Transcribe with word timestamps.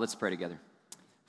Let's 0.00 0.14
pray 0.14 0.30
together. 0.30 0.58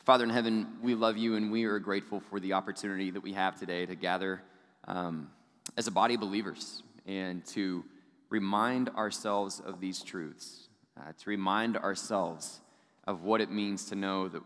Father 0.06 0.24
in 0.24 0.30
heaven, 0.30 0.66
we 0.82 0.96
love 0.96 1.18
you 1.18 1.36
and 1.36 1.52
we 1.52 1.66
are 1.66 1.78
grateful 1.78 2.22
for 2.22 2.40
the 2.40 2.54
opportunity 2.54 3.12
that 3.12 3.20
we 3.20 3.34
have 3.34 3.60
today 3.60 3.86
to 3.86 3.96
gather 3.96 4.42
um, 4.88 5.30
as 5.76 5.88
a 5.88 5.92
body 5.92 6.14
of 6.14 6.22
believers 6.22 6.82
and 7.06 7.46
to 7.48 7.84
remind 8.30 8.88
ourselves 8.92 9.60
of 9.60 9.82
these 9.82 10.02
truths, 10.02 10.70
uh, 10.98 11.12
to 11.18 11.30
remind 11.30 11.76
ourselves 11.76 12.62
of 13.06 13.24
what 13.24 13.42
it 13.42 13.52
means 13.52 13.88
to 13.88 13.96
know 13.96 14.30
that 14.30 14.42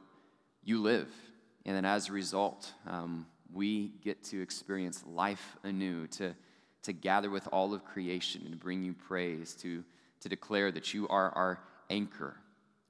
you 0.64 0.82
live, 0.82 1.12
and 1.64 1.78
that 1.78 1.86
as 1.86 2.10
a 2.10 2.12
result, 2.12 2.74
um, 2.88 3.28
we 3.54 3.92
get 4.04 4.24
to 4.24 4.42
experience 4.42 5.04
life 5.06 5.56
anew, 5.64 6.08
to, 6.08 6.34
to 6.82 6.94
gather 6.94 7.30
with 7.30 7.48
all 7.52 7.76
of 7.76 7.86
creation 7.86 8.42
and 8.48 8.60
bring 8.60 8.82
you 8.82 8.94
praise, 8.94 9.54
to, 9.54 9.84
to 10.22 10.30
declare 10.30 10.72
that 10.72 10.96
you 10.96 11.08
are 11.10 11.30
our 11.30 11.60
anchor, 11.92 12.36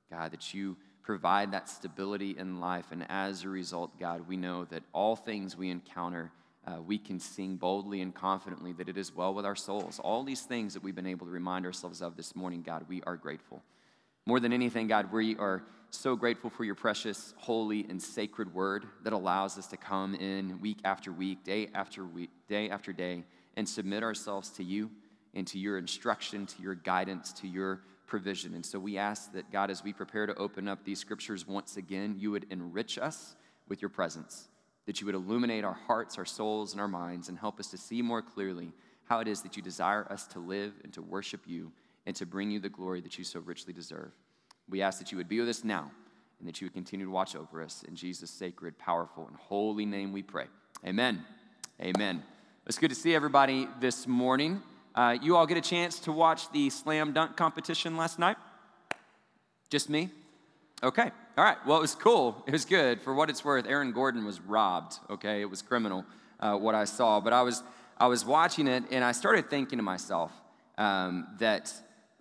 God, 0.09 0.31
that 0.31 0.53
you 0.53 0.77
provide 1.05 1.51
that 1.51 1.69
stability 1.69 2.35
in 2.37 2.59
life. 2.59 2.87
And 2.91 3.05
as 3.09 3.43
a 3.43 3.49
result, 3.49 3.97
God, 3.99 4.27
we 4.27 4.37
know 4.37 4.65
that 4.65 4.81
all 4.91 5.15
things 5.15 5.55
we 5.55 5.69
encounter, 5.69 6.31
uh, 6.65 6.81
we 6.81 6.97
can 6.97 7.19
sing 7.19 7.57
boldly 7.57 8.01
and 8.01 8.13
confidently 8.13 8.73
that 8.73 8.89
it 8.89 8.97
is 8.97 9.15
well 9.15 9.33
with 9.33 9.45
our 9.45 9.55
souls. 9.55 9.99
All 9.99 10.23
these 10.23 10.41
things 10.41 10.73
that 10.73 10.81
we've 10.81 10.95
been 10.95 11.05
able 11.05 11.27
to 11.27 11.31
remind 11.31 11.65
ourselves 11.65 12.01
of 12.01 12.17
this 12.17 12.35
morning, 12.35 12.63
God, 12.63 12.85
we 12.89 13.03
are 13.03 13.15
grateful. 13.15 13.61
More 14.25 14.39
than 14.39 14.51
anything, 14.51 14.87
God, 14.87 15.11
we 15.11 15.37
are 15.37 15.61
so 15.91 16.15
grateful 16.15 16.49
for 16.49 16.63
your 16.63 16.73
precious, 16.73 17.35
holy, 17.37 17.85
and 17.87 18.01
sacred 18.01 18.53
word 18.55 18.87
that 19.03 19.13
allows 19.13 19.59
us 19.59 19.67
to 19.67 19.77
come 19.77 20.15
in 20.15 20.59
week 20.59 20.79
after 20.83 21.11
week, 21.11 21.43
day 21.43 21.69
after 21.75 22.03
week, 22.03 22.31
day 22.49 22.71
after 22.71 22.91
day, 22.91 23.23
and 23.55 23.69
submit 23.69 24.01
ourselves 24.01 24.49
to 24.49 24.63
you 24.63 24.89
and 25.35 25.45
to 25.45 25.59
your 25.59 25.77
instruction, 25.77 26.47
to 26.47 26.61
your 26.63 26.73
guidance, 26.73 27.31
to 27.33 27.47
your 27.47 27.81
provision. 28.07 28.53
And 28.53 28.65
so 28.65 28.79
we 28.79 28.97
ask 28.97 29.33
that, 29.33 29.51
God, 29.51 29.69
as 29.69 29.83
we 29.83 29.93
prepare 29.93 30.25
to 30.25 30.35
open 30.35 30.67
up 30.67 30.83
these 30.83 30.99
scriptures 30.99 31.47
once 31.47 31.77
again, 31.77 32.15
you 32.17 32.31
would 32.31 32.45
enrich 32.49 32.97
us 32.97 33.35
with 33.67 33.81
your 33.81 33.89
presence, 33.89 34.47
that 34.85 35.01
you 35.01 35.05
would 35.05 35.15
illuminate 35.15 35.63
our 35.63 35.73
hearts, 35.73 36.17
our 36.17 36.25
souls, 36.25 36.71
and 36.71 36.81
our 36.81 36.87
minds, 36.87 37.29
and 37.29 37.37
help 37.37 37.59
us 37.59 37.67
to 37.71 37.77
see 37.77 38.01
more 38.01 38.21
clearly 38.21 38.71
how 39.05 39.19
it 39.19 39.27
is 39.27 39.41
that 39.41 39.55
you 39.55 39.61
desire 39.61 40.05
us 40.09 40.25
to 40.27 40.39
live 40.39 40.73
and 40.83 40.93
to 40.93 41.01
worship 41.01 41.41
you 41.45 41.71
and 42.05 42.15
to 42.15 42.25
bring 42.25 42.51
you 42.51 42.59
the 42.59 42.69
glory 42.69 43.01
that 43.01 43.17
you 43.17 43.23
so 43.23 43.39
richly 43.39 43.73
deserve. 43.73 44.11
We 44.69 44.81
ask 44.81 44.99
that 44.99 45.11
you 45.11 45.17
would 45.17 45.29
be 45.29 45.39
with 45.39 45.49
us 45.49 45.63
now 45.63 45.91
and 46.39 46.47
that 46.47 46.59
you 46.59 46.65
would 46.65 46.73
continue 46.73 47.05
to 47.05 47.11
watch 47.11 47.35
over 47.35 47.61
us. 47.61 47.83
In 47.87 47.95
Jesus' 47.95 48.31
sacred, 48.31 48.77
powerful, 48.77 49.27
and 49.27 49.35
holy 49.35 49.85
name 49.85 50.11
we 50.11 50.23
pray. 50.23 50.45
Amen. 50.85 51.23
Amen. 51.81 52.23
It's 52.65 52.77
good 52.77 52.89
to 52.89 52.95
see 52.95 53.13
everybody 53.13 53.67
this 53.79 54.07
morning. 54.07 54.61
Uh, 54.95 55.17
you 55.21 55.35
all 55.35 55.45
get 55.45 55.57
a 55.57 55.61
chance 55.61 55.99
to 55.99 56.11
watch 56.11 56.49
the 56.51 56.69
slam 56.69 57.11
dunk 57.11 57.35
competition 57.35 57.97
last 57.97 58.17
night? 58.17 58.37
Just 59.69 59.89
me? 59.89 60.09
Okay. 60.81 61.11
All 61.37 61.43
right. 61.43 61.57
Well, 61.67 61.77
it 61.77 61.81
was 61.81 61.95
cool. 61.95 62.41
It 62.47 62.51
was 62.51 62.63
good. 62.63 63.01
For 63.01 63.13
what 63.13 63.29
it's 63.29 63.43
worth, 63.43 63.67
Aaron 63.67 63.91
Gordon 63.91 64.23
was 64.23 64.39
robbed. 64.39 64.97
Okay. 65.09 65.41
It 65.41 65.49
was 65.49 65.61
criminal 65.61 66.05
uh, 66.39 66.55
what 66.55 66.75
I 66.75 66.85
saw. 66.85 67.19
But 67.19 67.33
I 67.33 67.41
was, 67.41 67.61
I 67.97 68.07
was 68.07 68.23
watching 68.23 68.67
it 68.67 68.85
and 68.89 69.03
I 69.03 69.11
started 69.11 69.49
thinking 69.49 69.79
to 69.79 69.83
myself 69.83 70.31
um, 70.77 71.27
that 71.39 71.73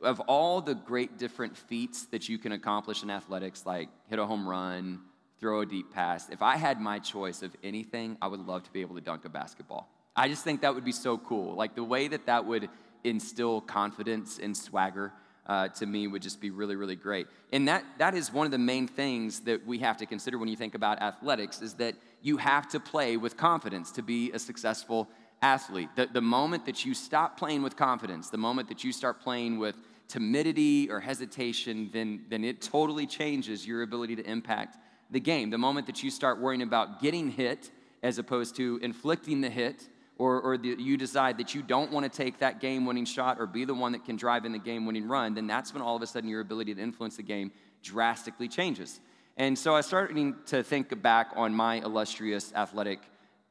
of 0.02 0.18
all 0.20 0.60
the 0.60 0.74
great 0.74 1.16
different 1.16 1.56
feats 1.56 2.06
that 2.06 2.28
you 2.28 2.38
can 2.38 2.52
accomplish 2.52 3.04
in 3.04 3.10
athletics, 3.10 3.64
like 3.64 3.88
hit 4.08 4.18
a 4.18 4.26
home 4.26 4.48
run, 4.48 5.00
throw 5.38 5.60
a 5.60 5.66
deep 5.66 5.92
pass, 5.92 6.28
if 6.28 6.42
I 6.42 6.56
had 6.56 6.80
my 6.80 6.98
choice 6.98 7.42
of 7.42 7.54
anything, 7.62 8.16
I 8.20 8.26
would 8.26 8.40
love 8.40 8.64
to 8.64 8.72
be 8.72 8.80
able 8.80 8.96
to 8.96 9.00
dunk 9.00 9.24
a 9.24 9.28
basketball. 9.28 9.93
I 10.16 10.28
just 10.28 10.44
think 10.44 10.60
that 10.60 10.74
would 10.74 10.84
be 10.84 10.92
so 10.92 11.18
cool. 11.18 11.54
Like 11.54 11.74
the 11.74 11.84
way 11.84 12.08
that 12.08 12.26
that 12.26 12.46
would 12.46 12.68
instill 13.02 13.60
confidence 13.60 14.38
and 14.38 14.56
swagger 14.56 15.12
uh, 15.46 15.68
to 15.68 15.86
me 15.86 16.06
would 16.06 16.22
just 16.22 16.40
be 16.40 16.50
really, 16.50 16.76
really 16.76 16.96
great. 16.96 17.26
And 17.52 17.68
that, 17.68 17.84
that 17.98 18.14
is 18.14 18.32
one 18.32 18.46
of 18.46 18.52
the 18.52 18.58
main 18.58 18.86
things 18.86 19.40
that 19.40 19.66
we 19.66 19.78
have 19.78 19.96
to 19.98 20.06
consider 20.06 20.38
when 20.38 20.48
you 20.48 20.56
think 20.56 20.74
about 20.74 21.02
athletics 21.02 21.60
is 21.60 21.74
that 21.74 21.94
you 22.22 22.38
have 22.38 22.68
to 22.68 22.80
play 22.80 23.16
with 23.16 23.36
confidence 23.36 23.90
to 23.92 24.02
be 24.02 24.30
a 24.32 24.38
successful 24.38 25.08
athlete. 25.42 25.90
The, 25.96 26.06
the 26.06 26.22
moment 26.22 26.64
that 26.66 26.86
you 26.86 26.94
stop 26.94 27.38
playing 27.38 27.62
with 27.62 27.76
confidence, 27.76 28.30
the 28.30 28.38
moment 28.38 28.68
that 28.68 28.84
you 28.84 28.92
start 28.92 29.20
playing 29.20 29.58
with 29.58 29.76
timidity 30.08 30.90
or 30.90 31.00
hesitation, 31.00 31.90
then, 31.92 32.24
then 32.30 32.44
it 32.44 32.62
totally 32.62 33.06
changes 33.06 33.66
your 33.66 33.82
ability 33.82 34.16
to 34.16 34.30
impact 34.30 34.78
the 35.10 35.20
game. 35.20 35.50
The 35.50 35.58
moment 35.58 35.86
that 35.86 36.02
you 36.02 36.10
start 36.10 36.40
worrying 36.40 36.62
about 36.62 37.02
getting 37.02 37.30
hit 37.30 37.70
as 38.02 38.18
opposed 38.18 38.56
to 38.56 38.78
inflicting 38.82 39.42
the 39.42 39.50
hit, 39.50 39.88
or, 40.18 40.40
or 40.40 40.56
the, 40.56 40.76
you 40.78 40.96
decide 40.96 41.38
that 41.38 41.54
you 41.54 41.62
don't 41.62 41.90
want 41.90 42.10
to 42.10 42.16
take 42.16 42.38
that 42.38 42.60
game 42.60 42.86
winning 42.86 43.04
shot 43.04 43.40
or 43.40 43.46
be 43.46 43.64
the 43.64 43.74
one 43.74 43.92
that 43.92 44.04
can 44.04 44.16
drive 44.16 44.44
in 44.44 44.52
the 44.52 44.58
game 44.58 44.86
winning 44.86 45.08
run, 45.08 45.34
then 45.34 45.46
that's 45.46 45.74
when 45.74 45.82
all 45.82 45.96
of 45.96 46.02
a 46.02 46.06
sudden 46.06 46.28
your 46.28 46.40
ability 46.40 46.74
to 46.74 46.80
influence 46.80 47.16
the 47.16 47.22
game 47.22 47.50
drastically 47.82 48.48
changes. 48.48 49.00
And 49.36 49.58
so 49.58 49.74
I 49.74 49.80
started 49.80 50.46
to 50.46 50.62
think 50.62 51.02
back 51.02 51.30
on 51.34 51.52
my 51.52 51.76
illustrious 51.76 52.52
athletic 52.54 53.00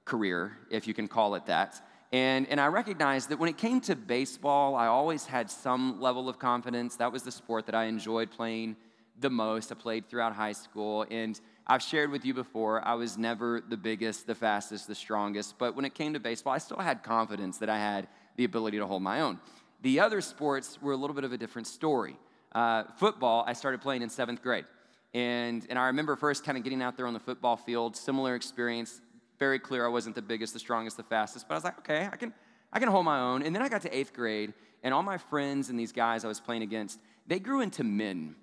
career, 0.05 0.57
if 0.69 0.87
you 0.87 0.93
can 0.93 1.07
call 1.07 1.35
it 1.35 1.45
that. 1.47 1.81
And, 2.13 2.47
and 2.47 2.61
I 2.61 2.67
recognized 2.67 3.29
that 3.29 3.39
when 3.39 3.49
it 3.49 3.57
came 3.57 3.81
to 3.81 3.95
baseball, 3.95 4.75
I 4.75 4.87
always 4.87 5.25
had 5.25 5.49
some 5.49 5.99
level 5.99 6.29
of 6.29 6.39
confidence. 6.39 6.95
That 6.95 7.11
was 7.11 7.23
the 7.23 7.31
sport 7.31 7.65
that 7.65 7.75
I 7.75 7.85
enjoyed 7.85 8.31
playing 8.31 8.77
the 9.23 9.31
most. 9.31 9.71
I 9.71 9.75
played 9.75 10.07
throughout 10.07 10.33
high 10.33 10.51
school. 10.51 11.07
And 11.09 11.39
I've 11.65 11.81
shared 11.81 12.11
with 12.11 12.23
you 12.25 12.35
before, 12.35 12.85
I 12.87 12.93
was 12.93 13.17
never 13.17 13.63
the 13.67 13.77
biggest, 13.77 14.27
the 14.27 14.35
fastest, 14.35 14.87
the 14.87 14.93
strongest, 14.93 15.57
but 15.57 15.75
when 15.75 15.85
it 15.85 15.95
came 15.95 16.13
to 16.13 16.19
baseball, 16.19 16.53
I 16.53 16.59
still 16.59 16.77
had 16.77 17.01
confidence 17.01 17.57
that 17.57 17.69
I 17.69 17.79
had 17.79 18.07
the 18.35 18.43
ability 18.43 18.77
to 18.77 18.85
hold 18.85 19.01
my 19.01 19.21
own. 19.21 19.39
The 19.81 19.99
other 19.99 20.21
sports 20.21 20.77
were 20.81 20.91
a 20.91 20.97
little 20.97 21.15
bit 21.15 21.23
of 21.23 21.33
a 21.33 21.37
different 21.37 21.67
story. 21.67 22.17
Uh, 22.53 22.83
football, 22.97 23.43
I 23.47 23.53
started 23.53 23.81
playing 23.81 24.01
in 24.01 24.09
seventh 24.09 24.43
grade. 24.43 24.65
And, 25.13 25.65
and 25.69 25.79
I 25.79 25.87
remember 25.87 26.15
first 26.15 26.43
kind 26.43 26.57
of 26.57 26.63
getting 26.63 26.81
out 26.81 26.97
there 26.97 27.07
on 27.07 27.13
the 27.13 27.19
football 27.19 27.55
field, 27.55 27.95
similar 27.95 28.35
experience, 28.35 29.01
very 29.39 29.59
clear 29.59 29.85
I 29.85 29.89
wasn't 29.89 30.15
the 30.15 30.21
biggest, 30.21 30.53
the 30.53 30.59
strongest, 30.59 30.97
the 30.97 31.03
fastest, 31.03 31.47
but 31.47 31.55
I 31.55 31.57
was 31.57 31.63
like, 31.63 31.77
okay, 31.79 32.09
I 32.11 32.15
can, 32.15 32.33
I 32.71 32.79
can 32.79 32.89
hold 32.89 33.05
my 33.05 33.19
own. 33.19 33.43
And 33.43 33.55
then 33.55 33.61
I 33.61 33.69
got 33.69 33.81
to 33.83 33.95
eighth 33.95 34.13
grade, 34.13 34.53
and 34.83 34.93
all 34.93 35.03
my 35.03 35.17
friends 35.17 35.69
and 35.69 35.79
these 35.79 35.91
guys 35.91 36.25
I 36.25 36.27
was 36.27 36.39
playing 36.39 36.61
against, 36.61 36.99
they 37.27 37.39
grew 37.39 37.61
into 37.61 37.83
men, 37.83 38.35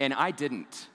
and 0.00 0.14
I 0.14 0.30
didn't. 0.30 0.88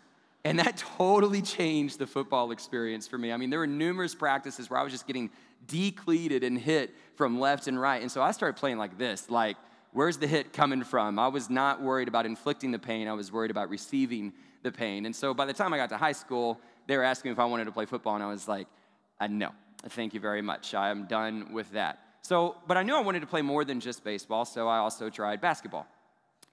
And 0.44 0.60
that 0.60 0.78
totally 0.98 1.42
changed 1.42 2.00
the 2.00 2.08
football 2.08 2.52
experience 2.52 3.08
for 3.08 3.18
me. 3.18 3.32
I 3.32 3.38
mean, 3.38 3.50
there 3.50 3.60
were 3.60 3.68
numerous 3.68 4.16
practices 4.16 4.70
where 4.70 4.80
I 4.80 4.84
was 4.84 4.92
just 4.92 5.08
getting 5.08 5.30
decleated 5.68 6.44
and 6.44 6.58
hit 6.58 6.96
from 7.16 7.40
left 7.40 7.68
and 7.68 7.80
right. 7.80 8.02
And 8.02 8.12
so 8.12 8.22
I 8.22 8.32
started 8.32 8.60
playing 8.60 8.78
like 8.78 8.98
this 8.98 9.30
like, 9.30 9.58
where's 9.94 10.18
the 10.18 10.28
hit 10.28 10.54
coming 10.54 10.84
from? 10.84 11.20
I 11.20 11.28
was 11.28 11.50
not 11.50 11.82
worried 11.82 12.08
about 12.08 12.26
inflicting 12.26 12.72
the 12.72 12.80
pain, 12.80 13.08
I 13.08 13.14
was 13.14 13.32
worried 13.32 13.52
about 13.52 13.70
receiving 13.70 14.34
the 14.64 14.72
pain. 14.72 15.06
And 15.06 15.16
so 15.16 15.34
by 15.34 15.46
the 15.46 15.54
time 15.54 15.74
I 15.74 15.78
got 15.78 15.90
to 15.90 15.98
high 15.98 16.12
school, 16.12 16.60
they 16.88 16.98
were 16.98 17.04
asking 17.04 17.30
me 17.30 17.34
if 17.34 17.40
I 17.40 17.46
wanted 17.46 17.66
to 17.66 17.72
play 17.72 17.86
football, 17.86 18.16
and 18.16 18.24
I 18.24 18.28
was 18.28 18.48
like, 18.48 18.68
uh, 19.20 19.28
no, 19.28 19.52
thank 19.90 20.14
you 20.14 20.20
very 20.20 20.42
much. 20.42 20.74
I 20.74 20.90
am 20.90 21.06
done 21.06 21.54
with 21.54 21.72
that. 21.72 22.00
So, 22.22 22.58
but 22.68 22.78
I 22.78 22.84
knew 22.84 22.96
I 22.96 23.02
wanted 23.02 23.22
to 23.22 23.28
play 23.28 23.42
more 23.42 23.66
than 23.66 23.80
just 23.80 24.04
baseball, 24.04 24.46
so 24.46 24.68
I 24.68 24.78
also 24.78 25.10
tried 25.10 25.42
basketball. 25.42 25.88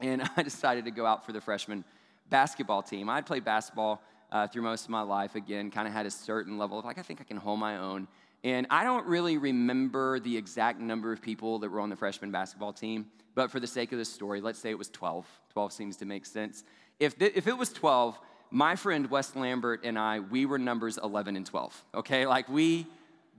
And 0.00 0.22
I 0.36 0.42
decided 0.42 0.84
to 0.86 0.91
go 0.91 1.06
out 1.06 1.26
for 1.26 1.32
the 1.32 1.41
freshman 1.41 1.84
basketball 2.31 2.83
team. 2.83 3.09
I'd 3.09 3.27
played 3.27 3.44
basketball 3.44 4.03
uh, 4.31 4.47
through 4.47 4.62
most 4.62 4.84
of 4.84 4.91
my 4.91 5.03
life. 5.03 5.34
Again, 5.34 5.71
kind 5.71 5.87
of 5.89 5.94
had 5.94 6.06
a 6.06 6.11
certain 6.11 6.59
level 6.59 6.78
of 6.78 6.84
like, 6.84 6.99
I 6.99 7.03
think 7.03 7.21
I 7.21 7.25
can 7.25 7.37
hold 7.37 7.59
my 7.59 7.78
own. 7.78 8.09
And 8.44 8.66
I 8.71 8.84
don't 8.84 9.06
really 9.06 9.37
remember 9.37 10.21
the 10.21 10.37
exact 10.37 10.81
number 10.81 11.12
of 11.12 11.21
people 11.21 11.59
that 11.61 11.71
were 11.71 11.81
on 11.81 11.91
the 11.91 11.97
freshman 11.97 12.31
basketball 12.31 12.72
team, 12.72 13.06
but 13.34 13.50
for 13.50 13.59
the 13.59 13.66
sake 13.66 13.93
of 13.93 13.99
this 13.99 14.12
story, 14.12 14.41
let's 14.41 14.59
say 14.59 14.71
it 14.71 14.78
was 14.78 14.91
12. 14.91 15.27
12 15.53 15.72
seems 15.72 15.97
to 15.97 16.05
make 16.05 16.25
sense. 16.25 16.62
If, 17.00 17.19
th- 17.19 17.33
if 17.34 17.49
it 17.49 17.56
was 17.56 17.72
12, 17.72 18.19
my 18.50 18.77
friend 18.77 19.10
Wes 19.10 19.34
Lambert 19.34 19.81
and 19.84 19.99
I, 19.99 20.21
we 20.21 20.47
were 20.47 20.59
numbers 20.59 20.99
11 21.03 21.37
and 21.37 21.45
12, 21.45 21.84
okay? 21.97 22.27
Like 22.27 22.49
we 22.49 22.87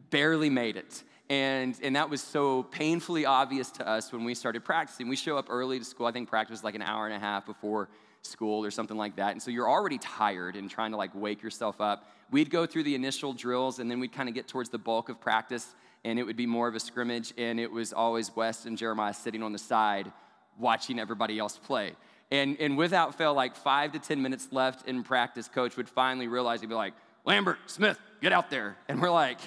barely 0.09 0.49
made 0.49 0.75
it. 0.75 1.03
And, 1.29 1.77
and 1.83 1.95
that 1.95 2.09
was 2.09 2.21
so 2.21 2.63
painfully 2.63 3.25
obvious 3.25 3.69
to 3.71 3.87
us 3.87 4.11
when 4.11 4.23
we 4.23 4.33
started 4.33 4.65
practicing. 4.65 5.07
We 5.07 5.15
show 5.15 5.37
up 5.37 5.47
early 5.49 5.79
to 5.79 5.85
school. 5.85 6.07
I 6.07 6.11
think 6.11 6.27
practice 6.27 6.51
was 6.51 6.63
like 6.63 6.75
an 6.75 6.81
hour 6.81 7.05
and 7.05 7.15
a 7.15 7.19
half 7.19 7.45
before 7.45 7.89
school 8.21 8.63
or 8.63 8.71
something 8.71 8.97
like 8.97 9.15
that. 9.15 9.31
And 9.31 9.41
so 9.41 9.51
you're 9.51 9.69
already 9.69 9.97
tired 9.97 10.55
and 10.55 10.69
trying 10.69 10.91
to 10.91 10.97
like 10.97 11.11
wake 11.13 11.41
yourself 11.41 11.79
up. 11.81 12.07
We'd 12.31 12.49
go 12.49 12.65
through 12.65 12.83
the 12.83 12.95
initial 12.95 13.33
drills 13.33 13.79
and 13.79 13.89
then 13.89 13.99
we'd 13.99 14.11
kind 14.11 14.29
of 14.29 14.35
get 14.35 14.47
towards 14.47 14.69
the 14.69 14.77
bulk 14.77 15.09
of 15.09 15.19
practice 15.19 15.75
and 16.03 16.17
it 16.17 16.23
would 16.23 16.37
be 16.37 16.45
more 16.45 16.67
of 16.67 16.75
a 16.75 16.79
scrimmage. 16.79 17.33
And 17.37 17.59
it 17.59 17.71
was 17.71 17.93
always 17.93 18.35
Wes 18.35 18.65
and 18.65 18.77
Jeremiah 18.77 19.13
sitting 19.13 19.43
on 19.43 19.51
the 19.51 19.59
side 19.59 20.11
watching 20.57 20.99
everybody 20.99 21.39
else 21.39 21.57
play. 21.57 21.93
And, 22.31 22.57
and 22.59 22.77
without 22.77 23.15
fail, 23.15 23.33
like 23.33 23.55
five 23.55 23.93
to 23.93 23.99
10 23.99 24.21
minutes 24.21 24.49
left 24.51 24.87
in 24.87 25.03
practice, 25.03 25.47
coach 25.47 25.77
would 25.77 25.89
finally 25.89 26.27
realize 26.27 26.61
he'd 26.61 26.67
be 26.67 26.75
like, 26.75 26.93
Lambert, 27.25 27.57
Smith, 27.65 27.99
get 28.21 28.31
out 28.31 28.49
there. 28.49 28.77
And 28.87 29.01
we're 29.01 29.09
like, 29.09 29.39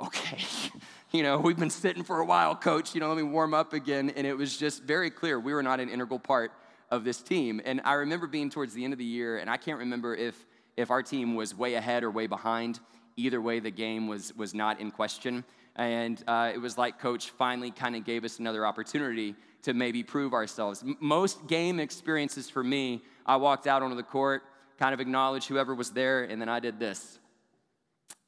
okay, 0.00 0.38
you 1.10 1.22
know, 1.22 1.38
we've 1.38 1.58
been 1.58 1.70
sitting 1.70 2.04
for 2.04 2.20
a 2.20 2.24
while, 2.24 2.54
coach, 2.54 2.94
you 2.94 3.00
know, 3.00 3.08
let 3.08 3.16
me 3.16 3.22
warm 3.22 3.54
up 3.54 3.72
again. 3.72 4.10
And 4.10 4.26
it 4.26 4.36
was 4.36 4.56
just 4.56 4.82
very 4.82 5.10
clear 5.10 5.40
we 5.40 5.54
were 5.54 5.62
not 5.62 5.80
an 5.80 5.88
integral 5.88 6.18
part 6.18 6.52
of 6.90 7.04
this 7.04 7.20
team. 7.20 7.60
And 7.64 7.80
I 7.84 7.94
remember 7.94 8.26
being 8.26 8.50
towards 8.50 8.74
the 8.74 8.84
end 8.84 8.92
of 8.92 8.98
the 8.98 9.04
year, 9.04 9.38
and 9.38 9.50
I 9.50 9.56
can't 9.56 9.78
remember 9.78 10.14
if, 10.14 10.46
if 10.76 10.90
our 10.90 11.02
team 11.02 11.34
was 11.34 11.54
way 11.54 11.74
ahead 11.74 12.02
or 12.02 12.10
way 12.10 12.26
behind. 12.26 12.80
Either 13.16 13.40
way, 13.40 13.60
the 13.60 13.70
game 13.70 14.06
was, 14.06 14.34
was 14.36 14.54
not 14.54 14.80
in 14.80 14.90
question. 14.90 15.44
And 15.76 16.22
uh, 16.26 16.50
it 16.54 16.58
was 16.58 16.78
like 16.78 16.98
coach 16.98 17.30
finally 17.30 17.70
kind 17.70 17.94
of 17.94 18.04
gave 18.04 18.24
us 18.24 18.38
another 18.38 18.66
opportunity 18.66 19.34
to 19.62 19.74
maybe 19.74 20.02
prove 20.02 20.32
ourselves. 20.32 20.82
M- 20.82 20.96
most 21.00 21.46
game 21.46 21.78
experiences 21.80 22.48
for 22.48 22.64
me, 22.64 23.02
I 23.26 23.36
walked 23.36 23.66
out 23.66 23.82
onto 23.82 23.96
the 23.96 24.02
court, 24.02 24.42
kind 24.78 24.94
of 24.94 25.00
acknowledged 25.00 25.48
whoever 25.48 25.74
was 25.74 25.90
there, 25.90 26.24
and 26.24 26.40
then 26.40 26.48
I 26.48 26.60
did 26.60 26.78
this 26.78 27.18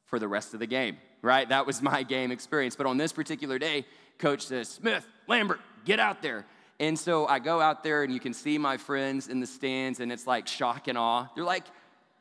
for 0.06 0.18
the 0.18 0.28
rest 0.28 0.54
of 0.54 0.60
the 0.60 0.66
game, 0.66 0.98
right? 1.22 1.48
That 1.48 1.66
was 1.66 1.80
my 1.80 2.02
game 2.02 2.30
experience. 2.30 2.76
But 2.76 2.86
on 2.86 2.96
this 2.96 3.12
particular 3.12 3.58
day, 3.58 3.86
coach 4.18 4.46
says, 4.46 4.68
Smith, 4.68 5.06
Lambert, 5.28 5.60
get 5.84 6.00
out 6.00 6.20
there. 6.22 6.46
And 6.80 6.98
so 6.98 7.26
I 7.26 7.38
go 7.38 7.60
out 7.60 7.84
there, 7.84 8.02
and 8.02 8.12
you 8.12 8.18
can 8.18 8.32
see 8.32 8.56
my 8.56 8.78
friends 8.78 9.28
in 9.28 9.38
the 9.38 9.46
stands, 9.46 10.00
and 10.00 10.10
it's 10.10 10.26
like 10.26 10.48
shock 10.48 10.88
and 10.88 10.96
awe. 10.96 11.28
They're 11.36 11.44
like, 11.44 11.64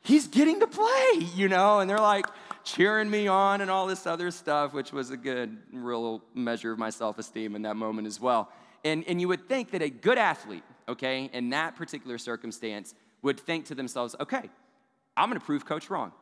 he's 0.02 0.28
getting 0.28 0.60
to 0.60 0.66
play, 0.66 1.12
you 1.34 1.48
know? 1.48 1.80
And 1.80 1.88
they're 1.88 1.98
like 1.98 2.26
cheering 2.62 3.10
me 3.10 3.26
on 3.26 3.62
and 3.62 3.70
all 3.70 3.86
this 3.86 4.06
other 4.06 4.30
stuff, 4.30 4.74
which 4.74 4.92
was 4.92 5.10
a 5.10 5.16
good, 5.16 5.56
real 5.72 6.22
measure 6.34 6.72
of 6.72 6.78
my 6.78 6.90
self 6.90 7.18
esteem 7.18 7.56
in 7.56 7.62
that 7.62 7.74
moment 7.76 8.06
as 8.06 8.20
well. 8.20 8.52
And, 8.84 9.02
and 9.08 9.18
you 9.18 9.28
would 9.28 9.48
think 9.48 9.70
that 9.70 9.80
a 9.80 9.88
good 9.88 10.18
athlete, 10.18 10.62
okay, 10.88 11.30
in 11.32 11.50
that 11.50 11.74
particular 11.76 12.18
circumstance, 12.18 12.94
would 13.22 13.40
think 13.40 13.66
to 13.66 13.74
themselves, 13.74 14.14
okay, 14.20 14.50
I'm 15.16 15.30
gonna 15.30 15.40
prove 15.40 15.64
coach 15.64 15.88
wrong, 15.88 16.12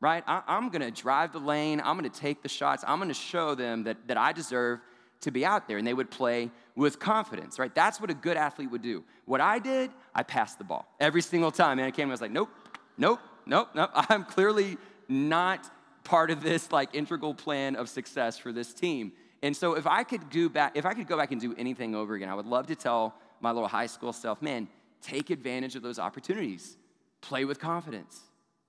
right? 0.00 0.24
I, 0.28 0.42
am 0.46 0.70
gonna 0.70 0.90
drive 0.92 1.32
the 1.32 1.38
lane, 1.38 1.80
I'm 1.84 1.96
gonna 1.96 2.08
take 2.08 2.42
the 2.42 2.48
shots, 2.48 2.84
I'm 2.86 2.98
gonna 2.98 3.14
show 3.14 3.54
them 3.54 3.84
that, 3.84 4.08
that 4.08 4.16
I 4.16 4.32
deserve 4.32 4.80
to 5.22 5.30
be 5.30 5.44
out 5.44 5.68
there. 5.68 5.78
And 5.78 5.86
they 5.86 5.94
would 5.94 6.10
play 6.10 6.50
with 6.74 6.98
confidence, 6.98 7.58
right? 7.58 7.74
That's 7.74 8.00
what 8.00 8.10
a 8.10 8.14
good 8.14 8.36
athlete 8.36 8.70
would 8.70 8.82
do. 8.82 9.04
What 9.26 9.40
I 9.40 9.58
did, 9.58 9.90
I 10.14 10.22
passed 10.22 10.58
the 10.58 10.64
ball 10.64 10.86
every 10.98 11.22
single 11.22 11.50
time. 11.50 11.78
And 11.78 11.86
I 11.86 11.90
came 11.90 12.04
and 12.04 12.12
I 12.12 12.14
was 12.14 12.20
like, 12.20 12.30
nope, 12.30 12.50
nope, 12.96 13.20
nope, 13.46 13.68
nope. 13.74 13.90
I'm 13.94 14.24
clearly 14.24 14.78
not 15.08 15.70
part 16.04 16.30
of 16.30 16.42
this 16.42 16.72
like 16.72 16.94
integral 16.94 17.34
plan 17.34 17.76
of 17.76 17.88
success 17.88 18.38
for 18.38 18.52
this 18.52 18.72
team. 18.72 19.12
And 19.42 19.56
so 19.56 19.74
if 19.74 19.86
I 19.86 20.04
could 20.04 20.30
go 20.30 20.48
back, 20.48 20.76
if 20.76 20.84
I 20.86 20.94
could 20.94 21.06
go 21.06 21.16
back 21.16 21.32
and 21.32 21.40
do 21.40 21.54
anything 21.56 21.94
over 21.94 22.14
again, 22.14 22.28
I 22.28 22.34
would 22.34 22.46
love 22.46 22.66
to 22.68 22.74
tell 22.74 23.14
my 23.40 23.50
little 23.50 23.68
high 23.68 23.86
school 23.86 24.12
self, 24.12 24.42
man, 24.42 24.68
take 25.00 25.30
advantage 25.30 25.76
of 25.76 25.82
those 25.82 25.98
opportunities. 25.98 26.76
Play 27.20 27.44
with 27.44 27.58
confidence. 27.58 28.20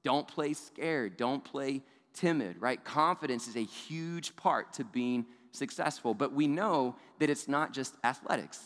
Don't 0.04 0.28
play 0.28 0.54
scared. 0.54 1.18
Don't 1.18 1.44
play 1.44 1.82
timid, 2.14 2.58
right? 2.60 2.84
Confidence 2.84 3.48
is 3.48 3.56
a 3.56 3.64
huge 3.64 4.36
part 4.36 4.74
to 4.74 4.84
being 4.84 5.26
successful, 5.52 6.14
but 6.14 6.34
we 6.34 6.48
know 6.48 6.96
that 7.20 7.30
it's 7.30 7.48
not 7.48 7.74
just 7.74 7.96
athletics, 8.04 8.60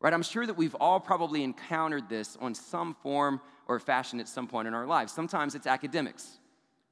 right? 0.00 0.12
I'm 0.12 0.22
sure 0.22 0.46
that 0.46 0.54
we've 0.54 0.74
all 0.76 1.00
probably 1.00 1.42
encountered 1.42 2.08
this 2.08 2.36
on 2.40 2.54
some 2.54 2.94
form 3.02 3.40
or 3.68 3.78
fashion 3.78 4.20
at 4.20 4.28
some 4.28 4.46
point 4.46 4.68
in 4.68 4.74
our 4.74 4.86
lives. 4.86 5.12
Sometimes 5.12 5.54
it's 5.54 5.66
academics, 5.66 6.38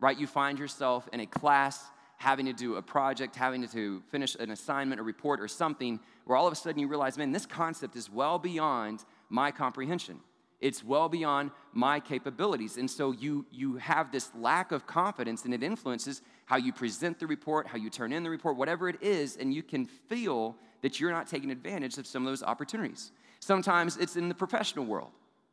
right? 0.00 0.19
You 0.19 0.26
find 0.26 0.59
yourself 0.59 1.09
in 1.12 1.20
a 1.20 1.26
class 1.26 1.85
having 2.17 2.47
to 2.47 2.53
do 2.53 2.76
a 2.76 2.82
project, 2.82 3.37
having 3.37 3.67
to 3.67 4.03
finish 4.11 4.35
an 4.37 4.50
assignment, 4.50 5.00
a 5.00 5.05
report, 5.05 5.41
or 5.41 5.49
something, 5.49 6.00
where 6.25 6.37
all 6.37 6.47
of 6.47 6.53
a 6.53 6.56
sudden 6.56 6.81
you 6.81 6.88
realize, 6.88 7.17
man, 7.17 7.31
this 7.31 7.47
concept 7.47 7.94
is 7.94 8.11
well 8.11 8.38
beyond 8.38 9.05
my 9.29 9.50
comprehension. 9.53 10.19
It's 10.60 10.82
well 10.82 11.08
beyond 11.08 11.52
my 11.72 12.00
capabilities. 12.00 12.76
And 12.76 12.90
so 12.90 13.12
you, 13.12 13.46
you 13.50 13.76
have 13.76 14.10
this 14.10 14.31
lack 14.34 14.72
of 14.72 14.87
confidence, 14.87 15.44
and 15.44 15.55
it 15.55 15.62
influences 15.62 16.22
how 16.46 16.56
you 16.56 16.72
present 16.72 17.20
the 17.20 17.26
report, 17.26 17.69
how 17.69 17.78
you 17.78 17.90
turn 17.90 18.12
in 18.12 18.22
the 18.22 18.31
report, 18.31 18.56
whatever 18.56 18.88
it 18.88 19.00
is, 19.00 19.37
and 19.37 19.55
you 19.55 19.62
can 19.62 19.87
feel 19.87 20.56
that 20.82 20.99
you're 20.99 21.12
not 21.12 21.28
taking 21.28 21.50
advantage 21.50 21.99
of 21.99 22.06
some 22.06 22.26
of 22.26 22.31
those 22.31 22.43
opportunities. 22.43 23.12
Sometimes 23.40 23.96
it's 23.96 24.16
in 24.16 24.28
the 24.28 24.34
professional 24.34 24.84
world, 24.84 25.10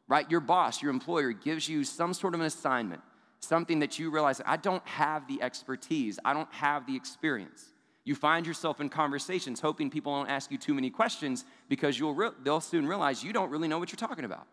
right? 0.08 0.30
Your 0.30 0.40
boss, 0.40 0.82
your 0.82 0.92
employer 0.92 1.32
gives 1.32 1.70
you 1.70 1.84
some 1.84 2.14
sort 2.14 2.34
of 2.34 2.40
an 2.40 2.48
assignment 2.48 3.02
something 3.46 3.80
that 3.80 4.00
you 4.00 4.10
realize 4.10 4.42
I 4.46 4.58
don't 4.58 4.86
have 4.88 5.28
the 5.28 5.42
expertise, 5.42 6.20
I 6.26 6.34
don't 6.34 6.52
have 6.54 6.86
the 6.86 6.96
experience. 6.96 7.66
You 8.04 8.16
find 8.16 8.46
yourself 8.46 8.82
in 8.82 8.90
conversations 8.90 9.60
hoping 9.60 9.90
people 9.90 10.16
don't 10.16 10.30
ask 10.30 10.52
you 10.52 10.58
too 10.58 10.74
many 10.74 10.90
questions 10.90 11.44
because 11.70 11.98
you'll 11.98 12.14
re- 12.14 12.30
they'll 12.44 12.62
soon 12.62 12.86
realize 12.88 13.24
you 13.24 13.34
don't 13.34 13.50
really 13.50 13.68
know 13.68 13.80
what 13.80 13.92
you're 13.92 14.08
talking 14.08 14.26
about. 14.26 14.48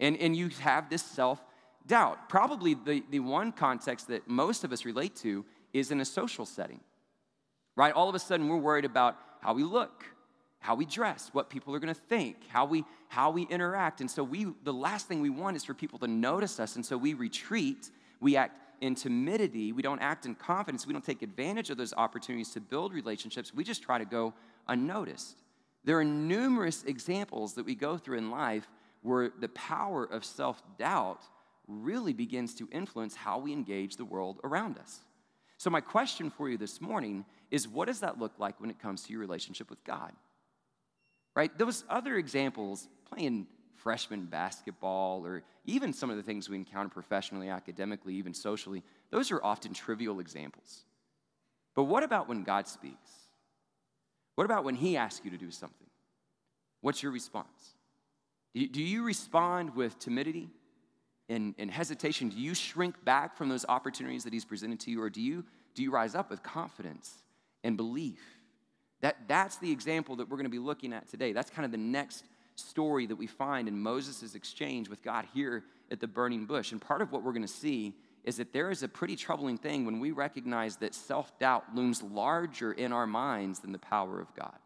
And, 0.00 0.16
and 0.18 0.36
you 0.36 0.48
have 0.60 0.90
this 0.90 1.02
self 1.02 1.42
doubt. 1.86 2.28
Probably 2.28 2.74
the, 2.74 3.02
the 3.10 3.20
one 3.20 3.52
context 3.52 4.08
that 4.08 4.28
most 4.28 4.64
of 4.64 4.72
us 4.72 4.84
relate 4.84 5.16
to 5.16 5.44
is 5.72 5.90
in 5.90 6.00
a 6.00 6.04
social 6.04 6.46
setting, 6.46 6.80
right? 7.76 7.92
All 7.92 8.08
of 8.08 8.14
a 8.14 8.18
sudden, 8.18 8.48
we're 8.48 8.56
worried 8.56 8.84
about 8.84 9.16
how 9.40 9.54
we 9.54 9.62
look, 9.62 10.04
how 10.58 10.74
we 10.74 10.84
dress, 10.84 11.30
what 11.32 11.48
people 11.48 11.74
are 11.74 11.80
to 11.80 11.94
think, 11.94 12.36
how 12.48 12.64
we 12.64 12.84
how 13.08 13.30
we 13.30 13.42
interact. 13.42 14.00
And 14.00 14.10
so 14.10 14.24
we 14.24 14.46
the 14.64 14.72
last 14.72 15.06
thing 15.06 15.20
we 15.20 15.30
want 15.30 15.56
is 15.56 15.64
for 15.64 15.74
people 15.74 15.98
to 16.00 16.08
notice 16.08 16.58
us, 16.58 16.76
and 16.76 16.84
so 16.84 16.96
we 16.96 17.14
retreat 17.14 17.90
we 18.20 18.36
act 18.36 18.58
in 18.80 18.94
timidity. 18.94 19.72
We 19.72 19.82
don't 19.82 20.00
act 20.00 20.26
in 20.26 20.34
confidence. 20.34 20.86
We 20.86 20.92
don't 20.92 21.04
take 21.04 21.22
advantage 21.22 21.70
of 21.70 21.78
those 21.78 21.94
opportunities 21.94 22.50
to 22.52 22.60
build 22.60 22.92
relationships. 22.92 23.54
We 23.54 23.64
just 23.64 23.82
try 23.82 23.98
to 23.98 24.04
go 24.04 24.34
unnoticed. 24.68 25.42
There 25.84 25.98
are 25.98 26.04
numerous 26.04 26.82
examples 26.84 27.54
that 27.54 27.64
we 27.64 27.74
go 27.74 27.96
through 27.96 28.18
in 28.18 28.30
life 28.30 28.68
where 29.06 29.30
the 29.38 29.48
power 29.48 30.04
of 30.04 30.24
self 30.24 30.60
doubt 30.78 31.22
really 31.68 32.12
begins 32.12 32.54
to 32.56 32.68
influence 32.72 33.14
how 33.14 33.38
we 33.38 33.52
engage 33.52 33.96
the 33.96 34.04
world 34.04 34.40
around 34.44 34.78
us. 34.78 35.00
So, 35.58 35.70
my 35.70 35.80
question 35.80 36.30
for 36.30 36.48
you 36.48 36.58
this 36.58 36.80
morning 36.80 37.24
is 37.50 37.68
what 37.68 37.86
does 37.86 38.00
that 38.00 38.18
look 38.18 38.32
like 38.38 38.60
when 38.60 38.68
it 38.68 38.78
comes 38.78 39.04
to 39.04 39.12
your 39.12 39.20
relationship 39.20 39.70
with 39.70 39.82
God? 39.84 40.12
Right? 41.34 41.56
Those 41.56 41.84
other 41.88 42.16
examples, 42.16 42.88
playing 43.08 43.46
freshman 43.76 44.24
basketball, 44.24 45.24
or 45.24 45.42
even 45.64 45.92
some 45.92 46.10
of 46.10 46.16
the 46.16 46.22
things 46.22 46.48
we 46.48 46.56
encounter 46.56 46.88
professionally, 46.88 47.48
academically, 47.48 48.14
even 48.14 48.34
socially, 48.34 48.82
those 49.10 49.30
are 49.30 49.42
often 49.42 49.72
trivial 49.72 50.18
examples. 50.18 50.84
But 51.74 51.84
what 51.84 52.02
about 52.02 52.28
when 52.28 52.42
God 52.42 52.66
speaks? 52.66 53.10
What 54.34 54.44
about 54.44 54.64
when 54.64 54.74
He 54.74 54.96
asks 54.96 55.24
you 55.24 55.30
to 55.30 55.38
do 55.38 55.50
something? 55.50 55.86
What's 56.80 57.02
your 57.02 57.12
response? 57.12 57.75
Do 58.56 58.82
you 58.82 59.04
respond 59.04 59.76
with 59.76 59.98
timidity 59.98 60.48
and, 61.28 61.54
and 61.58 61.70
hesitation? 61.70 62.30
Do 62.30 62.38
you 62.38 62.54
shrink 62.54 63.04
back 63.04 63.36
from 63.36 63.50
those 63.50 63.66
opportunities 63.68 64.24
that 64.24 64.32
He's 64.32 64.46
presented 64.46 64.80
to 64.80 64.90
you, 64.90 65.02
or 65.02 65.10
do 65.10 65.20
you, 65.20 65.44
do 65.74 65.82
you 65.82 65.90
rise 65.90 66.14
up 66.14 66.30
with 66.30 66.42
confidence 66.42 67.22
and 67.62 67.76
belief? 67.76 68.20
That, 69.02 69.28
that's 69.28 69.58
the 69.58 69.70
example 69.70 70.16
that 70.16 70.30
we're 70.30 70.38
going 70.38 70.46
to 70.46 70.50
be 70.50 70.58
looking 70.58 70.94
at 70.94 71.06
today. 71.08 71.32
That's 71.32 71.50
kind 71.50 71.66
of 71.66 71.70
the 71.70 71.76
next 71.76 72.24
story 72.54 73.04
that 73.04 73.16
we 73.16 73.26
find 73.26 73.68
in 73.68 73.78
Moses' 73.78 74.34
exchange 74.34 74.88
with 74.88 75.02
God 75.02 75.26
here 75.34 75.64
at 75.90 76.00
the 76.00 76.06
burning 76.06 76.46
bush. 76.46 76.72
And 76.72 76.80
part 76.80 77.02
of 77.02 77.12
what 77.12 77.22
we're 77.22 77.32
going 77.32 77.42
to 77.42 77.48
see 77.48 77.94
is 78.24 78.38
that 78.38 78.54
there 78.54 78.70
is 78.70 78.82
a 78.82 78.88
pretty 78.88 79.16
troubling 79.16 79.58
thing 79.58 79.84
when 79.84 80.00
we 80.00 80.12
recognize 80.12 80.76
that 80.78 80.94
self 80.94 81.38
doubt 81.38 81.64
looms 81.74 82.02
larger 82.02 82.72
in 82.72 82.90
our 82.92 83.06
minds 83.06 83.58
than 83.58 83.72
the 83.72 83.78
power 83.78 84.18
of 84.18 84.34
God. 84.34 84.56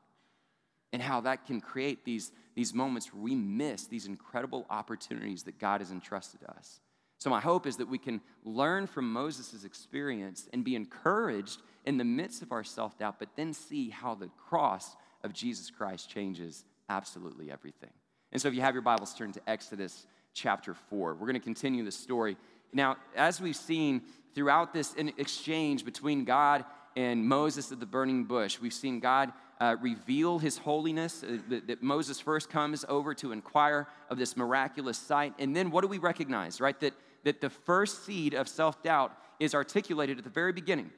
And 0.92 1.00
how 1.00 1.20
that 1.20 1.46
can 1.46 1.60
create 1.60 2.04
these, 2.04 2.32
these 2.54 2.74
moments 2.74 3.12
where 3.12 3.22
we 3.22 3.34
miss 3.34 3.86
these 3.86 4.06
incredible 4.06 4.66
opportunities 4.70 5.44
that 5.44 5.58
God 5.58 5.80
has 5.80 5.90
entrusted 5.92 6.40
to 6.40 6.50
us. 6.50 6.80
So, 7.18 7.28
my 7.28 7.40
hope 7.40 7.66
is 7.66 7.76
that 7.76 7.88
we 7.88 7.98
can 7.98 8.20
learn 8.44 8.86
from 8.86 9.12
Moses' 9.12 9.64
experience 9.64 10.48
and 10.52 10.64
be 10.64 10.74
encouraged 10.74 11.60
in 11.84 11.98
the 11.98 12.04
midst 12.04 12.42
of 12.42 12.50
our 12.50 12.64
self 12.64 12.98
doubt, 12.98 13.16
but 13.18 13.28
then 13.36 13.52
see 13.52 13.90
how 13.90 14.14
the 14.14 14.30
cross 14.48 14.96
of 15.22 15.34
Jesus 15.34 15.70
Christ 15.70 16.08
changes 16.08 16.64
absolutely 16.88 17.52
everything. 17.52 17.90
And 18.32 18.40
so, 18.40 18.48
if 18.48 18.54
you 18.54 18.62
have 18.62 18.74
your 18.74 18.82
Bibles, 18.82 19.14
turn 19.14 19.32
to 19.32 19.40
Exodus 19.46 20.06
chapter 20.32 20.74
4. 20.74 21.14
We're 21.14 21.26
going 21.26 21.34
to 21.34 21.40
continue 21.40 21.84
the 21.84 21.92
story. 21.92 22.36
Now, 22.72 22.96
as 23.14 23.40
we've 23.40 23.56
seen 23.56 24.02
throughout 24.34 24.72
this 24.72 24.94
exchange 24.94 25.84
between 25.84 26.24
God 26.24 26.64
and 26.96 27.26
Moses 27.26 27.72
at 27.72 27.80
the 27.80 27.86
burning 27.86 28.24
bush, 28.24 28.60
we've 28.60 28.72
seen 28.72 29.00
God 29.00 29.32
uh, 29.60 29.76
reveal 29.80 30.38
his 30.38 30.58
holiness. 30.58 31.22
Uh, 31.22 31.38
that, 31.48 31.66
that, 31.68 31.82
Moses 31.82 32.18
first 32.18 32.50
comes 32.50 32.84
over 32.88 33.14
to 33.14 33.32
inquire 33.32 33.86
of 34.08 34.18
this 34.18 34.36
miraculous 34.36 34.98
sight. 34.98 35.34
And 35.38 35.54
then 35.54 35.70
what 35.70 35.82
do 35.82 35.88
we 35.88 35.98
recognize, 35.98 36.60
right? 36.60 36.78
That, 36.80 36.94
that 37.24 37.40
the 37.40 37.50
first 37.50 38.04
seed 38.04 38.34
of 38.34 38.48
self 38.48 38.82
doubt 38.82 39.16
is 39.38 39.54
articulated 39.54 40.18
at 40.18 40.24
the 40.24 40.30
very 40.30 40.52
beginning, 40.52 40.90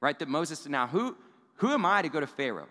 right? 0.00 0.18
That 0.18 0.28
Moses 0.28 0.60
said, 0.60 0.72
Now, 0.72 0.86
who, 0.86 1.16
who 1.56 1.72
am 1.72 1.84
I 1.84 2.02
to 2.02 2.08
go 2.08 2.20
to 2.20 2.26
Pharaoh? 2.26 2.68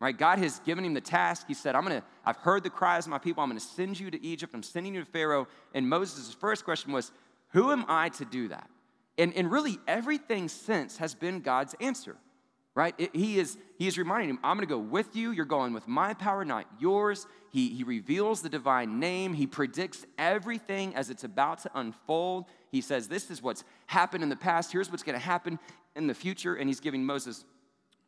right? 0.00 0.16
God 0.16 0.38
has 0.38 0.58
given 0.60 0.84
him 0.84 0.94
the 0.94 1.00
task. 1.00 1.46
He 1.46 1.54
said, 1.54 1.76
I'm 1.76 1.82
gonna, 1.82 2.02
I've 2.24 2.38
heard 2.38 2.62
the 2.62 2.70
cries 2.70 3.06
of 3.06 3.10
my 3.10 3.18
people. 3.18 3.42
I'm 3.42 3.50
gonna 3.50 3.60
send 3.60 4.00
you 4.00 4.10
to 4.10 4.24
Egypt. 4.24 4.52
I'm 4.54 4.62
sending 4.62 4.94
you 4.94 5.04
to 5.04 5.10
Pharaoh. 5.10 5.46
And 5.74 5.88
Moses' 5.88 6.34
first 6.34 6.64
question 6.64 6.92
was, 6.92 7.12
Who 7.50 7.70
am 7.70 7.84
I 7.86 8.08
to 8.10 8.24
do 8.24 8.48
that? 8.48 8.68
And, 9.18 9.34
and 9.34 9.50
really, 9.50 9.78
everything 9.86 10.48
since 10.48 10.96
has 10.96 11.14
been 11.14 11.40
God's 11.40 11.74
answer, 11.80 12.16
right? 12.74 12.94
It, 12.98 13.14
he, 13.14 13.38
is, 13.38 13.58
he 13.78 13.86
is 13.86 13.98
reminding 13.98 14.30
him, 14.30 14.38
I'm 14.42 14.56
gonna 14.56 14.66
go 14.66 14.78
with 14.78 15.16
you. 15.16 15.32
You're 15.32 15.44
going 15.44 15.72
with 15.72 15.88
my 15.88 16.14
power, 16.14 16.44
not 16.44 16.66
yours. 16.78 17.26
He, 17.50 17.70
he 17.70 17.84
reveals 17.84 18.42
the 18.42 18.48
divine 18.48 19.00
name. 19.00 19.34
He 19.34 19.46
predicts 19.46 20.06
everything 20.18 20.94
as 20.94 21.10
it's 21.10 21.24
about 21.24 21.62
to 21.62 21.70
unfold. 21.74 22.46
He 22.70 22.80
says, 22.80 23.08
This 23.08 23.30
is 23.30 23.42
what's 23.42 23.64
happened 23.86 24.22
in 24.22 24.28
the 24.28 24.36
past. 24.36 24.72
Here's 24.72 24.90
what's 24.90 25.02
gonna 25.02 25.18
happen 25.18 25.58
in 25.96 26.06
the 26.06 26.14
future. 26.14 26.54
And 26.54 26.68
he's 26.68 26.80
giving 26.80 27.04
Moses 27.04 27.44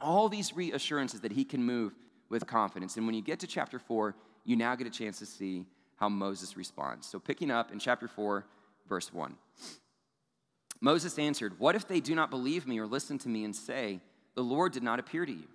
all 0.00 0.28
these 0.28 0.54
reassurances 0.54 1.21
that 1.21 1.33
he 1.33 1.45
can 1.45 1.62
move 1.62 1.95
with 2.28 2.47
confidence. 2.47 2.97
And 2.97 3.07
when 3.07 3.14
you 3.14 3.23
get 3.23 3.40
to 3.40 3.47
chapter 3.47 3.78
4, 3.78 4.14
you 4.45 4.57
now 4.57 4.75
get 4.75 4.87
a 4.87 4.90
chance 4.90 5.19
to 5.19 5.26
see 5.26 5.66
how 5.97 6.09
Moses 6.09 6.57
responds. 6.57 7.07
So, 7.07 7.19
picking 7.19 7.50
up 7.50 7.73
in 7.73 7.78
chapter 7.78 8.09
4, 8.09 8.45
verse 8.88 9.12
1. 9.12 9.37
Moses 10.81 11.16
answered, 11.19 11.61
What 11.61 11.76
if 11.76 11.87
they 11.87 12.00
do 12.00 12.14
not 12.14 12.31
believe 12.31 12.66
me 12.66 12.78
or 12.81 12.87
listen 12.87 13.19
to 13.19 13.28
me 13.28 13.45
and 13.45 13.54
say, 13.54 14.00
The 14.35 14.43
Lord 14.43 14.73
did 14.73 14.83
not 14.83 14.99
appear 14.99 15.27
to 15.27 15.33
you? 15.33 15.49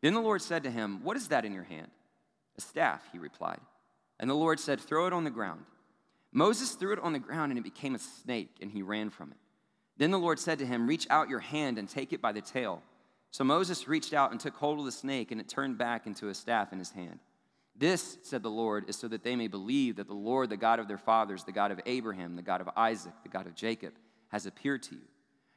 Then 0.00 0.14
the 0.14 0.20
Lord 0.20 0.42
said 0.42 0.64
to 0.64 0.70
him, 0.70 1.00
What 1.02 1.16
is 1.16 1.28
that 1.28 1.44
in 1.44 1.52
your 1.52 1.64
hand? 1.64 1.90
A 2.56 2.60
staff, 2.60 3.02
he 3.12 3.18
replied. 3.18 3.60
And 4.20 4.28
the 4.30 4.34
Lord 4.34 4.60
said, 4.60 4.80
Throw 4.80 5.06
it 5.06 5.12
on 5.12 5.24
the 5.24 5.30
ground. 5.30 5.64
Moses 6.32 6.72
threw 6.72 6.92
it 6.92 6.98
on 6.98 7.12
the 7.12 7.18
ground 7.18 7.52
and 7.52 7.58
it 7.58 7.64
became 7.64 7.94
a 7.94 7.98
snake, 7.98 8.56
and 8.60 8.70
he 8.70 8.82
ran 8.82 9.10
from 9.10 9.30
it. 9.30 9.38
Then 9.96 10.10
the 10.10 10.18
Lord 10.18 10.38
said 10.38 10.58
to 10.58 10.66
him, 10.66 10.86
Reach 10.86 11.06
out 11.10 11.28
your 11.28 11.40
hand 11.40 11.78
and 11.78 11.88
take 11.88 12.12
it 12.12 12.20
by 12.20 12.32
the 12.32 12.40
tail. 12.40 12.82
So 13.30 13.44
Moses 13.44 13.88
reached 13.88 14.12
out 14.12 14.30
and 14.30 14.38
took 14.38 14.54
hold 14.54 14.78
of 14.78 14.84
the 14.84 14.92
snake, 14.92 15.30
and 15.30 15.40
it 15.40 15.48
turned 15.48 15.78
back 15.78 16.06
into 16.06 16.28
a 16.28 16.34
staff 16.34 16.72
in 16.72 16.78
his 16.78 16.90
hand. 16.90 17.18
This, 17.76 18.18
said 18.22 18.42
the 18.42 18.50
Lord, 18.50 18.88
is 18.88 18.96
so 18.96 19.08
that 19.08 19.24
they 19.24 19.34
may 19.34 19.48
believe 19.48 19.96
that 19.96 20.06
the 20.06 20.14
Lord, 20.14 20.50
the 20.50 20.56
God 20.56 20.78
of 20.78 20.86
their 20.86 20.98
fathers, 20.98 21.42
the 21.42 21.50
God 21.50 21.72
of 21.72 21.80
Abraham, 21.86 22.36
the 22.36 22.42
God 22.42 22.60
of 22.60 22.68
Isaac, 22.76 23.12
the 23.24 23.28
God 23.28 23.46
of 23.46 23.56
Jacob, 23.56 23.94
has 24.28 24.46
appeared 24.46 24.82
to 24.84 24.94
you. 24.94 25.08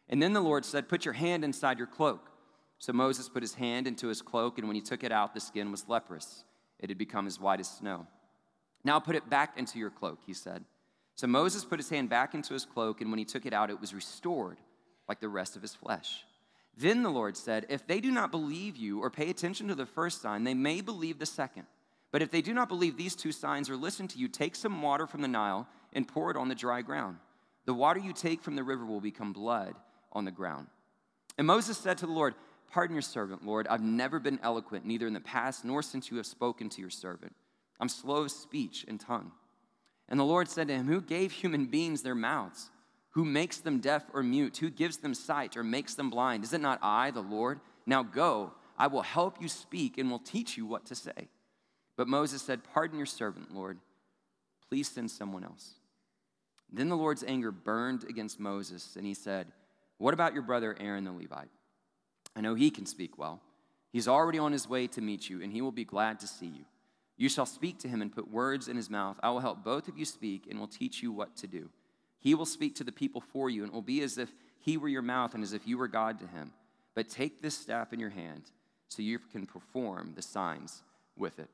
And 0.10 0.22
then 0.22 0.34
the 0.34 0.42
Lord 0.42 0.66
said, 0.66 0.90
Put 0.90 1.06
your 1.06 1.14
hand 1.14 1.44
inside 1.44 1.78
your 1.78 1.88
cloak. 1.88 2.32
So 2.80 2.94
Moses 2.94 3.28
put 3.30 3.44
his 3.44 3.56
hand 3.56 3.88
into 3.88 4.08
his 4.08 4.22
cloak, 4.22 4.58
and 4.58 4.68
when 4.68 4.76
he 4.76 4.82
took 4.82 5.04
it 5.04 5.12
out, 5.12 5.34
the 5.34 5.40
skin 5.40 5.72
was 5.72 5.88
leprous. 5.88 6.44
It 6.80 6.90
had 6.90 6.98
become 6.98 7.28
as 7.28 7.40
white 7.40 7.60
as 7.60 7.70
snow. 7.70 8.08
Now 8.84 9.00
put 9.00 9.16
it 9.16 9.30
back 9.30 9.58
into 9.58 9.80
your 9.80 9.90
cloak, 9.90 10.20
he 10.26 10.34
said. 10.34 10.64
So 11.16 11.26
Moses 11.26 11.66
put 11.66 11.80
his 11.80 11.90
hand 11.90 12.10
back 12.10 12.36
into 12.36 12.54
his 12.54 12.66
cloak, 12.66 13.02
and 13.02 13.10
when 13.10 13.18
he 13.18 13.26
took 13.26 13.46
it 13.46 13.54
out, 13.54 13.72
it 13.72 13.82
was 13.82 13.94
restored 13.94 14.58
like 15.10 15.20
the 15.20 15.30
rest 15.30 15.56
of 15.56 15.62
his 15.62 15.74
flesh. 15.74 16.24
Then 16.78 17.02
the 17.02 17.10
Lord 17.10 17.36
said, 17.36 17.66
If 17.70 17.88
they 17.88 18.00
do 18.00 18.12
not 18.12 18.30
believe 18.30 18.78
you 18.78 19.02
or 19.02 19.10
pay 19.10 19.32
attention 19.32 19.68
to 19.68 19.76
the 19.76 19.88
first 19.88 20.22
sign, 20.22 20.44
they 20.44 20.54
may 20.54 20.82
believe 20.82 21.18
the 21.18 21.26
second. 21.26 21.66
But 22.12 22.22
if 22.22 22.30
they 22.30 22.42
do 22.42 22.54
not 22.54 22.70
believe 22.70 22.96
these 22.96 23.16
two 23.16 23.32
signs 23.32 23.70
or 23.70 23.76
listen 23.76 24.08
to 24.10 24.20
you, 24.20 24.28
take 24.28 24.56
some 24.56 24.82
water 24.82 25.08
from 25.08 25.22
the 25.22 25.28
Nile 25.28 25.68
and 25.94 26.08
pour 26.08 26.30
it 26.30 26.38
on 26.38 26.50
the 26.50 26.56
dry 26.56 26.84
ground. 26.84 27.18
The 27.66 27.74
water 27.74 28.00
you 28.00 28.14
take 28.14 28.42
from 28.42 28.56
the 28.56 28.64
river 28.64 28.86
will 28.86 29.02
become 29.02 29.34
blood 29.34 29.74
on 30.14 30.24
the 30.24 30.32
ground. 30.32 30.68
And 31.38 31.48
Moses 31.48 31.78
said 31.78 31.98
to 31.98 32.06
the 32.06 32.12
Lord, 32.12 32.36
Pardon 32.72 32.96
your 32.96 33.02
servant, 33.02 33.46
Lord. 33.46 33.68
I've 33.68 33.84
never 33.84 34.20
been 34.20 34.40
eloquent, 34.44 34.86
neither 34.86 35.08
in 35.08 35.14
the 35.14 35.20
past 35.20 35.64
nor 35.64 35.82
since 35.82 36.12
you 36.12 36.18
have 36.18 36.26
spoken 36.26 36.70
to 36.70 36.82
your 36.82 36.90
servant. 36.90 37.36
I'm 37.80 37.90
slow 37.90 38.24
of 38.24 38.32
speech 38.32 38.86
and 38.88 39.00
tongue. 39.00 39.32
And 40.10 40.20
the 40.20 40.26
Lord 40.26 40.50
said 40.50 40.68
to 40.68 40.74
him, 40.74 40.88
Who 40.88 41.02
gave 41.02 41.32
human 41.32 41.66
beings 41.66 42.02
their 42.02 42.16
mouths? 42.16 42.70
Who 43.12 43.26
makes 43.26 43.58
them 43.58 43.80
deaf 43.80 44.04
or 44.14 44.22
mute? 44.22 44.58
Who 44.58 44.70
gives 44.70 44.98
them 44.98 45.14
sight 45.14 45.58
or 45.58 45.64
makes 45.64 45.96
them 45.96 46.10
blind? 46.10 46.44
Is 46.44 46.54
it 46.54 46.62
not 46.62 46.80
I, 46.82 47.12
the 47.12 47.22
Lord? 47.22 47.60
Now 47.86 48.04
go, 48.04 48.54
I 48.78 48.88
will 48.88 49.02
help 49.02 49.42
you 49.42 49.48
speak 49.48 49.98
and 49.98 50.12
will 50.12 50.20
teach 50.20 50.58
you 50.58 50.66
what 50.66 50.86
to 50.88 50.96
say. 50.96 51.30
But 51.96 52.08
Moses 52.08 52.42
said, 52.42 52.62
Pardon 52.74 52.98
your 52.98 53.08
servant, 53.08 53.54
Lord. 53.54 53.80
Please 54.70 54.88
send 54.88 55.10
someone 55.10 55.44
else. 55.44 55.74
Then 56.72 56.90
the 56.90 56.98
Lord's 56.98 57.24
anger 57.24 57.52
burned 57.52 58.04
against 58.04 58.40
Moses, 58.40 58.96
and 58.98 59.06
he 59.06 59.14
said, 59.14 59.48
What 59.98 60.14
about 60.14 60.34
your 60.34 60.44
brother 60.44 60.76
Aaron 60.80 61.06
the 61.06 61.12
Levite? 61.12 61.50
I 62.38 62.42
know 62.42 62.54
he 62.54 62.70
can 62.70 62.86
speak 62.86 63.18
well. 63.18 63.42
He's 63.92 64.08
already 64.08 64.38
on 64.38 64.52
his 64.52 64.70
way 64.70 64.86
to 64.88 65.02
meet 65.02 65.28
you, 65.28 65.42
and 65.42 65.52
he 65.52 65.62
will 65.62 65.72
be 65.72 65.84
glad 65.84 66.20
to 66.20 66.28
see 66.28 66.46
you. 66.46 66.66
You 67.18 67.30
shall 67.30 67.48
speak 67.48 67.80
to 67.80 67.88
him 67.88 68.00
and 68.00 68.14
put 68.14 68.30
words 68.30 68.68
in 68.68 68.78
his 68.78 68.92
mouth. 68.92 69.18
I 69.24 69.32
will 69.32 69.40
help 69.40 69.64
both 69.64 69.88
of 69.88 69.98
you 69.98 70.06
speak 70.06 70.46
and 70.48 70.60
will 70.60 70.68
teach 70.68 71.02
you 71.02 71.12
what 71.12 71.36
to 71.38 71.48
do. 71.48 71.70
He 72.20 72.36
will 72.36 72.46
speak 72.46 72.76
to 72.76 72.84
the 72.84 72.92
people 72.92 73.22
for 73.22 73.50
you, 73.50 73.64
and 73.64 73.72
it 73.72 73.74
will 73.74 73.82
be 73.82 74.04
as 74.04 74.20
if 74.20 74.30
he 74.60 74.78
were 74.78 74.88
your 74.88 75.02
mouth 75.02 75.34
and 75.34 75.44
as 75.44 75.54
if 75.54 75.68
you 75.68 75.80
were 75.80 75.88
God 75.88 76.20
to 76.20 76.28
him. 76.28 76.54
But 76.94 77.10
take 77.10 77.42
this 77.42 77.58
staff 77.58 77.92
in 77.92 78.00
your 78.00 78.12
hand 78.12 78.44
so 78.88 79.02
you 79.02 79.18
can 79.18 79.48
perform 79.48 80.14
the 80.16 80.22
signs 80.22 80.84
with 81.18 81.40
it. 81.40 81.50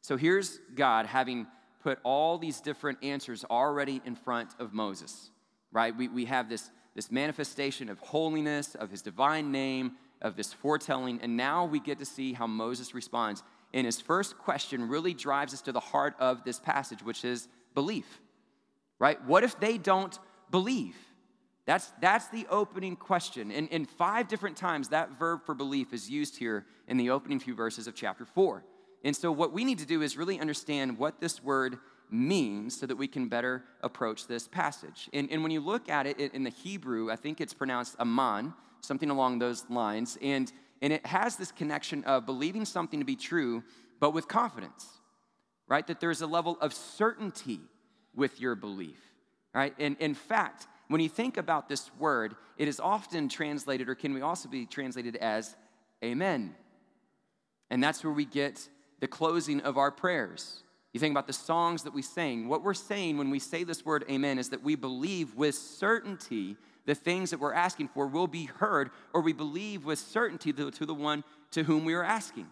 So 0.00 0.16
here's 0.16 0.58
God 0.74 1.04
having 1.04 1.46
put 1.82 1.98
all 2.04 2.38
these 2.38 2.60
different 2.62 3.04
answers 3.04 3.44
already 3.44 4.00
in 4.06 4.14
front 4.14 4.50
of 4.58 4.72
Moses, 4.72 5.30
right? 5.72 5.94
We, 5.94 6.08
we 6.08 6.24
have 6.24 6.48
this, 6.48 6.70
this 6.94 7.10
manifestation 7.10 7.90
of 7.90 7.98
holiness, 7.98 8.74
of 8.74 8.90
his 8.90 9.02
divine 9.02 9.52
name, 9.52 9.92
of 10.22 10.36
this 10.36 10.52
foretelling, 10.52 11.20
and 11.20 11.36
now 11.36 11.66
we 11.66 11.80
get 11.80 11.98
to 11.98 12.06
see 12.06 12.32
how 12.32 12.46
Moses 12.46 12.94
responds 12.94 13.42
and 13.74 13.86
his 13.86 14.00
first 14.00 14.38
question 14.38 14.88
really 14.88 15.14
drives 15.14 15.54
us 15.54 15.62
to 15.62 15.72
the 15.72 15.80
heart 15.80 16.14
of 16.18 16.44
this 16.44 16.58
passage, 16.58 17.02
which 17.02 17.24
is 17.24 17.48
belief, 17.74 18.20
right? 18.98 19.22
What 19.24 19.44
if 19.44 19.58
they 19.58 19.78
don't 19.78 20.18
believe? 20.50 20.96
That's, 21.64 21.92
that's 22.00 22.28
the 22.28 22.46
opening 22.50 22.96
question. 22.96 23.50
And 23.50 23.68
in 23.68 23.86
five 23.86 24.28
different 24.28 24.56
times, 24.56 24.88
that 24.88 25.18
verb 25.18 25.40
for 25.46 25.54
belief 25.54 25.92
is 25.92 26.10
used 26.10 26.36
here 26.36 26.66
in 26.88 26.96
the 26.96 27.10
opening 27.10 27.38
few 27.38 27.54
verses 27.54 27.86
of 27.86 27.94
chapter 27.94 28.26
four. 28.26 28.64
And 29.04 29.16
so, 29.16 29.32
what 29.32 29.52
we 29.52 29.64
need 29.64 29.78
to 29.78 29.86
do 29.86 30.02
is 30.02 30.16
really 30.16 30.38
understand 30.38 30.98
what 30.98 31.20
this 31.20 31.42
word 31.42 31.78
means 32.10 32.78
so 32.78 32.86
that 32.86 32.96
we 32.96 33.08
can 33.08 33.28
better 33.28 33.64
approach 33.80 34.26
this 34.26 34.46
passage. 34.46 35.08
And, 35.12 35.30
and 35.30 35.42
when 35.42 35.50
you 35.50 35.60
look 35.60 35.88
at 35.88 36.06
it 36.06 36.20
in 36.20 36.44
the 36.44 36.50
Hebrew, 36.50 37.10
I 37.10 37.16
think 37.16 37.40
it's 37.40 37.54
pronounced 37.54 37.96
aman, 37.98 38.54
something 38.82 39.10
along 39.10 39.38
those 39.38 39.64
lines. 39.70 40.18
And 40.20 40.52
and 40.82 40.92
it 40.92 41.06
has 41.06 41.36
this 41.36 41.52
connection 41.52 42.02
of 42.04 42.26
believing 42.26 42.64
something 42.64 42.98
to 42.98 43.06
be 43.06 43.14
true, 43.14 43.62
but 44.00 44.12
with 44.12 44.26
confidence, 44.26 44.84
right? 45.68 45.86
That 45.86 46.00
there's 46.00 46.22
a 46.22 46.26
level 46.26 46.58
of 46.60 46.74
certainty 46.74 47.60
with 48.16 48.40
your 48.40 48.56
belief, 48.56 48.98
right? 49.54 49.72
And 49.78 49.96
in 50.00 50.14
fact, 50.14 50.66
when 50.88 51.00
you 51.00 51.08
think 51.08 51.36
about 51.36 51.68
this 51.68 51.90
word, 52.00 52.34
it 52.58 52.66
is 52.66 52.80
often 52.80 53.28
translated, 53.28 53.88
or 53.88 53.94
can 53.94 54.12
we 54.12 54.22
also 54.22 54.48
be 54.48 54.66
translated 54.66 55.14
as 55.16 55.54
amen. 56.02 56.54
And 57.70 57.82
that's 57.82 58.02
where 58.02 58.12
we 58.12 58.24
get 58.24 58.68
the 58.98 59.06
closing 59.06 59.60
of 59.60 59.78
our 59.78 59.92
prayers. 59.92 60.64
You 60.92 61.00
think 61.00 61.12
about 61.12 61.28
the 61.28 61.32
songs 61.32 61.84
that 61.84 61.94
we 61.94 62.02
sing. 62.02 62.48
What 62.48 62.62
we're 62.62 62.74
saying 62.74 63.18
when 63.18 63.30
we 63.30 63.38
say 63.38 63.62
this 63.62 63.84
word 63.84 64.04
amen 64.10 64.38
is 64.38 64.50
that 64.50 64.64
we 64.64 64.74
believe 64.74 65.34
with 65.36 65.54
certainty 65.54 66.56
the 66.84 66.94
things 66.94 67.30
that 67.30 67.40
we're 67.40 67.54
asking 67.54 67.88
for 67.88 68.06
will 68.06 68.26
be 68.26 68.44
heard, 68.44 68.90
or 69.12 69.20
we 69.20 69.32
believe 69.32 69.84
with 69.84 69.98
certainty 69.98 70.52
to, 70.52 70.70
to 70.70 70.86
the 70.86 70.94
one 70.94 71.24
to 71.52 71.62
whom 71.62 71.84
we 71.84 71.94
are 71.94 72.04
asking. 72.04 72.48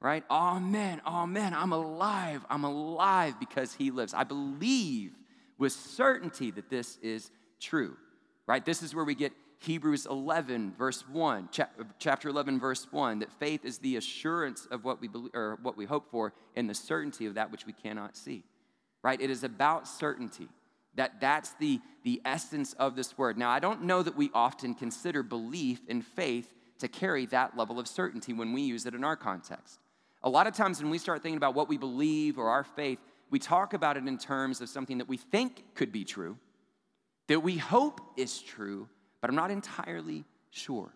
Right? 0.00 0.24
Amen. 0.30 1.00
Amen. 1.06 1.54
I'm 1.54 1.72
alive. 1.72 2.44
I'm 2.50 2.64
alive 2.64 3.38
because 3.38 3.72
he 3.74 3.90
lives. 3.90 4.14
I 4.14 4.24
believe 4.24 5.12
with 5.58 5.72
certainty 5.72 6.50
that 6.50 6.68
this 6.68 6.98
is 7.02 7.30
true. 7.60 7.96
Right? 8.46 8.64
This 8.64 8.82
is 8.82 8.94
where 8.94 9.04
we 9.04 9.14
get 9.14 9.32
Hebrews 9.60 10.06
11, 10.06 10.74
verse 10.76 11.04
1, 11.08 11.50
chapter 12.00 12.28
11, 12.28 12.58
verse 12.58 12.88
1, 12.90 13.20
that 13.20 13.30
faith 13.38 13.64
is 13.64 13.78
the 13.78 13.96
assurance 13.96 14.66
of 14.72 14.84
what 14.84 15.00
we 15.00 15.06
believe, 15.06 15.30
or 15.34 15.56
what 15.62 15.76
we 15.76 15.84
hope 15.84 16.10
for 16.10 16.32
and 16.56 16.68
the 16.68 16.74
certainty 16.74 17.26
of 17.26 17.34
that 17.34 17.52
which 17.52 17.64
we 17.64 17.72
cannot 17.72 18.16
see. 18.16 18.42
Right? 19.04 19.20
It 19.20 19.30
is 19.30 19.44
about 19.44 19.86
certainty. 19.86 20.48
That 20.94 21.20
that's 21.20 21.54
the, 21.54 21.80
the 22.02 22.20
essence 22.24 22.74
of 22.74 22.96
this 22.96 23.16
word. 23.16 23.38
Now, 23.38 23.50
I 23.50 23.60
don't 23.60 23.84
know 23.84 24.02
that 24.02 24.16
we 24.16 24.30
often 24.34 24.74
consider 24.74 25.22
belief 25.22 25.80
and 25.88 26.04
faith 26.04 26.52
to 26.80 26.88
carry 26.88 27.26
that 27.26 27.56
level 27.56 27.78
of 27.78 27.86
certainty 27.86 28.32
when 28.32 28.52
we 28.52 28.62
use 28.62 28.86
it 28.86 28.94
in 28.94 29.04
our 29.04 29.16
context. 29.16 29.78
A 30.22 30.28
lot 30.28 30.46
of 30.46 30.54
times 30.54 30.82
when 30.82 30.90
we 30.90 30.98
start 30.98 31.22
thinking 31.22 31.36
about 31.36 31.54
what 31.54 31.68
we 31.68 31.78
believe 31.78 32.38
or 32.38 32.48
our 32.48 32.64
faith, 32.64 32.98
we 33.30 33.38
talk 33.38 33.72
about 33.72 33.96
it 33.96 34.06
in 34.06 34.18
terms 34.18 34.60
of 34.60 34.68
something 34.68 34.98
that 34.98 35.08
we 35.08 35.16
think 35.16 35.64
could 35.74 35.90
be 35.90 36.04
true, 36.04 36.36
that 37.28 37.40
we 37.40 37.56
hope 37.56 38.00
is 38.16 38.40
true, 38.40 38.88
but 39.20 39.30
I'm 39.30 39.36
not 39.36 39.50
entirely 39.50 40.24
sure. 40.50 40.92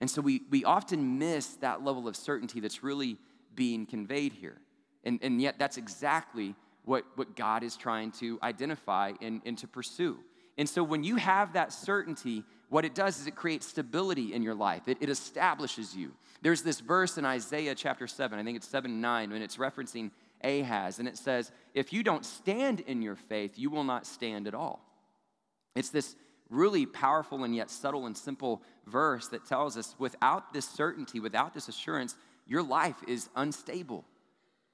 And 0.00 0.10
so 0.10 0.20
we, 0.20 0.42
we 0.50 0.64
often 0.64 1.18
miss 1.18 1.54
that 1.56 1.82
level 1.82 2.06
of 2.06 2.14
certainty 2.14 2.60
that's 2.60 2.82
really 2.82 3.16
being 3.54 3.86
conveyed 3.86 4.32
here. 4.32 4.58
And, 5.04 5.18
and 5.22 5.40
yet, 5.40 5.58
that's 5.58 5.76
exactly 5.76 6.54
what, 6.84 7.04
what 7.16 7.36
God 7.36 7.62
is 7.62 7.76
trying 7.76 8.12
to 8.12 8.38
identify 8.42 9.12
and, 9.20 9.40
and 9.44 9.56
to 9.58 9.66
pursue. 9.66 10.18
And 10.56 10.68
so 10.68 10.84
when 10.84 11.02
you 11.02 11.16
have 11.16 11.54
that 11.54 11.72
certainty, 11.72 12.44
what 12.68 12.84
it 12.84 12.94
does 12.94 13.20
is 13.20 13.26
it 13.26 13.34
creates 13.34 13.66
stability 13.66 14.32
in 14.32 14.42
your 14.42 14.54
life. 14.54 14.82
It, 14.86 14.98
it 15.00 15.08
establishes 15.08 15.96
you. 15.96 16.12
There's 16.42 16.62
this 16.62 16.80
verse 16.80 17.18
in 17.18 17.24
Isaiah 17.24 17.74
chapter 17.74 18.06
7, 18.06 18.38
I 18.38 18.44
think 18.44 18.56
it's 18.56 18.68
7 18.68 19.00
9, 19.00 19.32
and 19.32 19.42
it's 19.42 19.56
referencing 19.56 20.10
Ahaz, 20.42 20.98
and 20.98 21.08
it 21.08 21.16
says, 21.16 21.50
If 21.72 21.92
you 21.92 22.02
don't 22.02 22.24
stand 22.24 22.80
in 22.80 23.02
your 23.02 23.16
faith, 23.16 23.58
you 23.58 23.70
will 23.70 23.84
not 23.84 24.06
stand 24.06 24.46
at 24.46 24.54
all. 24.54 24.84
It's 25.74 25.90
this 25.90 26.14
really 26.50 26.86
powerful 26.86 27.42
and 27.42 27.56
yet 27.56 27.70
subtle 27.70 28.06
and 28.06 28.16
simple 28.16 28.62
verse 28.86 29.28
that 29.28 29.46
tells 29.46 29.76
us 29.76 29.94
without 29.98 30.52
this 30.52 30.68
certainty, 30.68 31.18
without 31.18 31.54
this 31.54 31.68
assurance, 31.68 32.14
your 32.46 32.62
life 32.62 32.96
is 33.08 33.28
unstable 33.34 34.04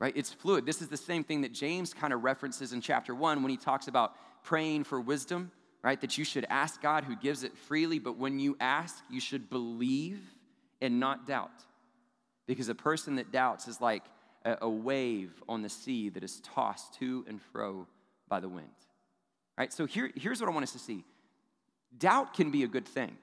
right? 0.00 0.12
It's 0.16 0.33
fluid. 0.33 0.66
This 0.66 0.80
is 0.80 0.88
the 0.88 0.97
same 0.97 1.23
thing 1.23 1.42
that 1.42 1.52
James 1.52 1.95
kind 1.95 2.12
of 2.12 2.25
references 2.25 2.73
in 2.73 2.80
chapter 2.80 3.14
one 3.14 3.42
when 3.42 3.50
he 3.50 3.57
talks 3.57 3.87
about 3.87 4.14
praying 4.42 4.85
for 4.85 5.00
wisdom, 5.00 5.52
right? 5.83 6.00
That 6.00 6.16
you 6.16 6.25
should 6.25 6.47
ask 6.49 6.80
God 6.80 7.04
who 7.04 7.14
gives 7.14 7.45
it 7.45 7.57
freely, 7.57 7.99
but 7.99 8.16
when 8.16 8.40
you 8.40 8.57
ask, 8.59 9.04
you 9.11 9.21
should 9.21 9.50
believe 9.50 10.21
and 10.80 10.99
not 10.99 11.26
doubt. 11.26 11.50
Because 12.47 12.69
a 12.69 12.75
person 12.75 13.16
that 13.16 13.30
doubts 13.30 13.69
is 13.69 13.80
like 13.80 14.02
a, 14.45 14.57
a 14.62 14.69
wave 14.69 15.30
on 15.49 15.62
the 15.62 15.69
sea 15.69 16.09
that 16.09 16.25
is 16.25 16.40
tossed 16.40 16.95
to 16.95 17.25
and 17.28 17.40
fro 17.52 17.87
by 18.28 18.40
the 18.40 18.49
wind. 18.49 18.69
Right? 19.59 19.73
So 19.73 19.85
here, 19.85 20.11
here's 20.16 20.40
what 20.40 20.49
I 20.49 20.52
want 20.52 20.62
us 20.62 20.73
to 20.73 20.78
see. 20.78 21.04
Doubt 21.99 22.33
can 22.33 22.50
be 22.50 22.62
a 22.62 22.69
good 22.69 22.88
thing. 22.88 23.16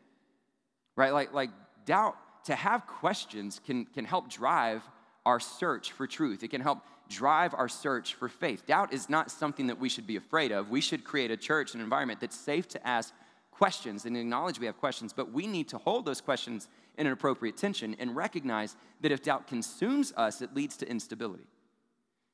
Right? 0.95 1.11
Like, 1.11 1.33
like 1.33 1.49
doubt, 1.85 2.15
to 2.45 2.55
have 2.55 2.85
questions 2.85 3.59
can, 3.65 3.85
can 3.85 4.05
help 4.05 4.29
drive 4.29 4.83
our 5.27 5.41
search 5.41 5.91
for 5.91 6.07
truth. 6.07 6.41
It 6.41 6.47
can 6.47 6.61
help 6.61 6.79
drive 7.09 7.53
our 7.53 7.67
search 7.67 8.13
for 8.13 8.29
faith. 8.29 8.65
Doubt 8.65 8.93
is 8.93 9.09
not 9.09 9.29
something 9.29 9.67
that 9.67 9.77
we 9.77 9.89
should 9.89 10.07
be 10.07 10.15
afraid 10.15 10.53
of. 10.53 10.69
We 10.69 10.79
should 10.79 11.03
create 11.03 11.31
a 11.31 11.37
church, 11.37 11.75
an 11.75 11.81
environment 11.81 12.21
that's 12.21 12.37
safe 12.37 12.65
to 12.69 12.87
ask 12.87 13.13
questions 13.51 14.05
and 14.05 14.15
acknowledge 14.15 14.57
we 14.57 14.67
have 14.67 14.77
questions, 14.77 15.11
but 15.11 15.33
we 15.33 15.45
need 15.45 15.67
to 15.67 15.77
hold 15.77 16.05
those 16.05 16.21
questions 16.21 16.69
in 16.97 17.05
an 17.07 17.11
appropriate 17.11 17.57
tension 17.57 17.93
and 17.99 18.15
recognize 18.15 18.77
that 19.01 19.11
if 19.11 19.21
doubt 19.21 19.47
consumes 19.47 20.13
us, 20.15 20.41
it 20.41 20.55
leads 20.55 20.77
to 20.77 20.89
instability. 20.89 21.47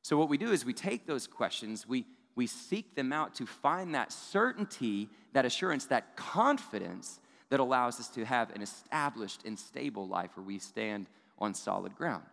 So, 0.03 0.15
what 0.15 0.29
we 0.29 0.37
do 0.37 0.51
is 0.51 0.63
we 0.63 0.73
take 0.73 1.07
those 1.07 1.25
questions, 1.25 1.87
we, 1.87 2.05
we 2.35 2.45
seek 2.45 2.93
them 2.93 3.11
out 3.11 3.33
to 3.35 3.47
find 3.47 3.95
that 3.95 4.11
certainty, 4.11 5.09
that 5.31 5.45
assurance, 5.45 5.85
that 5.85 6.15
confidence 6.15 7.19
that 7.49 7.59
allows 7.59 7.99
us 7.99 8.09
to 8.09 8.23
have 8.23 8.51
an 8.51 8.61
established 8.61 9.41
and 9.45 9.57
stable 9.57 10.07
life 10.07 10.31
where 10.35 10.45
we 10.45 10.59
stand 10.59 11.07
on 11.39 11.55
solid 11.55 11.95
ground. 11.95 12.23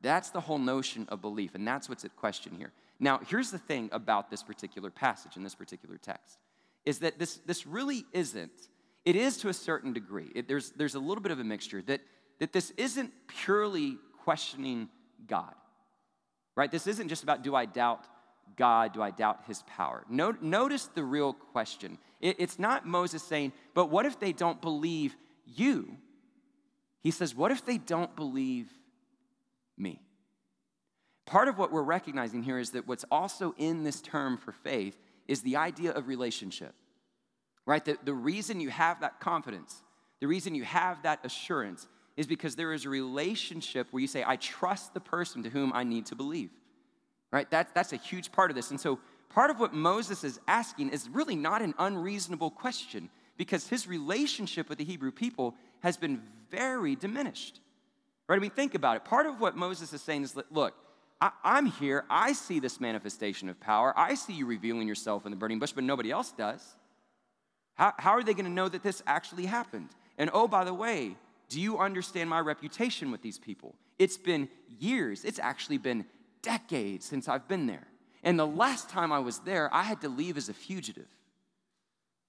That's 0.00 0.30
the 0.30 0.40
whole 0.40 0.58
notion 0.58 1.06
of 1.08 1.20
belief, 1.20 1.54
and 1.54 1.66
that's 1.66 1.88
what's 1.88 2.04
at 2.04 2.14
question 2.16 2.54
here. 2.56 2.72
Now, 3.00 3.20
here's 3.26 3.50
the 3.50 3.58
thing 3.58 3.88
about 3.92 4.30
this 4.30 4.42
particular 4.42 4.90
passage 4.90 5.36
in 5.36 5.42
this 5.42 5.54
particular 5.54 5.98
text 5.98 6.38
is 6.84 7.00
that 7.00 7.18
this, 7.18 7.36
this 7.46 7.66
really 7.66 8.04
isn't, 8.12 8.68
it 9.04 9.16
is 9.16 9.36
to 9.38 9.48
a 9.48 9.52
certain 9.52 9.92
degree. 9.92 10.30
It, 10.34 10.48
there's, 10.48 10.70
there's 10.70 10.94
a 10.94 11.00
little 11.00 11.22
bit 11.22 11.32
of 11.32 11.38
a 11.38 11.44
mixture 11.44 11.82
that, 11.82 12.00
that 12.38 12.52
this 12.52 12.70
isn't 12.76 13.12
purely 13.26 13.98
questioning 14.24 14.88
God, 15.26 15.54
right? 16.54 16.70
This 16.70 16.86
isn't 16.86 17.08
just 17.08 17.22
about 17.22 17.42
do 17.42 17.54
I 17.54 17.66
doubt 17.66 18.06
God, 18.56 18.94
do 18.94 19.02
I 19.02 19.10
doubt 19.10 19.40
his 19.46 19.62
power? 19.64 20.04
No, 20.08 20.34
notice 20.40 20.86
the 20.86 21.04
real 21.04 21.32
question. 21.32 21.98
It, 22.20 22.36
it's 22.38 22.58
not 22.58 22.86
Moses 22.86 23.22
saying, 23.22 23.52
but 23.74 23.90
what 23.90 24.06
if 24.06 24.18
they 24.18 24.32
don't 24.32 24.60
believe 24.60 25.16
you? 25.44 25.96
He 27.00 27.10
says, 27.10 27.34
what 27.34 27.50
if 27.50 27.64
they 27.64 27.78
don't 27.78 28.14
believe 28.16 28.68
me? 29.80 30.00
Part 31.26 31.48
of 31.48 31.58
what 31.58 31.72
we're 31.72 31.82
recognizing 31.82 32.42
here 32.42 32.58
is 32.58 32.70
that 32.70 32.88
what's 32.88 33.04
also 33.10 33.54
in 33.58 33.84
this 33.84 34.00
term 34.00 34.38
for 34.38 34.52
faith 34.52 34.98
is 35.26 35.42
the 35.42 35.56
idea 35.56 35.92
of 35.92 36.08
relationship, 36.08 36.74
right? 37.66 37.84
The, 37.84 37.98
the 38.02 38.14
reason 38.14 38.60
you 38.60 38.70
have 38.70 39.00
that 39.00 39.20
confidence, 39.20 39.82
the 40.20 40.26
reason 40.26 40.54
you 40.54 40.64
have 40.64 41.02
that 41.02 41.20
assurance 41.24 41.86
is 42.16 42.26
because 42.26 42.56
there 42.56 42.72
is 42.72 42.86
a 42.86 42.88
relationship 42.88 43.88
where 43.90 44.00
you 44.00 44.06
say, 44.06 44.24
I 44.26 44.36
trust 44.36 44.94
the 44.94 45.00
person 45.00 45.42
to 45.42 45.50
whom 45.50 45.70
I 45.74 45.84
need 45.84 46.06
to 46.06 46.16
believe, 46.16 46.50
right? 47.30 47.48
That, 47.50 47.74
that's 47.74 47.92
a 47.92 47.96
huge 47.96 48.32
part 48.32 48.50
of 48.50 48.56
this. 48.56 48.70
And 48.70 48.80
so 48.80 48.98
part 49.28 49.50
of 49.50 49.60
what 49.60 49.74
Moses 49.74 50.24
is 50.24 50.40
asking 50.48 50.90
is 50.90 51.08
really 51.10 51.36
not 51.36 51.62
an 51.62 51.74
unreasonable 51.78 52.50
question 52.50 53.10
because 53.36 53.68
his 53.68 53.86
relationship 53.86 54.68
with 54.68 54.78
the 54.78 54.84
Hebrew 54.84 55.12
people 55.12 55.54
has 55.80 55.96
been 55.96 56.22
very 56.50 56.96
diminished. 56.96 57.60
Right? 58.28 58.36
I 58.36 58.38
mean, 58.38 58.50
think 58.50 58.74
about 58.74 58.96
it. 58.96 59.04
Part 59.04 59.26
of 59.26 59.40
what 59.40 59.56
Moses 59.56 59.92
is 59.92 60.02
saying 60.02 60.22
is 60.22 60.32
that, 60.32 60.52
look, 60.52 60.74
I, 61.20 61.30
am 61.44 61.66
here. 61.66 62.04
I 62.08 62.32
see 62.32 62.60
this 62.60 62.80
manifestation 62.80 63.48
of 63.48 63.58
power. 63.58 63.92
I 63.96 64.14
see 64.14 64.34
you 64.34 64.46
revealing 64.46 64.86
yourself 64.86 65.24
in 65.24 65.30
the 65.30 65.36
burning 65.36 65.58
bush, 65.58 65.72
but 65.72 65.84
nobody 65.84 66.10
else 66.10 66.32
does. 66.32 66.62
How, 67.74 67.92
how 67.98 68.10
are 68.12 68.22
they 68.22 68.34
going 68.34 68.44
to 68.44 68.50
know 68.50 68.68
that 68.68 68.82
this 68.82 69.02
actually 69.06 69.46
happened? 69.46 69.88
And 70.18 70.30
oh, 70.32 70.46
by 70.46 70.64
the 70.64 70.74
way, 70.74 71.16
do 71.48 71.60
you 71.60 71.78
understand 71.78 72.28
my 72.28 72.40
reputation 72.40 73.10
with 73.10 73.22
these 73.22 73.38
people? 73.38 73.74
It's 73.98 74.16
been 74.16 74.48
years, 74.78 75.24
it's 75.24 75.40
actually 75.40 75.78
been 75.78 76.04
decades 76.42 77.06
since 77.06 77.28
I've 77.28 77.48
been 77.48 77.66
there. 77.66 77.86
And 78.22 78.38
the 78.38 78.46
last 78.46 78.88
time 78.90 79.12
I 79.12 79.20
was 79.20 79.38
there, 79.40 79.72
I 79.72 79.82
had 79.82 80.00
to 80.02 80.08
leave 80.08 80.36
as 80.36 80.48
a 80.48 80.54
fugitive. 80.54 81.08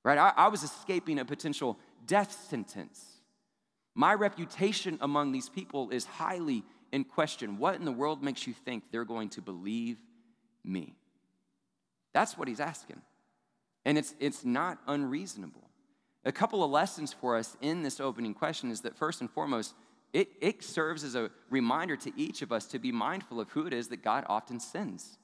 Right? 0.03 0.17
I, 0.17 0.33
I 0.35 0.47
was 0.47 0.63
escaping 0.63 1.19
a 1.19 1.25
potential 1.25 1.77
death 2.07 2.31
sentence. 2.49 3.18
My 3.95 4.13
reputation 4.13 4.97
among 5.01 5.31
these 5.31 5.49
people 5.49 5.89
is 5.89 6.05
highly 6.05 6.63
in 6.91 7.03
question. 7.03 7.57
What 7.57 7.75
in 7.75 7.85
the 7.85 7.91
world 7.91 8.23
makes 8.23 8.47
you 8.47 8.53
think 8.53 8.83
they're 8.91 9.05
going 9.05 9.29
to 9.29 9.41
believe 9.41 9.97
me? 10.63 10.95
That's 12.13 12.37
what 12.37 12.47
he's 12.47 12.59
asking. 12.59 13.01
And 13.85 13.97
it's, 13.97 14.15
it's 14.19 14.45
not 14.45 14.79
unreasonable. 14.87 15.69
A 16.25 16.31
couple 16.31 16.63
of 16.63 16.71
lessons 16.71 17.13
for 17.13 17.37
us 17.37 17.55
in 17.61 17.81
this 17.81 17.99
opening 17.99 18.33
question 18.33 18.71
is 18.71 18.81
that 18.81 18.95
first 18.97 19.21
and 19.21 19.29
foremost, 19.29 19.73
it, 20.11 20.29
it 20.41 20.63
serves 20.63 21.03
as 21.03 21.15
a 21.15 21.29
reminder 21.49 21.95
to 21.97 22.11
each 22.17 22.41
of 22.41 22.51
us 22.51 22.65
to 22.67 22.79
be 22.79 22.91
mindful 22.91 23.39
of 23.39 23.49
who 23.51 23.65
it 23.67 23.73
is 23.73 23.87
that 23.89 24.03
God 24.03 24.25
often 24.27 24.59
sends. 24.59 25.17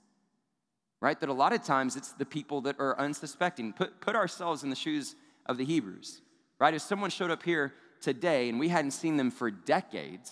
Right? 1.02 1.20
That 1.20 1.30
a 1.30 1.34
lot 1.34 1.54
of 1.54 1.64
times 1.64 1.96
it's 1.96 2.14
the 2.14 2.26
people 2.26 2.62
that 2.62 2.80
are 2.80 2.98
unsuspecting. 2.98 3.74
Put, 3.74 4.00
put 4.00 4.16
ourselves 4.16 4.64
in 4.64 4.70
the 4.70 4.76
shoes 4.76 5.16
of 5.46 5.58
the 5.58 5.66
Hebrews. 5.66 6.22
Right? 6.60 6.74
If 6.74 6.82
someone 6.82 7.10
showed 7.10 7.32
up 7.32 7.44
here 7.44 7.74
today 8.06 8.50
and 8.50 8.60
we 8.60 8.70
hadn't 8.70 8.92
seen 8.92 9.18
them 9.18 9.32
for 9.32 9.52
decades, 9.52 10.32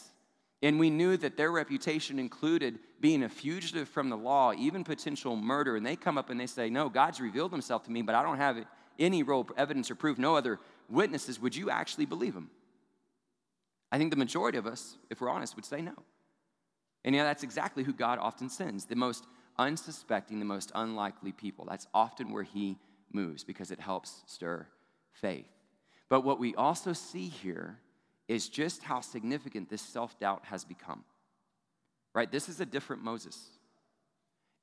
and 0.61 0.79
we 0.79 0.89
knew 0.89 1.17
that 1.17 1.35
their 1.35 1.51
reputation 1.51 2.19
included 2.19 2.79
being 3.01 3.23
a 3.23 3.29
fugitive 3.29 3.89
from 3.89 4.09
the 4.09 4.15
law, 4.15 4.53
even 4.53 4.85
potential 4.85 5.35
murder. 5.35 5.75
And 5.75 5.85
they 5.85 5.97
come 5.97 6.17
up 6.17 6.29
and 6.29 6.39
they 6.39 6.47
say, 6.47 6.69
No, 6.69 6.87
God's 6.87 7.19
revealed 7.19 7.51
himself 7.51 7.83
to 7.83 7.91
me, 7.91 8.01
but 8.01 8.15
I 8.15 8.23
don't 8.23 8.37
have 8.37 8.63
any 8.97 9.23
real 9.23 9.45
evidence 9.57 9.91
or 9.91 9.95
proof, 9.95 10.17
no 10.17 10.37
other 10.37 10.59
witnesses. 10.87 11.39
Would 11.41 11.55
you 11.55 11.69
actually 11.69 12.05
believe 12.05 12.33
him? 12.33 12.49
I 13.91 13.97
think 13.97 14.11
the 14.11 14.17
majority 14.17 14.57
of 14.57 14.65
us, 14.65 14.95
if 15.09 15.19
we're 15.19 15.29
honest, 15.29 15.55
would 15.55 15.65
say 15.65 15.81
no. 15.81 15.95
And 17.03 17.13
yeah, 17.13 17.23
that's 17.23 17.43
exactly 17.43 17.83
who 17.83 17.91
God 17.91 18.19
often 18.19 18.49
sends 18.49 18.85
the 18.85 18.95
most 18.95 19.25
unsuspecting, 19.57 20.39
the 20.39 20.45
most 20.45 20.71
unlikely 20.75 21.33
people. 21.33 21.65
That's 21.65 21.87
often 21.93 22.31
where 22.31 22.43
he 22.43 22.77
moves 23.11 23.43
because 23.43 23.71
it 23.71 23.79
helps 23.79 24.23
stir 24.27 24.67
faith. 25.11 25.45
But 26.09 26.21
what 26.21 26.39
we 26.39 26.55
also 26.55 26.93
see 26.93 27.27
here 27.27 27.79
is 28.27 28.49
just 28.49 28.83
how 28.83 29.01
significant 29.01 29.69
this 29.69 29.81
self 29.81 30.19
doubt 30.19 30.43
has 30.45 30.63
become. 30.63 31.03
Right? 32.13 32.31
This 32.31 32.49
is 32.49 32.59
a 32.59 32.65
different 32.65 33.03
Moses. 33.03 33.37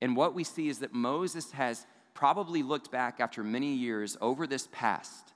And 0.00 0.16
what 0.16 0.34
we 0.34 0.44
see 0.44 0.68
is 0.68 0.78
that 0.78 0.94
Moses 0.94 1.50
has 1.52 1.84
probably 2.14 2.62
looked 2.62 2.90
back 2.90 3.20
after 3.20 3.42
many 3.42 3.74
years 3.74 4.16
over 4.20 4.46
this 4.46 4.68
past. 4.72 5.32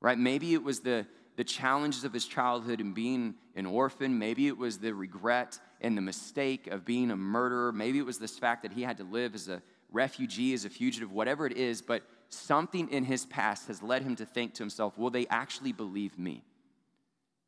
Right? 0.00 0.18
Maybe 0.18 0.54
it 0.54 0.62
was 0.62 0.80
the, 0.80 1.06
the 1.36 1.44
challenges 1.44 2.04
of 2.04 2.12
his 2.12 2.26
childhood 2.26 2.80
and 2.80 2.94
being 2.94 3.34
an 3.54 3.66
orphan. 3.66 4.18
Maybe 4.18 4.48
it 4.48 4.58
was 4.58 4.78
the 4.78 4.94
regret 4.94 5.58
and 5.80 5.96
the 5.96 6.02
mistake 6.02 6.66
of 6.66 6.84
being 6.84 7.10
a 7.10 7.16
murderer. 7.16 7.72
Maybe 7.72 7.98
it 7.98 8.06
was 8.06 8.18
this 8.18 8.38
fact 8.38 8.62
that 8.62 8.72
he 8.72 8.82
had 8.82 8.96
to 8.98 9.04
live 9.04 9.34
as 9.34 9.48
a 9.48 9.62
refugee, 9.94 10.52
as 10.54 10.64
a 10.64 10.70
fugitive, 10.70 11.12
whatever 11.12 11.46
it 11.46 11.56
is. 11.56 11.80
But 11.80 12.02
something 12.28 12.90
in 12.90 13.04
his 13.04 13.24
past 13.26 13.68
has 13.68 13.82
led 13.82 14.02
him 14.02 14.16
to 14.16 14.26
think 14.26 14.54
to 14.54 14.62
himself, 14.62 14.98
will 14.98 15.10
they 15.10 15.26
actually 15.28 15.72
believe 15.72 16.18
me? 16.18 16.44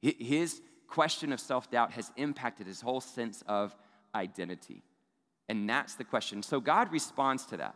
His 0.00 0.60
question 0.88 1.32
of 1.32 1.40
self 1.40 1.70
doubt 1.70 1.92
has 1.92 2.10
impacted 2.16 2.66
his 2.66 2.80
whole 2.80 3.00
sense 3.00 3.42
of 3.46 3.74
identity. 4.14 4.82
And 5.48 5.68
that's 5.68 5.94
the 5.94 6.04
question. 6.04 6.42
So 6.42 6.60
God 6.60 6.90
responds 6.92 7.46
to 7.46 7.56
that. 7.58 7.74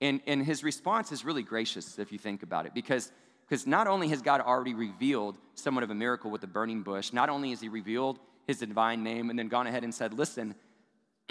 And, 0.00 0.20
and 0.26 0.44
his 0.44 0.62
response 0.62 1.12
is 1.12 1.24
really 1.24 1.42
gracious 1.42 1.98
if 1.98 2.12
you 2.12 2.18
think 2.18 2.42
about 2.42 2.66
it, 2.66 2.74
because 2.74 3.10
because 3.48 3.66
not 3.66 3.86
only 3.86 4.08
has 4.08 4.22
God 4.22 4.40
already 4.40 4.74
revealed 4.74 5.38
somewhat 5.54 5.84
of 5.84 5.90
a 5.90 5.94
miracle 5.94 6.30
with 6.30 6.40
the 6.40 6.48
burning 6.48 6.82
bush, 6.82 7.12
not 7.12 7.28
only 7.28 7.50
has 7.50 7.60
he 7.60 7.68
revealed 7.68 8.18
his 8.46 8.58
divine 8.58 9.04
name 9.04 9.30
and 9.30 9.38
then 9.38 9.48
gone 9.48 9.68
ahead 9.68 9.84
and 9.84 9.94
said, 9.94 10.12
Listen, 10.12 10.54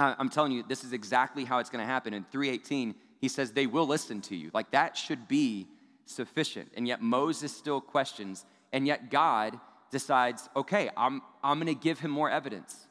I'm 0.00 0.28
telling 0.28 0.52
you, 0.52 0.64
this 0.66 0.84
is 0.84 0.92
exactly 0.92 1.44
how 1.44 1.58
it's 1.58 1.70
going 1.70 1.84
to 1.84 1.90
happen. 1.90 2.14
In 2.14 2.24
318, 2.24 2.94
he 3.20 3.28
says, 3.28 3.52
They 3.52 3.66
will 3.66 3.86
listen 3.86 4.20
to 4.22 4.36
you. 4.36 4.50
Like 4.52 4.70
that 4.72 4.96
should 4.96 5.28
be 5.28 5.66
sufficient. 6.06 6.72
And 6.76 6.86
yet 6.88 7.00
Moses 7.02 7.56
still 7.56 7.80
questions 7.80 8.44
and 8.72 8.86
yet 8.86 9.10
God 9.10 9.58
decides, 9.90 10.48
okay, 10.54 10.90
I'm, 10.96 11.22
I'm 11.42 11.58
going 11.58 11.74
to 11.74 11.80
give 11.80 11.98
him 11.98 12.10
more 12.10 12.30
evidence. 12.30 12.86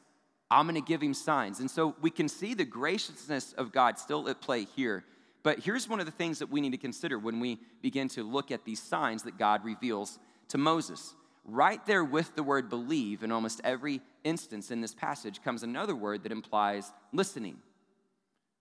I'm 0.50 0.66
going 0.66 0.80
to 0.80 0.86
give 0.86 1.02
him 1.02 1.14
signs. 1.14 1.60
And 1.60 1.70
so 1.70 1.94
we 2.00 2.10
can 2.10 2.28
see 2.28 2.54
the 2.54 2.64
graciousness 2.64 3.52
of 3.54 3.72
God 3.72 3.98
still 3.98 4.28
at 4.28 4.40
play 4.40 4.64
here. 4.64 5.04
But 5.42 5.60
here's 5.60 5.88
one 5.88 6.00
of 6.00 6.06
the 6.06 6.12
things 6.12 6.40
that 6.40 6.50
we 6.50 6.60
need 6.60 6.72
to 6.72 6.78
consider 6.78 7.18
when 7.18 7.40
we 7.40 7.58
begin 7.80 8.08
to 8.10 8.22
look 8.22 8.50
at 8.50 8.64
these 8.64 8.82
signs 8.82 9.22
that 9.22 9.38
God 9.38 9.64
reveals 9.64 10.18
to 10.48 10.58
Moses. 10.58 11.14
Right 11.44 11.84
there 11.86 12.04
with 12.04 12.34
the 12.34 12.42
word 12.42 12.68
believe 12.68 13.22
in 13.22 13.32
almost 13.32 13.60
every 13.64 14.02
instance 14.24 14.70
in 14.70 14.80
this 14.80 14.94
passage 14.94 15.42
comes 15.42 15.62
another 15.62 15.94
word 15.94 16.22
that 16.22 16.32
implies 16.32 16.92
listening 17.12 17.58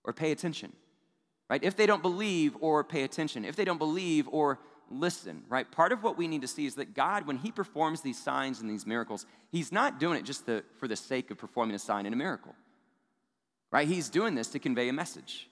or 0.03 0.13
pay 0.13 0.31
attention. 0.31 0.73
Right? 1.49 1.63
If 1.63 1.75
they 1.75 1.85
don't 1.85 2.03
believe 2.03 2.55
or 2.59 2.83
pay 2.83 3.03
attention, 3.03 3.43
if 3.43 3.55
they 3.55 3.65
don't 3.65 3.79
believe 3.79 4.27
or 4.31 4.59
listen, 4.91 5.43
right? 5.49 5.69
Part 5.69 5.91
of 5.91 6.03
what 6.03 6.17
we 6.17 6.27
need 6.27 6.41
to 6.41 6.47
see 6.47 6.65
is 6.65 6.75
that 6.75 6.93
God, 6.93 7.27
when 7.27 7.37
He 7.37 7.51
performs 7.51 8.01
these 8.01 8.21
signs 8.21 8.61
and 8.61 8.69
these 8.69 8.85
miracles, 8.85 9.25
He's 9.51 9.71
not 9.71 9.99
doing 9.99 10.17
it 10.17 10.25
just 10.25 10.45
the, 10.45 10.63
for 10.77 10.87
the 10.87 10.95
sake 10.95 11.31
of 11.31 11.37
performing 11.37 11.75
a 11.75 11.79
sign 11.79 12.05
and 12.05 12.13
a 12.13 12.17
miracle, 12.17 12.55
right? 13.71 13.87
He's 13.87 14.09
doing 14.09 14.35
this 14.35 14.49
to 14.49 14.59
convey 14.59 14.89
a 14.89 14.93
message. 14.93 15.47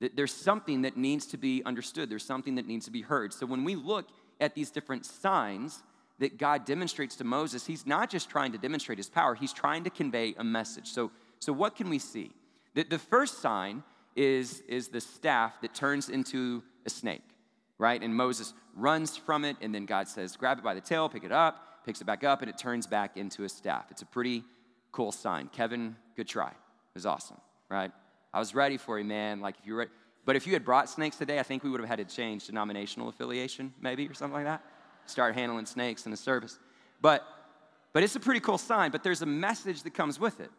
That 0.00 0.14
there's 0.14 0.34
something 0.34 0.82
that 0.82 0.96
needs 0.96 1.26
to 1.28 1.38
be 1.38 1.62
understood, 1.64 2.10
there's 2.10 2.24
something 2.24 2.56
that 2.56 2.66
needs 2.66 2.84
to 2.86 2.90
be 2.90 3.02
heard. 3.02 3.32
So 3.32 3.46
when 3.46 3.64
we 3.64 3.74
look 3.74 4.08
at 4.40 4.54
these 4.54 4.70
different 4.70 5.06
signs 5.06 5.82
that 6.18 6.38
God 6.38 6.64
demonstrates 6.64 7.16
to 7.16 7.24
Moses, 7.24 7.66
He's 7.66 7.86
not 7.86 8.10
just 8.10 8.30
trying 8.30 8.52
to 8.52 8.58
demonstrate 8.58 8.98
His 8.98 9.08
power, 9.08 9.34
He's 9.34 9.52
trying 9.52 9.84
to 9.84 9.90
convey 9.90 10.34
a 10.38 10.44
message. 10.44 10.88
So, 10.88 11.10
so 11.38 11.52
what 11.52 11.76
can 11.76 11.88
we 11.88 11.98
see? 11.98 12.32
The, 12.74 12.84
the 12.84 12.98
first 12.98 13.40
sign 13.40 13.82
is, 14.14 14.60
is 14.68 14.88
the 14.88 15.00
staff 15.00 15.60
that 15.60 15.74
turns 15.74 16.08
into 16.08 16.62
a 16.86 16.90
snake 16.90 17.22
right? 17.78 18.02
And 18.02 18.14
Moses 18.14 18.54
runs 18.74 19.16
from 19.16 19.44
it, 19.44 19.56
and 19.60 19.74
then 19.74 19.86
God 19.86 20.08
says, 20.08 20.36
grab 20.36 20.58
it 20.58 20.64
by 20.64 20.74
the 20.74 20.80
tail, 20.80 21.08
pick 21.08 21.24
it 21.24 21.32
up, 21.32 21.84
picks 21.84 22.00
it 22.00 22.04
back 22.04 22.24
up, 22.24 22.42
and 22.42 22.48
it 22.48 22.58
turns 22.58 22.86
back 22.86 23.16
into 23.16 23.44
a 23.44 23.48
staff. 23.48 23.86
It's 23.90 24.02
a 24.02 24.06
pretty 24.06 24.44
cool 24.92 25.12
sign. 25.12 25.48
Kevin, 25.48 25.96
good 26.16 26.28
try. 26.28 26.48
It 26.48 26.94
was 26.94 27.06
awesome, 27.06 27.38
right? 27.70 27.90
I 28.32 28.38
was 28.38 28.54
ready 28.54 28.76
for 28.76 28.98
you, 28.98 29.04
man. 29.04 29.40
Like 29.40 29.56
if 29.58 29.66
you 29.66 29.74
were, 29.74 29.88
but 30.24 30.36
if 30.36 30.46
you 30.46 30.52
had 30.52 30.64
brought 30.64 30.88
snakes 30.88 31.16
today, 31.16 31.38
I 31.38 31.42
think 31.42 31.62
we 31.62 31.70
would 31.70 31.80
have 31.80 31.88
had 31.88 31.98
to 32.06 32.16
change 32.16 32.46
denominational 32.46 33.08
affiliation, 33.08 33.72
maybe, 33.80 34.08
or 34.08 34.14
something 34.14 34.34
like 34.34 34.44
that. 34.44 34.62
Start 35.06 35.34
handling 35.34 35.66
snakes 35.66 36.04
in 36.04 36.10
the 36.10 36.16
service. 36.16 36.58
But 37.00 37.24
but 37.96 38.02
it's 38.02 38.14
a 38.14 38.20
pretty 38.20 38.40
cool 38.40 38.58
sign, 38.58 38.90
but 38.90 39.02
there's 39.02 39.22
a 39.22 39.26
message 39.26 39.82
that 39.84 39.94
comes 39.94 40.20
with 40.20 40.38
it. 40.40 40.50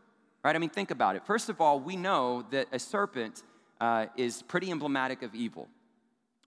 Right? 0.43 0.55
I 0.55 0.59
mean, 0.59 0.71
think 0.71 0.89
about 0.89 1.15
it. 1.15 1.23
First 1.23 1.49
of 1.49 1.61
all, 1.61 1.79
we 1.79 1.95
know 1.95 2.43
that 2.49 2.67
a 2.71 2.79
serpent 2.79 3.43
uh, 3.79 4.07
is 4.15 4.41
pretty 4.41 4.71
emblematic 4.71 5.21
of 5.21 5.35
evil. 5.35 5.67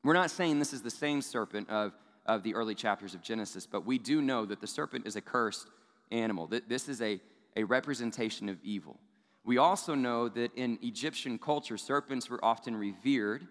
We're 0.02 0.14
not 0.14 0.32
saying 0.32 0.58
this 0.58 0.72
is 0.72 0.82
the 0.82 0.90
same 0.90 1.22
serpent 1.22 1.70
of, 1.70 1.92
of 2.26 2.42
the 2.42 2.56
early 2.56 2.74
chapters 2.74 3.14
of 3.14 3.22
Genesis, 3.22 3.66
but 3.66 3.86
we 3.86 3.98
do 3.98 4.20
know 4.20 4.44
that 4.46 4.60
the 4.60 4.66
serpent 4.66 5.06
is 5.06 5.14
a 5.14 5.20
cursed 5.20 5.68
animal. 6.10 6.50
This 6.66 6.88
is 6.88 7.00
a, 7.02 7.20
a 7.56 7.62
representation 7.62 8.48
of 8.48 8.58
evil. 8.64 8.98
We 9.44 9.58
also 9.58 9.94
know 9.94 10.28
that 10.30 10.52
in 10.56 10.78
Egyptian 10.82 11.38
culture, 11.38 11.76
serpents 11.76 12.28
were 12.28 12.44
often 12.44 12.74
revered 12.74 13.46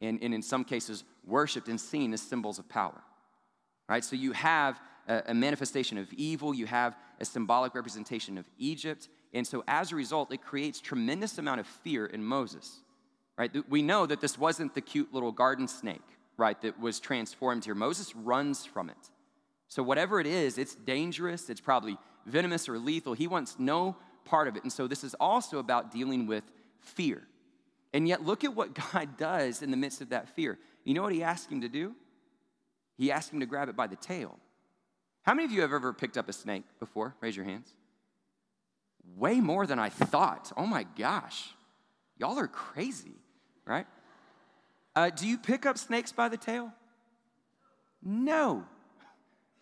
and, 0.00 0.22
and 0.22 0.32
in 0.32 0.42
some 0.42 0.64
cases 0.64 1.02
worshiped 1.26 1.68
and 1.68 1.80
seen 1.80 2.12
as 2.12 2.22
symbols 2.22 2.58
of 2.58 2.68
power. 2.68 3.02
Right? 3.88 4.04
So 4.04 4.16
you 4.16 4.32
have 4.32 4.80
a, 5.06 5.22
a 5.28 5.34
manifestation 5.34 5.98
of 5.98 6.12
evil, 6.12 6.54
you 6.54 6.66
have 6.66 6.96
a 7.20 7.24
symbolic 7.24 7.74
representation 7.74 8.38
of 8.38 8.48
Egypt, 8.58 9.08
and 9.32 9.46
so 9.46 9.64
as 9.66 9.92
a 9.92 9.96
result, 9.96 10.32
it 10.32 10.42
creates 10.42 10.80
tremendous 10.80 11.38
amount 11.38 11.60
of 11.60 11.66
fear 11.66 12.06
in 12.06 12.24
Moses. 12.24 12.80
Right? 13.36 13.50
We 13.68 13.82
know 13.82 14.06
that 14.06 14.20
this 14.20 14.38
wasn't 14.38 14.74
the 14.74 14.80
cute 14.80 15.12
little 15.12 15.32
garden 15.32 15.66
snake, 15.66 16.02
right, 16.36 16.60
that 16.62 16.78
was 16.78 17.00
transformed 17.00 17.64
here. 17.64 17.74
Moses 17.74 18.14
runs 18.14 18.64
from 18.64 18.90
it. 18.90 19.10
So 19.68 19.82
whatever 19.82 20.20
it 20.20 20.26
is, 20.26 20.56
it's 20.56 20.74
dangerous, 20.74 21.50
it's 21.50 21.60
probably 21.60 21.96
venomous 22.26 22.68
or 22.68 22.78
lethal. 22.78 23.12
He 23.14 23.26
wants 23.26 23.56
no 23.58 23.96
part 24.24 24.46
of 24.46 24.56
it. 24.56 24.62
And 24.62 24.72
so 24.72 24.86
this 24.86 25.02
is 25.02 25.14
also 25.14 25.58
about 25.58 25.90
dealing 25.90 26.26
with 26.26 26.44
fear. 26.78 27.22
And 27.92 28.08
yet, 28.08 28.24
look 28.24 28.44
at 28.44 28.54
what 28.54 28.74
God 28.92 29.16
does 29.16 29.62
in 29.62 29.70
the 29.70 29.76
midst 29.76 30.00
of 30.00 30.10
that 30.10 30.28
fear. 30.28 30.58
You 30.84 30.94
know 30.94 31.02
what 31.02 31.12
he 31.12 31.22
asked 31.22 31.50
him 31.50 31.60
to 31.62 31.68
do? 31.68 31.94
He 32.96 33.10
asked 33.10 33.32
him 33.32 33.40
to 33.40 33.46
grab 33.46 33.68
it 33.68 33.76
by 33.76 33.86
the 33.86 33.96
tail. 33.96 34.38
How 35.22 35.34
many 35.34 35.46
of 35.46 35.52
you 35.52 35.62
have 35.62 35.72
ever 35.72 35.92
picked 35.92 36.16
up 36.16 36.28
a 36.28 36.32
snake 36.32 36.64
before? 36.78 37.14
Raise 37.20 37.36
your 37.36 37.44
hands. 37.44 37.72
Way 39.16 39.40
more 39.40 39.66
than 39.66 39.78
I 39.78 39.88
thought. 39.88 40.52
Oh 40.56 40.66
my 40.66 40.86
gosh. 40.96 41.50
Y'all 42.18 42.38
are 42.38 42.46
crazy, 42.46 43.14
right? 43.66 43.86
Uh, 44.94 45.10
do 45.10 45.26
you 45.26 45.38
pick 45.38 45.66
up 45.66 45.78
snakes 45.78 46.12
by 46.12 46.28
the 46.28 46.36
tail? 46.36 46.72
No. 48.02 48.64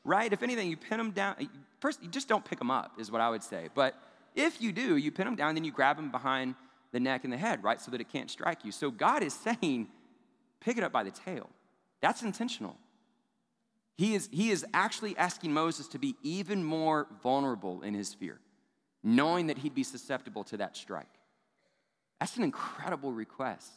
Right? 0.04 0.32
If 0.32 0.42
anything, 0.42 0.68
you 0.68 0.76
pin 0.76 0.98
them 0.98 1.12
down. 1.12 1.48
First, 1.80 2.02
you 2.02 2.08
just 2.08 2.28
don't 2.28 2.44
pick 2.44 2.58
them 2.58 2.70
up, 2.70 2.92
is 2.98 3.10
what 3.10 3.20
I 3.20 3.30
would 3.30 3.42
say. 3.42 3.68
But 3.74 3.94
if 4.34 4.60
you 4.60 4.72
do, 4.72 4.96
you 4.96 5.10
pin 5.10 5.26
them 5.26 5.36
down, 5.36 5.54
then 5.54 5.64
you 5.64 5.72
grab 5.72 5.96
them 5.96 6.10
behind 6.10 6.54
the 6.92 7.00
neck 7.00 7.24
and 7.24 7.32
the 7.32 7.36
head, 7.36 7.62
right? 7.64 7.80
So 7.80 7.90
that 7.90 8.00
it 8.00 8.10
can't 8.10 8.30
strike 8.30 8.64
you. 8.64 8.72
So 8.72 8.90
God 8.90 9.22
is 9.22 9.32
saying, 9.32 9.88
pick 10.60 10.76
it 10.76 10.84
up 10.84 10.92
by 10.92 11.04
the 11.04 11.10
tail. 11.10 11.48
That's 12.00 12.22
intentional. 12.22 12.76
He 13.96 14.14
is, 14.14 14.28
he 14.32 14.50
is 14.50 14.64
actually 14.72 15.16
asking 15.16 15.52
Moses 15.52 15.88
to 15.88 15.98
be 15.98 16.16
even 16.22 16.64
more 16.64 17.06
vulnerable 17.22 17.82
in 17.82 17.94
his 17.94 18.14
fear, 18.14 18.40
knowing 19.02 19.48
that 19.48 19.58
he'd 19.58 19.74
be 19.74 19.84
susceptible 19.84 20.44
to 20.44 20.56
that 20.58 20.76
strike. 20.76 21.06
That's 22.20 22.36
an 22.36 22.44
incredible 22.44 23.12
request. 23.12 23.72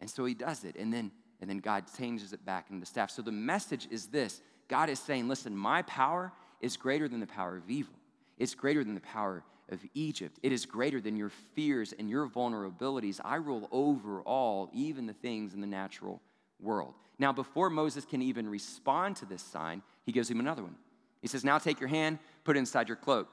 And 0.00 0.08
so 0.08 0.24
he 0.24 0.34
does 0.34 0.64
it. 0.64 0.76
And 0.76 0.92
then, 0.92 1.10
and 1.40 1.48
then 1.48 1.58
God 1.58 1.84
changes 1.98 2.32
it 2.32 2.44
back 2.44 2.66
into 2.70 2.80
the 2.80 2.86
staff. 2.86 3.10
So 3.10 3.22
the 3.22 3.32
message 3.32 3.88
is 3.90 4.06
this 4.06 4.40
God 4.68 4.90
is 4.90 5.00
saying, 5.00 5.28
listen, 5.28 5.56
my 5.56 5.82
power 5.82 6.32
is 6.60 6.76
greater 6.76 7.08
than 7.08 7.20
the 7.20 7.26
power 7.26 7.56
of 7.56 7.68
evil. 7.68 7.94
It's 8.36 8.54
greater 8.54 8.84
than 8.84 8.94
the 8.94 9.00
power 9.00 9.42
of 9.70 9.80
Egypt. 9.94 10.38
It 10.42 10.52
is 10.52 10.66
greater 10.66 11.00
than 11.00 11.16
your 11.16 11.30
fears 11.54 11.92
and 11.98 12.08
your 12.08 12.28
vulnerabilities. 12.28 13.20
I 13.24 13.36
rule 13.36 13.68
over 13.72 14.20
all, 14.22 14.70
even 14.72 15.06
the 15.06 15.12
things 15.12 15.54
in 15.54 15.60
the 15.60 15.66
natural 15.66 16.20
world. 16.60 16.94
Now, 17.18 17.32
before 17.32 17.68
Moses 17.68 18.04
can 18.04 18.22
even 18.22 18.48
respond 18.48 19.16
to 19.16 19.26
this 19.26 19.42
sign, 19.42 19.82
he 20.06 20.12
gives 20.12 20.30
him 20.30 20.38
another 20.40 20.62
one. 20.62 20.76
He 21.20 21.28
says, 21.28 21.44
Now 21.44 21.58
take 21.58 21.80
your 21.80 21.88
hand, 21.88 22.18
put 22.44 22.56
it 22.56 22.60
inside 22.60 22.88
your 22.88 22.96
cloak. 22.96 23.28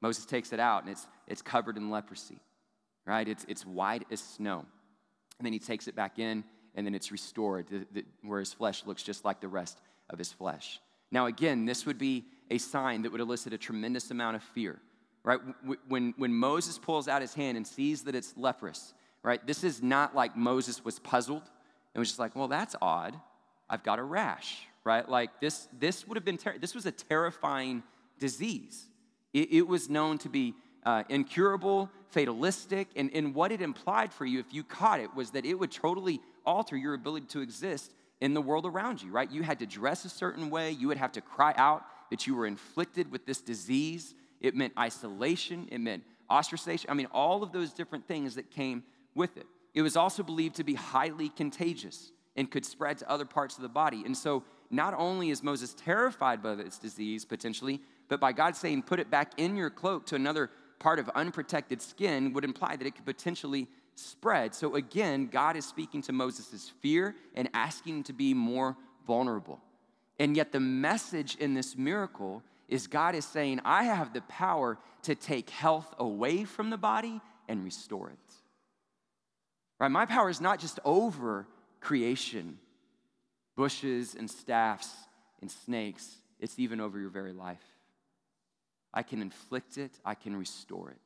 Moses 0.00 0.26
takes 0.26 0.52
it 0.52 0.60
out, 0.60 0.82
and 0.82 0.92
it's, 0.92 1.06
it's 1.26 1.42
covered 1.42 1.76
in 1.76 1.90
leprosy, 1.90 2.40
right? 3.06 3.26
It's, 3.26 3.44
it's 3.48 3.64
white 3.66 4.06
as 4.10 4.20
snow. 4.20 4.64
And 5.38 5.46
then 5.46 5.52
he 5.52 5.58
takes 5.58 5.88
it 5.88 5.96
back 5.96 6.18
in, 6.18 6.44
and 6.74 6.86
then 6.86 6.94
it's 6.94 7.10
restored, 7.10 7.66
where 8.22 8.40
his 8.40 8.52
flesh 8.52 8.84
looks 8.86 9.02
just 9.02 9.24
like 9.24 9.40
the 9.40 9.48
rest 9.48 9.80
of 10.10 10.18
his 10.18 10.32
flesh. 10.32 10.80
Now, 11.10 11.26
again, 11.26 11.64
this 11.64 11.86
would 11.86 11.98
be 11.98 12.26
a 12.50 12.58
sign 12.58 13.02
that 13.02 13.12
would 13.12 13.20
elicit 13.20 13.52
a 13.52 13.58
tremendous 13.58 14.10
amount 14.10 14.36
of 14.36 14.42
fear, 14.42 14.78
right? 15.24 15.40
When, 15.88 16.14
when 16.16 16.34
Moses 16.34 16.78
pulls 16.78 17.08
out 17.08 17.22
his 17.22 17.34
hand 17.34 17.56
and 17.56 17.66
sees 17.66 18.02
that 18.02 18.14
it's 18.14 18.34
leprous, 18.36 18.92
right? 19.22 19.44
This 19.46 19.64
is 19.64 19.82
not 19.82 20.14
like 20.14 20.36
Moses 20.36 20.84
was 20.84 20.98
puzzled 20.98 21.42
and 21.98 22.00
was 22.00 22.10
just 22.10 22.20
like, 22.20 22.36
well, 22.36 22.46
that's 22.46 22.76
odd. 22.80 23.18
I've 23.68 23.82
got 23.82 23.98
a 23.98 24.04
rash, 24.04 24.68
right? 24.84 25.08
Like 25.08 25.40
this, 25.40 25.66
this 25.76 26.06
would 26.06 26.16
have 26.16 26.24
been, 26.24 26.38
ter- 26.38 26.56
this 26.56 26.72
was 26.72 26.86
a 26.86 26.92
terrifying 26.92 27.82
disease. 28.20 28.86
It, 29.34 29.52
it 29.52 29.66
was 29.66 29.90
known 29.90 30.16
to 30.18 30.28
be 30.28 30.54
uh, 30.84 31.02
incurable, 31.08 31.90
fatalistic, 32.10 32.86
and, 32.94 33.10
and 33.12 33.34
what 33.34 33.50
it 33.50 33.60
implied 33.60 34.12
for 34.12 34.24
you 34.24 34.38
if 34.38 34.46
you 34.54 34.62
caught 34.62 35.00
it 35.00 35.12
was 35.16 35.32
that 35.32 35.44
it 35.44 35.54
would 35.54 35.72
totally 35.72 36.20
alter 36.46 36.76
your 36.76 36.94
ability 36.94 37.26
to 37.30 37.40
exist 37.40 37.92
in 38.20 38.32
the 38.32 38.40
world 38.40 38.64
around 38.64 39.02
you, 39.02 39.10
right? 39.10 39.28
You 39.28 39.42
had 39.42 39.58
to 39.58 39.66
dress 39.66 40.04
a 40.04 40.08
certain 40.08 40.50
way, 40.50 40.70
you 40.70 40.86
would 40.86 40.98
have 40.98 41.10
to 41.12 41.20
cry 41.20 41.52
out 41.56 41.82
that 42.10 42.28
you 42.28 42.36
were 42.36 42.46
inflicted 42.46 43.10
with 43.10 43.26
this 43.26 43.40
disease. 43.40 44.14
It 44.40 44.54
meant 44.54 44.72
isolation, 44.78 45.66
it 45.72 45.80
meant 45.80 46.04
ostracization. 46.30 46.86
I 46.90 46.94
mean, 46.94 47.08
all 47.10 47.42
of 47.42 47.50
those 47.50 47.72
different 47.72 48.06
things 48.06 48.36
that 48.36 48.52
came 48.52 48.84
with 49.16 49.36
it. 49.36 49.46
It 49.78 49.82
was 49.82 49.96
also 49.96 50.24
believed 50.24 50.56
to 50.56 50.64
be 50.64 50.74
highly 50.74 51.28
contagious 51.28 52.10
and 52.34 52.50
could 52.50 52.66
spread 52.66 52.98
to 52.98 53.08
other 53.08 53.24
parts 53.24 53.54
of 53.54 53.62
the 53.62 53.68
body. 53.68 54.02
And 54.04 54.16
so, 54.16 54.42
not 54.72 54.92
only 54.98 55.30
is 55.30 55.44
Moses 55.44 55.72
terrified 55.72 56.42
by 56.42 56.56
this 56.56 56.78
disease 56.78 57.24
potentially, 57.24 57.80
but 58.08 58.18
by 58.18 58.32
God 58.32 58.56
saying, 58.56 58.82
put 58.82 58.98
it 58.98 59.08
back 59.08 59.34
in 59.36 59.54
your 59.54 59.70
cloak 59.70 60.04
to 60.06 60.16
another 60.16 60.50
part 60.80 60.98
of 60.98 61.08
unprotected 61.10 61.80
skin, 61.80 62.32
would 62.32 62.42
imply 62.42 62.74
that 62.74 62.88
it 62.88 62.96
could 62.96 63.06
potentially 63.06 63.68
spread. 63.94 64.52
So, 64.52 64.74
again, 64.74 65.28
God 65.28 65.54
is 65.54 65.64
speaking 65.64 66.02
to 66.02 66.12
Moses' 66.12 66.72
fear 66.80 67.14
and 67.36 67.48
asking 67.54 67.98
him 67.98 68.02
to 68.02 68.12
be 68.12 68.34
more 68.34 68.76
vulnerable. 69.06 69.60
And 70.18 70.36
yet, 70.36 70.50
the 70.50 70.58
message 70.58 71.36
in 71.36 71.54
this 71.54 71.76
miracle 71.76 72.42
is 72.68 72.88
God 72.88 73.14
is 73.14 73.24
saying, 73.24 73.60
I 73.64 73.84
have 73.84 74.12
the 74.12 74.22
power 74.22 74.76
to 75.02 75.14
take 75.14 75.50
health 75.50 75.94
away 76.00 76.42
from 76.42 76.70
the 76.70 76.76
body 76.76 77.20
and 77.46 77.62
restore 77.62 78.10
it. 78.10 78.27
Right? 79.78 79.90
My 79.90 80.06
power 80.06 80.28
is 80.28 80.40
not 80.40 80.58
just 80.58 80.80
over 80.84 81.46
creation, 81.80 82.58
bushes 83.56 84.14
and 84.14 84.30
staffs 84.30 84.92
and 85.40 85.50
snakes, 85.50 86.16
it's 86.40 86.58
even 86.58 86.80
over 86.80 86.98
your 86.98 87.10
very 87.10 87.32
life. 87.32 87.62
I 88.92 89.02
can 89.02 89.22
inflict 89.22 89.78
it, 89.78 89.92
I 90.04 90.14
can 90.14 90.34
restore 90.34 90.90
it. 90.90 90.96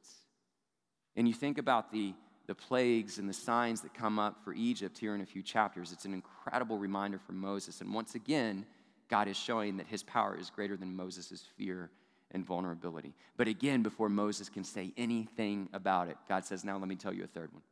And 1.16 1.28
you 1.28 1.34
think 1.34 1.58
about 1.58 1.92
the, 1.92 2.14
the 2.46 2.54
plagues 2.54 3.18
and 3.18 3.28
the 3.28 3.34
signs 3.34 3.82
that 3.82 3.92
come 3.92 4.18
up 4.18 4.42
for 4.44 4.54
Egypt 4.54 4.96
here 4.96 5.14
in 5.14 5.20
a 5.20 5.26
few 5.26 5.42
chapters. 5.42 5.92
It's 5.92 6.04
an 6.04 6.14
incredible 6.14 6.78
reminder 6.78 7.18
for 7.18 7.32
Moses. 7.32 7.80
And 7.80 7.92
once 7.92 8.14
again, 8.14 8.64
God 9.08 9.28
is 9.28 9.36
showing 9.36 9.76
that 9.76 9.86
his 9.86 10.02
power 10.02 10.36
is 10.38 10.48
greater 10.48 10.76
than 10.76 10.96
Moses' 10.96 11.44
fear 11.58 11.90
and 12.30 12.46
vulnerability. 12.46 13.14
But 13.36 13.46
again, 13.46 13.82
before 13.82 14.08
Moses 14.08 14.48
can 14.48 14.64
say 14.64 14.92
anything 14.96 15.68
about 15.74 16.08
it, 16.08 16.16
God 16.28 16.46
says, 16.46 16.64
Now 16.64 16.78
let 16.78 16.88
me 16.88 16.96
tell 16.96 17.12
you 17.12 17.24
a 17.24 17.26
third 17.26 17.52
one. 17.52 17.62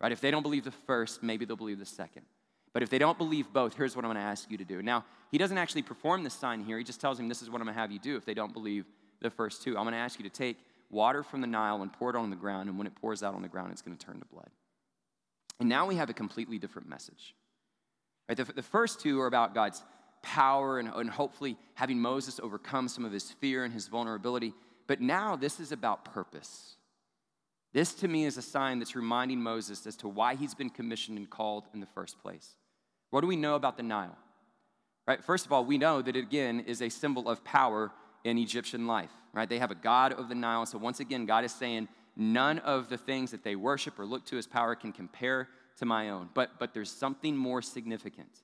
Right? 0.00 0.12
If 0.12 0.20
they 0.20 0.30
don't 0.30 0.42
believe 0.42 0.64
the 0.64 0.70
first, 0.70 1.22
maybe 1.22 1.44
they'll 1.44 1.56
believe 1.56 1.78
the 1.78 1.86
second. 1.86 2.22
But 2.72 2.82
if 2.82 2.90
they 2.90 2.98
don't 2.98 3.16
believe 3.16 3.52
both, 3.52 3.74
here's 3.74 3.96
what 3.96 4.04
I'm 4.04 4.10
going 4.10 4.22
to 4.22 4.28
ask 4.28 4.50
you 4.50 4.58
to 4.58 4.64
do. 4.64 4.82
Now, 4.82 5.04
he 5.30 5.38
doesn't 5.38 5.56
actually 5.56 5.82
perform 5.82 6.22
this 6.22 6.34
sign 6.34 6.60
here. 6.62 6.76
He 6.76 6.84
just 6.84 7.00
tells 7.00 7.18
him, 7.18 7.28
This 7.28 7.40
is 7.40 7.48
what 7.48 7.60
I'm 7.60 7.66
going 7.66 7.74
to 7.74 7.80
have 7.80 7.90
you 7.90 7.98
do 7.98 8.16
if 8.16 8.26
they 8.26 8.34
don't 8.34 8.52
believe 8.52 8.84
the 9.22 9.30
first 9.30 9.62
two. 9.62 9.78
I'm 9.78 9.84
going 9.84 9.94
to 9.94 9.98
ask 9.98 10.18
you 10.18 10.24
to 10.24 10.30
take 10.30 10.58
water 10.90 11.22
from 11.22 11.40
the 11.40 11.46
Nile 11.46 11.82
and 11.82 11.92
pour 11.92 12.10
it 12.10 12.16
on 12.16 12.30
the 12.30 12.36
ground, 12.36 12.68
and 12.68 12.76
when 12.76 12.86
it 12.86 12.94
pours 12.94 13.22
out 13.22 13.34
on 13.34 13.42
the 13.42 13.48
ground, 13.48 13.72
it's 13.72 13.82
going 13.82 13.96
to 13.96 14.06
turn 14.06 14.20
to 14.20 14.26
blood. 14.26 14.50
And 15.58 15.68
now 15.68 15.86
we 15.86 15.96
have 15.96 16.10
a 16.10 16.12
completely 16.14 16.58
different 16.58 16.88
message. 16.88 17.34
Right? 18.28 18.36
The, 18.36 18.44
the 18.44 18.62
first 18.62 19.00
two 19.00 19.20
are 19.20 19.26
about 19.26 19.54
God's 19.54 19.82
power 20.22 20.78
and, 20.78 20.88
and 20.88 21.08
hopefully 21.08 21.56
having 21.74 22.00
Moses 22.00 22.40
overcome 22.42 22.88
some 22.88 23.04
of 23.04 23.12
his 23.12 23.30
fear 23.30 23.64
and 23.64 23.72
his 23.72 23.88
vulnerability. 23.88 24.52
But 24.86 25.00
now 25.00 25.36
this 25.36 25.60
is 25.60 25.72
about 25.72 26.04
purpose. 26.04 26.76
This 27.76 27.92
to 27.96 28.08
me 28.08 28.24
is 28.24 28.38
a 28.38 28.42
sign 28.42 28.78
that's 28.78 28.96
reminding 28.96 29.42
Moses 29.42 29.86
as 29.86 29.96
to 29.96 30.08
why 30.08 30.34
he's 30.34 30.54
been 30.54 30.70
commissioned 30.70 31.18
and 31.18 31.28
called 31.28 31.64
in 31.74 31.80
the 31.80 31.86
first 31.86 32.18
place. 32.22 32.56
What 33.10 33.20
do 33.20 33.26
we 33.26 33.36
know 33.36 33.54
about 33.54 33.76
the 33.76 33.82
Nile? 33.82 34.16
Right? 35.06 35.22
First 35.22 35.44
of 35.44 35.52
all, 35.52 35.62
we 35.62 35.76
know 35.76 36.00
that 36.00 36.16
it 36.16 36.20
again 36.20 36.60
is 36.60 36.80
a 36.80 36.88
symbol 36.88 37.28
of 37.28 37.44
power 37.44 37.92
in 38.24 38.38
Egyptian 38.38 38.86
life. 38.86 39.10
Right? 39.34 39.46
They 39.46 39.58
have 39.58 39.70
a 39.70 39.74
god 39.74 40.14
of 40.14 40.30
the 40.30 40.34
Nile. 40.34 40.64
So 40.64 40.78
once 40.78 41.00
again, 41.00 41.26
God 41.26 41.44
is 41.44 41.52
saying 41.52 41.88
none 42.16 42.60
of 42.60 42.88
the 42.88 42.96
things 42.96 43.30
that 43.32 43.44
they 43.44 43.56
worship 43.56 43.98
or 43.98 44.06
look 44.06 44.24
to 44.28 44.38
as 44.38 44.46
power 44.46 44.74
can 44.74 44.90
compare 44.90 45.50
to 45.76 45.84
my 45.84 46.08
own. 46.08 46.30
But 46.32 46.58
but 46.58 46.72
there's 46.72 46.90
something 46.90 47.36
more 47.36 47.60
significant 47.60 48.40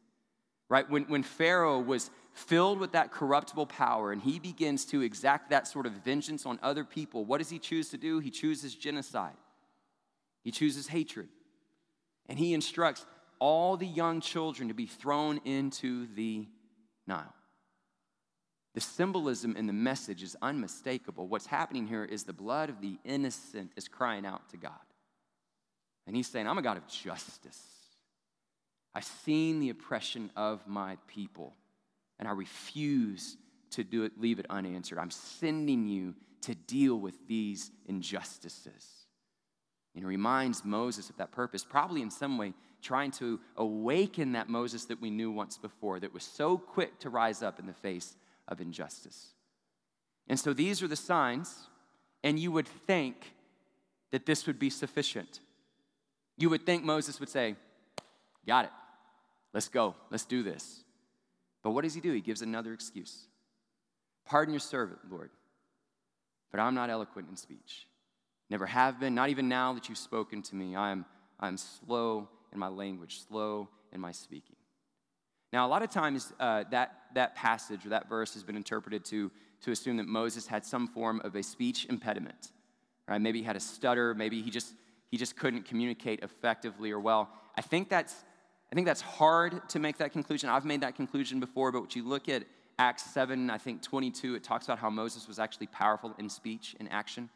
right? 0.72 0.88
When, 0.88 1.02
when 1.02 1.22
Pharaoh 1.22 1.80
was 1.80 2.10
filled 2.32 2.78
with 2.78 2.92
that 2.92 3.12
corruptible 3.12 3.66
power 3.66 4.10
and 4.10 4.22
he 4.22 4.38
begins 4.38 4.86
to 4.86 5.02
exact 5.02 5.50
that 5.50 5.68
sort 5.68 5.84
of 5.84 5.92
vengeance 5.92 6.46
on 6.46 6.58
other 6.62 6.82
people, 6.82 7.26
what 7.26 7.38
does 7.38 7.50
he 7.50 7.58
choose 7.58 7.90
to 7.90 7.98
do? 7.98 8.20
He 8.20 8.30
chooses 8.30 8.74
genocide, 8.74 9.36
he 10.42 10.50
chooses 10.50 10.88
hatred. 10.88 11.28
And 12.26 12.38
he 12.38 12.54
instructs 12.54 13.04
all 13.38 13.76
the 13.76 13.86
young 13.86 14.22
children 14.22 14.68
to 14.68 14.74
be 14.74 14.86
thrown 14.86 15.42
into 15.44 16.06
the 16.14 16.46
Nile. 17.06 17.34
The 18.74 18.80
symbolism 18.80 19.56
in 19.56 19.66
the 19.66 19.74
message 19.74 20.22
is 20.22 20.36
unmistakable. 20.40 21.26
What's 21.26 21.44
happening 21.44 21.86
here 21.86 22.04
is 22.04 22.24
the 22.24 22.32
blood 22.32 22.70
of 22.70 22.80
the 22.80 22.96
innocent 23.04 23.72
is 23.76 23.88
crying 23.88 24.24
out 24.24 24.48
to 24.50 24.56
God. 24.56 24.72
And 26.06 26.16
he's 26.16 26.28
saying, 26.28 26.46
I'm 26.46 26.56
a 26.56 26.62
God 26.62 26.78
of 26.78 26.86
justice. 26.86 27.81
I've 28.94 29.04
seen 29.04 29.60
the 29.60 29.70
oppression 29.70 30.30
of 30.36 30.66
my 30.66 30.98
people, 31.06 31.54
and 32.18 32.28
I 32.28 32.32
refuse 32.32 33.36
to 33.70 33.84
do 33.84 34.04
it, 34.04 34.12
leave 34.18 34.38
it 34.38 34.46
unanswered. 34.50 34.98
I'm 34.98 35.10
sending 35.10 35.88
you 35.88 36.14
to 36.42 36.54
deal 36.54 36.98
with 36.98 37.26
these 37.26 37.70
injustices. 37.86 39.06
And 39.94 40.02
he 40.02 40.06
reminds 40.06 40.64
Moses 40.64 41.10
of 41.10 41.16
that 41.16 41.32
purpose, 41.32 41.64
probably 41.64 42.02
in 42.02 42.10
some 42.10 42.38
way 42.38 42.52
trying 42.82 43.12
to 43.12 43.40
awaken 43.56 44.32
that 44.32 44.48
Moses 44.48 44.86
that 44.86 45.00
we 45.00 45.08
knew 45.08 45.30
once 45.30 45.56
before, 45.56 46.00
that 46.00 46.12
was 46.12 46.24
so 46.24 46.58
quick 46.58 46.98
to 46.98 47.10
rise 47.10 47.42
up 47.42 47.58
in 47.60 47.66
the 47.66 47.72
face 47.72 48.16
of 48.48 48.60
injustice. 48.60 49.34
And 50.28 50.38
so 50.38 50.52
these 50.52 50.82
are 50.82 50.88
the 50.88 50.96
signs, 50.96 51.68
and 52.24 52.38
you 52.38 52.50
would 52.52 52.68
think 52.68 53.34
that 54.10 54.26
this 54.26 54.46
would 54.46 54.58
be 54.58 54.68
sufficient. 54.68 55.40
You 56.36 56.50
would 56.50 56.66
think 56.66 56.84
Moses 56.84 57.20
would 57.20 57.28
say, 57.28 57.56
Got 58.44 58.64
it. 58.64 58.70
Let's 59.52 59.68
go. 59.68 59.94
Let's 60.10 60.24
do 60.24 60.42
this. 60.42 60.84
But 61.62 61.70
what 61.70 61.84
does 61.84 61.94
he 61.94 62.00
do? 62.00 62.12
He 62.12 62.20
gives 62.20 62.42
another 62.42 62.72
excuse. 62.72 63.26
Pardon 64.24 64.52
your 64.52 64.60
servant, 64.60 64.98
Lord, 65.10 65.30
but 66.50 66.60
I'm 66.60 66.74
not 66.74 66.90
eloquent 66.90 67.28
in 67.28 67.36
speech. 67.36 67.86
Never 68.50 68.66
have 68.66 69.00
been, 69.00 69.14
not 69.14 69.30
even 69.30 69.48
now 69.48 69.72
that 69.72 69.88
you've 69.88 69.98
spoken 69.98 70.42
to 70.42 70.54
me. 70.54 70.76
I'm, 70.76 71.04
I'm 71.40 71.56
slow 71.56 72.28
in 72.52 72.58
my 72.58 72.68
language, 72.68 73.20
slow 73.28 73.68
in 73.92 74.00
my 74.00 74.12
speaking. 74.12 74.56
Now, 75.52 75.66
a 75.66 75.68
lot 75.68 75.82
of 75.82 75.90
times 75.90 76.32
uh, 76.40 76.64
that, 76.70 76.92
that 77.14 77.34
passage 77.34 77.84
or 77.84 77.90
that 77.90 78.08
verse 78.08 78.34
has 78.34 78.42
been 78.42 78.56
interpreted 78.56 79.04
to, 79.06 79.30
to 79.62 79.70
assume 79.70 79.98
that 79.98 80.06
Moses 80.06 80.46
had 80.46 80.64
some 80.64 80.86
form 80.86 81.20
of 81.24 81.34
a 81.36 81.42
speech 81.42 81.86
impediment. 81.86 82.52
Right? 83.08 83.20
Maybe 83.20 83.40
he 83.40 83.44
had 83.44 83.56
a 83.56 83.60
stutter, 83.60 84.14
maybe 84.14 84.40
he 84.40 84.50
just, 84.50 84.74
he 85.10 85.16
just 85.16 85.36
couldn't 85.36 85.64
communicate 85.64 86.20
effectively 86.22 86.90
or 86.90 87.00
well. 87.00 87.28
I 87.56 87.60
think, 87.60 87.88
that's, 87.88 88.14
I 88.72 88.74
think 88.74 88.86
that's 88.86 89.02
hard 89.02 89.68
to 89.68 89.78
make 89.78 89.98
that 89.98 90.12
conclusion. 90.12 90.48
I've 90.48 90.64
made 90.64 90.80
that 90.80 90.96
conclusion 90.96 91.40
before, 91.40 91.70
but 91.70 91.82
when 91.82 91.90
you 91.92 92.08
look 92.08 92.30
at 92.30 92.44
Acts 92.78 93.02
7, 93.12 93.50
I 93.50 93.58
think 93.58 93.82
22, 93.82 94.34
it 94.34 94.42
talks 94.42 94.64
about 94.64 94.78
how 94.78 94.88
Moses 94.88 95.28
was 95.28 95.38
actually 95.38 95.66
powerful 95.66 96.14
in 96.18 96.30
speech 96.30 96.74
and 96.80 96.90
action. 96.90 97.28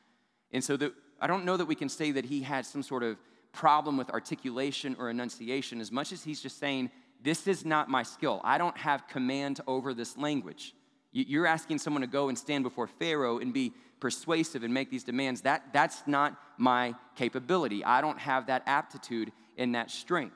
And 0.51 0.65
so 0.65 0.79
I 1.21 1.27
don't 1.27 1.45
know 1.45 1.59
that 1.59 1.67
we 1.67 1.75
can 1.75 1.91
say 1.91 2.11
that 2.13 2.25
he 2.25 2.41
had 2.41 2.65
some 2.65 2.83
sort 2.83 3.03
of 3.03 3.19
problem 3.53 3.99
with 3.99 4.09
articulation 4.09 4.97
or 4.99 5.11
enunciation 5.11 5.79
as 5.79 5.93
much 5.93 6.11
as 6.11 6.25
he's 6.25 6.41
just 6.41 6.59
saying, 6.59 6.91
This 7.23 7.47
is 7.47 7.67
not 7.67 7.91
my 7.91 8.03
skill. 8.03 8.41
I 8.43 8.57
don't 8.57 8.77
have 8.79 9.07
command 9.07 9.61
over 9.67 9.93
this 9.93 10.17
language. 10.17 10.75
You're 11.13 11.47
asking 11.47 11.79
someone 11.79 12.01
to 12.01 12.07
go 12.07 12.31
and 12.31 12.39
stand 12.39 12.65
before 12.65 12.87
Pharaoh 12.87 13.41
and 13.41 13.53
be 13.53 13.75
persuasive 14.01 14.63
and 14.63 14.73
make 14.73 14.91
these 14.91 15.05
demands. 15.05 15.43
That, 15.43 15.65
that's 15.75 16.03
not 16.07 16.35
my 16.57 16.95
capability. 17.15 17.85
I 17.85 18.01
don't 18.01 18.19
have 18.19 18.47
that 18.47 18.63
aptitude 18.67 19.33
and 19.59 19.75
that 19.75 19.91
strength 19.91 20.35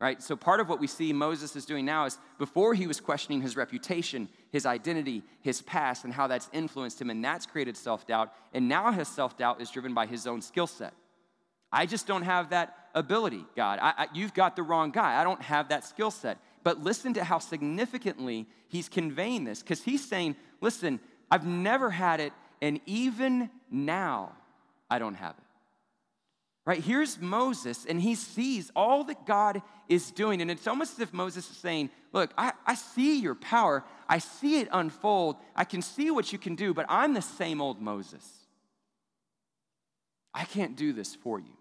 right? 0.00 0.22
So 0.22 0.36
part 0.36 0.60
of 0.60 0.68
what 0.68 0.80
we 0.80 0.86
see 0.86 1.12
Moses 1.12 1.56
is 1.56 1.64
doing 1.64 1.84
now 1.84 2.04
is 2.04 2.18
before 2.38 2.74
he 2.74 2.86
was 2.86 3.00
questioning 3.00 3.40
his 3.40 3.56
reputation, 3.56 4.28
his 4.50 4.66
identity, 4.66 5.22
his 5.40 5.62
past, 5.62 6.04
and 6.04 6.12
how 6.12 6.26
that's 6.26 6.50
influenced 6.52 7.00
him, 7.00 7.10
and 7.10 7.24
that's 7.24 7.46
created 7.46 7.76
self 7.76 8.06
doubt. 8.06 8.32
And 8.52 8.68
now 8.68 8.92
his 8.92 9.08
self 9.08 9.36
doubt 9.36 9.60
is 9.60 9.70
driven 9.70 9.94
by 9.94 10.06
his 10.06 10.26
own 10.26 10.42
skill 10.42 10.66
set. 10.66 10.92
I 11.72 11.86
just 11.86 12.06
don't 12.06 12.22
have 12.22 12.50
that 12.50 12.76
ability, 12.94 13.44
God. 13.56 13.78
I, 13.80 13.92
I, 13.96 14.06
you've 14.14 14.34
got 14.34 14.56
the 14.56 14.62
wrong 14.62 14.90
guy. 14.90 15.20
I 15.20 15.24
don't 15.24 15.42
have 15.42 15.68
that 15.70 15.84
skill 15.84 16.10
set. 16.10 16.38
But 16.62 16.82
listen 16.82 17.14
to 17.14 17.24
how 17.24 17.38
significantly 17.38 18.46
he's 18.68 18.88
conveying 18.88 19.44
this, 19.44 19.62
because 19.62 19.82
he's 19.82 20.06
saying, 20.06 20.36
listen, 20.60 21.00
I've 21.30 21.46
never 21.46 21.90
had 21.90 22.20
it, 22.20 22.32
and 22.60 22.80
even 22.86 23.50
now, 23.70 24.32
I 24.90 24.98
don't 24.98 25.14
have 25.14 25.34
it. 25.38 25.44
Right? 26.66 26.82
Here's 26.82 27.20
Moses, 27.20 27.86
and 27.88 28.02
he 28.02 28.16
sees 28.16 28.72
all 28.74 29.04
that 29.04 29.24
God 29.24 29.62
is 29.88 30.10
doing. 30.10 30.42
And 30.42 30.50
it's 30.50 30.66
almost 30.66 30.94
as 30.94 30.98
if 30.98 31.12
Moses 31.12 31.48
is 31.48 31.56
saying, 31.56 31.90
Look, 32.12 32.32
I, 32.36 32.52
I 32.66 32.74
see 32.74 33.20
your 33.20 33.36
power. 33.36 33.84
I 34.08 34.18
see 34.18 34.58
it 34.60 34.68
unfold. 34.72 35.36
I 35.54 35.64
can 35.64 35.80
see 35.80 36.10
what 36.10 36.32
you 36.32 36.38
can 36.38 36.56
do, 36.56 36.74
but 36.74 36.86
I'm 36.88 37.14
the 37.14 37.22
same 37.22 37.60
old 37.60 37.80
Moses. 37.80 38.26
I 40.34 40.44
can't 40.44 40.76
do 40.76 40.92
this 40.92 41.14
for 41.14 41.38
you. 41.38 41.56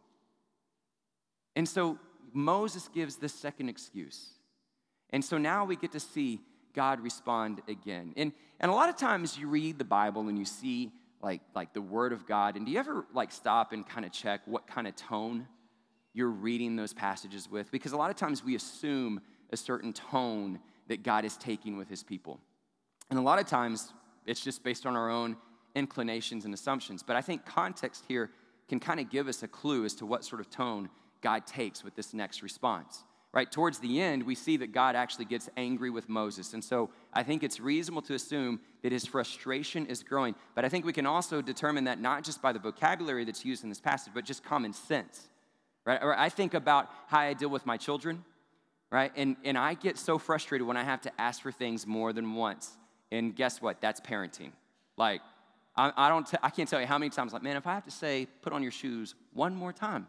And 1.56 1.70
so 1.70 2.00
Moses 2.34 2.88
gives 2.88 3.18
this 3.18 3.34
second 3.34 3.70
excuse. 3.70 4.30
And 5.12 5.24
so 5.24 5.38
now 5.38 5.66
we 5.66 5.76
get 5.76 5.92
to 5.92 6.00
see 6.00 6.42
God 6.74 7.00
respond 7.00 7.62
again. 7.68 8.14
And, 8.18 8.34
and 8.60 8.72
a 8.72 8.74
lot 8.74 8.90
of 8.90 8.98
times 8.98 9.38
you 9.38 9.48
read 9.48 9.78
the 9.78 9.86
Bible 9.86 10.28
and 10.28 10.38
you 10.38 10.46
see 10.46 10.92
like, 11.26 11.42
like 11.56 11.74
the 11.74 11.82
Word 11.82 12.14
of 12.14 12.28
God. 12.28 12.56
And 12.56 12.68
do 12.68 12.72
you 12.72 12.78
ever 12.78 13.08
like 13.12 13.32
stop 13.32 13.74
and 13.74 13.86
kind 13.86 14.06
of 14.06 14.12
check 14.12 14.42
what 14.46 14.68
kind 14.68 14.88
of 14.88 14.96
tone 14.96 15.48
you're 16.14 16.30
reading 16.30 16.76
those 16.76 16.94
passages 16.94 17.50
with? 17.50 17.72
Because 17.72 17.94
a 17.94 17.98
lot 17.98 18.12
of 18.12 18.16
times 18.16 18.46
we 18.46 18.56
assume 18.56 19.20
a 19.52 19.58
certain 19.58 19.92
tone 19.92 20.60
that 20.88 21.02
God 21.02 21.26
is 21.26 21.36
taking 21.36 21.78
with 21.78 21.90
His 21.90 22.04
people. 22.04 22.40
And 23.10 23.18
a 23.18 23.24
lot 23.24 23.40
of 23.40 23.48
times 23.48 23.92
it's 24.28 24.40
just 24.40 24.64
based 24.64 24.86
on 24.86 24.96
our 24.96 25.10
own 25.10 25.36
inclinations 25.76 26.46
and 26.46 26.54
assumptions. 26.54 27.02
But 27.02 27.16
I 27.16 27.22
think 27.22 27.44
context 27.44 28.06
here 28.08 28.30
can 28.70 28.80
kind 28.80 29.00
of 29.00 29.10
give 29.10 29.28
us 29.28 29.42
a 29.42 29.48
clue 29.48 29.84
as 29.84 29.96
to 29.96 30.06
what 30.06 30.24
sort 30.24 30.42
of 30.42 30.52
tone 30.52 30.90
God 31.22 31.48
takes 31.48 31.84
with 31.84 31.96
this 31.96 32.14
next 32.14 32.44
response 32.44 33.04
right? 33.36 33.52
Towards 33.52 33.80
the 33.80 34.02
end, 34.02 34.24
we 34.24 34.34
see 34.34 34.56
that 34.58 34.72
God 34.72 34.96
actually 34.96 35.26
gets 35.26 35.50
angry 35.58 35.90
with 35.90 36.08
Moses. 36.08 36.54
And 36.54 36.64
so 36.64 36.90
I 37.14 37.22
think 37.22 37.44
it's 37.44 37.60
reasonable 37.60 38.02
to 38.04 38.14
assume 38.14 38.62
that 38.82 38.94
his 38.94 39.06
frustration 39.06 39.86
is 39.88 40.04
growing. 40.04 40.36
But 40.56 40.64
I 40.64 40.70
think 40.70 40.86
we 40.86 40.94
can 40.94 41.06
also 41.06 41.42
determine 41.42 41.84
that 41.84 42.00
not 42.00 42.24
just 42.24 42.42
by 42.42 42.54
the 42.54 42.60
vocabulary 42.60 43.26
that's 43.26 43.44
used 43.44 43.64
in 43.64 43.70
this 43.70 43.82
passage, 43.82 44.14
but 44.14 44.24
just 44.24 44.42
common 44.42 44.72
sense, 44.72 45.28
right? 45.86 46.00
Or 46.02 46.18
I 46.18 46.30
think 46.30 46.54
about 46.54 46.90
how 47.08 47.20
I 47.20 47.34
deal 47.34 47.50
with 47.50 47.66
my 47.66 47.76
children, 47.76 48.24
right? 48.90 49.12
And, 49.18 49.36
and 49.44 49.58
I 49.58 49.74
get 49.74 49.98
so 49.98 50.18
frustrated 50.18 50.66
when 50.66 50.78
I 50.78 50.86
have 50.86 51.02
to 51.02 51.22
ask 51.22 51.42
for 51.42 51.52
things 51.52 51.86
more 51.86 52.14
than 52.14 52.36
once. 52.36 52.72
And 53.12 53.36
guess 53.36 53.62
what? 53.62 53.82
That's 53.82 54.00
parenting. 54.00 54.52
Like, 54.96 55.22
I, 55.76 55.92
I 55.98 56.08
don't, 56.08 56.26
t- 56.26 56.38
I 56.42 56.50
can't 56.50 56.70
tell 56.70 56.80
you 56.80 56.88
how 56.88 56.98
many 56.98 57.10
times, 57.10 57.34
like, 57.34 57.44
man, 57.44 57.58
if 57.58 57.68
I 57.68 57.74
have 57.74 57.84
to 57.84 57.92
say, 57.92 58.28
put 58.42 58.54
on 58.54 58.64
your 58.64 58.72
shoes 58.72 59.14
one 59.34 59.54
more 59.54 59.74
time, 59.74 60.08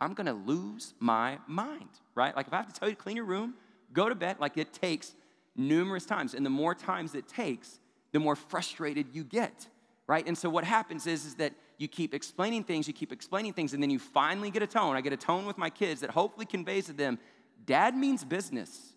I'm 0.00 0.14
gonna 0.14 0.32
lose 0.32 0.94
my 0.98 1.38
mind, 1.46 1.88
right? 2.14 2.34
Like 2.34 2.46
if 2.46 2.52
I 2.52 2.56
have 2.56 2.72
to 2.72 2.78
tell 2.78 2.88
you 2.88 2.94
to 2.94 3.00
clean 3.00 3.16
your 3.16 3.26
room, 3.26 3.54
go 3.92 4.08
to 4.08 4.14
bed, 4.14 4.36
like 4.40 4.56
it 4.56 4.72
takes 4.72 5.14
numerous 5.56 6.06
times. 6.06 6.34
And 6.34 6.44
the 6.44 6.50
more 6.50 6.74
times 6.74 7.14
it 7.14 7.28
takes, 7.28 7.78
the 8.12 8.18
more 8.18 8.36
frustrated 8.36 9.08
you 9.12 9.24
get, 9.24 9.66
right? 10.06 10.26
And 10.26 10.36
so 10.36 10.48
what 10.48 10.64
happens 10.64 11.06
is, 11.06 11.24
is 11.24 11.34
that 11.36 11.52
you 11.78 11.88
keep 11.88 12.14
explaining 12.14 12.64
things, 12.64 12.86
you 12.88 12.94
keep 12.94 13.12
explaining 13.12 13.52
things, 13.52 13.72
and 13.72 13.82
then 13.82 13.90
you 13.90 13.98
finally 13.98 14.50
get 14.50 14.62
a 14.62 14.66
tone. 14.66 14.96
I 14.96 15.00
get 15.00 15.12
a 15.12 15.18
tone 15.18 15.46
with 15.46 15.58
my 15.58 15.70
kids 15.70 16.00
that 16.00 16.10
hopefully 16.10 16.46
conveys 16.46 16.86
to 16.86 16.92
them, 16.92 17.18
dad 17.64 17.96
means 17.96 18.24
business, 18.24 18.94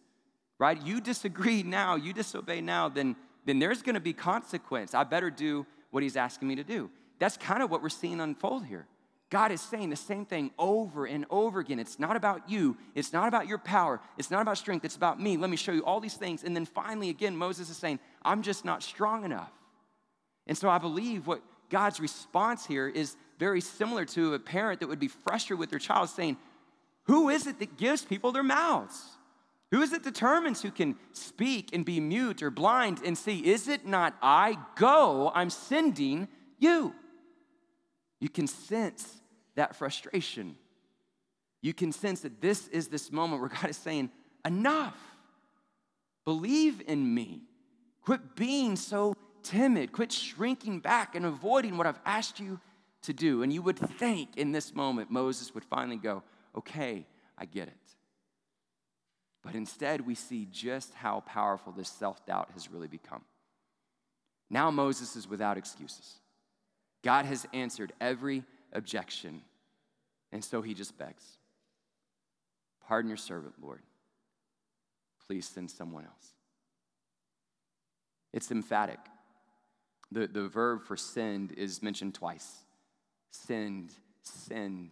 right? 0.58 0.82
You 0.82 1.02
disagree 1.02 1.64
now, 1.64 1.96
you 1.96 2.14
disobey 2.14 2.62
now, 2.62 2.90
then, 2.90 3.16
then 3.46 3.60
there's 3.60 3.82
gonna 3.82 4.00
be 4.00 4.14
consequence. 4.14 4.94
I 4.94 5.04
better 5.04 5.30
do 5.30 5.66
what 5.92 6.04
he's 6.04 6.18
asking 6.18 6.48
me 6.48 6.56
to 6.56 6.64
do. 6.64 6.90
That's 7.20 7.38
kind 7.38 7.62
of 7.62 7.70
what 7.70 7.82
we're 7.82 7.90
seeing 7.90 8.20
unfold 8.20 8.66
here. 8.66 8.88
God 9.34 9.52
is 9.52 9.62
saying 9.62 9.90
the 9.90 9.96
same 9.96 10.28
thing 10.28 10.52
over 10.60 11.08
and 11.08 11.26
over 11.32 11.60
again. 11.60 11.80
It's 11.80 11.98
not 11.98 12.16
about 12.16 12.48
you. 12.52 12.78
It's 12.94 13.12
not 13.12 13.28
about 13.28 13.48
your 13.48 13.58
power. 13.58 14.00
It's 14.16 14.30
not 14.30 14.44
about 14.44 14.60
strength. 14.60 14.86
It's 14.86 14.96
about 14.96 15.20
me. 15.20 15.38
Let 15.38 15.50
me 15.50 15.58
show 15.58 15.72
you 15.72 15.84
all 15.84 16.00
these 16.00 16.14
things. 16.14 16.44
And 16.44 16.56
then 16.56 16.68
finally, 16.68 17.10
again, 17.10 17.36
Moses 17.36 17.68
is 17.68 17.76
saying, 17.76 17.98
I'm 18.22 18.44
just 18.44 18.64
not 18.64 18.84
strong 18.84 19.26
enough. 19.26 19.52
And 20.46 20.56
so 20.56 20.70
I 20.70 20.78
believe 20.78 21.26
what 21.26 21.42
God's 21.72 22.00
response 22.00 22.68
here 22.68 22.88
is 22.88 23.16
very 23.40 23.60
similar 23.60 24.06
to 24.06 24.36
a 24.36 24.40
parent 24.40 24.82
that 24.82 24.88
would 24.88 25.00
be 25.00 25.08
frustrated 25.08 25.58
with 25.58 25.72
their 25.72 25.80
child 25.80 26.10
saying, 26.10 26.38
Who 27.06 27.30
is 27.30 27.48
it 27.48 27.58
that 27.58 27.76
gives 27.76 28.04
people 28.04 28.34
their 28.34 28.44
mouths? 28.44 29.04
Who 29.72 29.82
is 29.82 29.94
it 29.94 30.04
determines 30.04 30.62
who 30.62 30.70
can 30.70 30.96
speak 31.14 31.72
and 31.74 31.84
be 31.84 32.00
mute 32.00 32.44
or 32.44 32.52
blind 32.52 33.02
and 33.04 33.18
see? 33.18 33.40
Is 33.40 33.68
it 33.68 33.88
not 33.88 34.16
I? 34.22 34.60
Go, 34.76 35.32
I'm 35.34 35.50
sending 35.50 36.28
you. 36.60 36.94
You 38.20 38.30
can 38.30 38.46
sense 38.46 39.22
that 39.56 39.76
frustration. 39.76 40.56
You 41.62 41.74
can 41.74 41.92
sense 41.92 42.22
that 42.22 42.42
this 42.42 42.68
is 42.70 42.88
this 42.88 43.12
moment 43.12 43.42
where 43.42 43.50
God 43.62 43.70
is 43.70 43.78
saying, 43.78 44.12
Enough. 44.46 44.98
Believe 46.26 46.82
in 46.86 47.14
me. 47.14 47.44
Quit 48.02 48.36
being 48.36 48.76
so 48.76 49.16
timid. 49.42 49.92
Quit 49.92 50.12
shrinking 50.12 50.80
back 50.80 51.16
and 51.16 51.26
avoiding 51.26 51.78
what 51.78 51.88
I've 51.88 52.00
asked 52.06 52.40
you 52.40 52.60
to 53.04 53.14
do. 53.14 53.44
And 53.44 53.52
you 53.52 53.62
would 53.62 53.80
think 53.80 54.38
in 54.38 54.52
this 54.52 54.74
moment, 54.74 55.12
Moses 55.12 55.54
would 55.54 55.66
finally 55.66 55.98
go, 55.98 56.24
Okay, 56.56 57.06
I 57.38 57.46
get 57.46 57.68
it. 57.68 57.74
But 59.44 59.56
instead, 59.56 60.06
we 60.06 60.16
see 60.16 60.48
just 60.52 60.94
how 60.94 61.22
powerful 61.22 61.74
this 61.74 61.90
self 61.90 62.26
doubt 62.26 62.50
has 62.54 62.72
really 62.72 62.88
become. 62.88 63.24
Now, 64.50 64.72
Moses 64.72 65.16
is 65.16 65.28
without 65.28 65.58
excuses. 65.58 66.20
God 67.04 67.26
has 67.26 67.46
answered 67.54 67.92
every 68.00 68.44
objection 68.74 69.42
and 70.32 70.44
so 70.44 70.62
he 70.62 70.74
just 70.74 70.98
begs 70.98 71.38
Pardon 72.88 73.10
your 73.10 73.18
servant, 73.18 73.56
Lord. 73.62 73.82
Please 75.26 75.48
send 75.48 75.72
someone 75.72 76.06
else. 76.06 76.34
It's 78.34 78.52
emphatic. 78.52 79.00
The, 80.12 80.28
the 80.28 80.48
verb 80.48 80.84
for 80.84 80.98
send 80.98 81.54
is 81.54 81.82
mentioned 81.82 82.14
twice 82.14 82.52
send, 83.32 83.92
send 84.22 84.92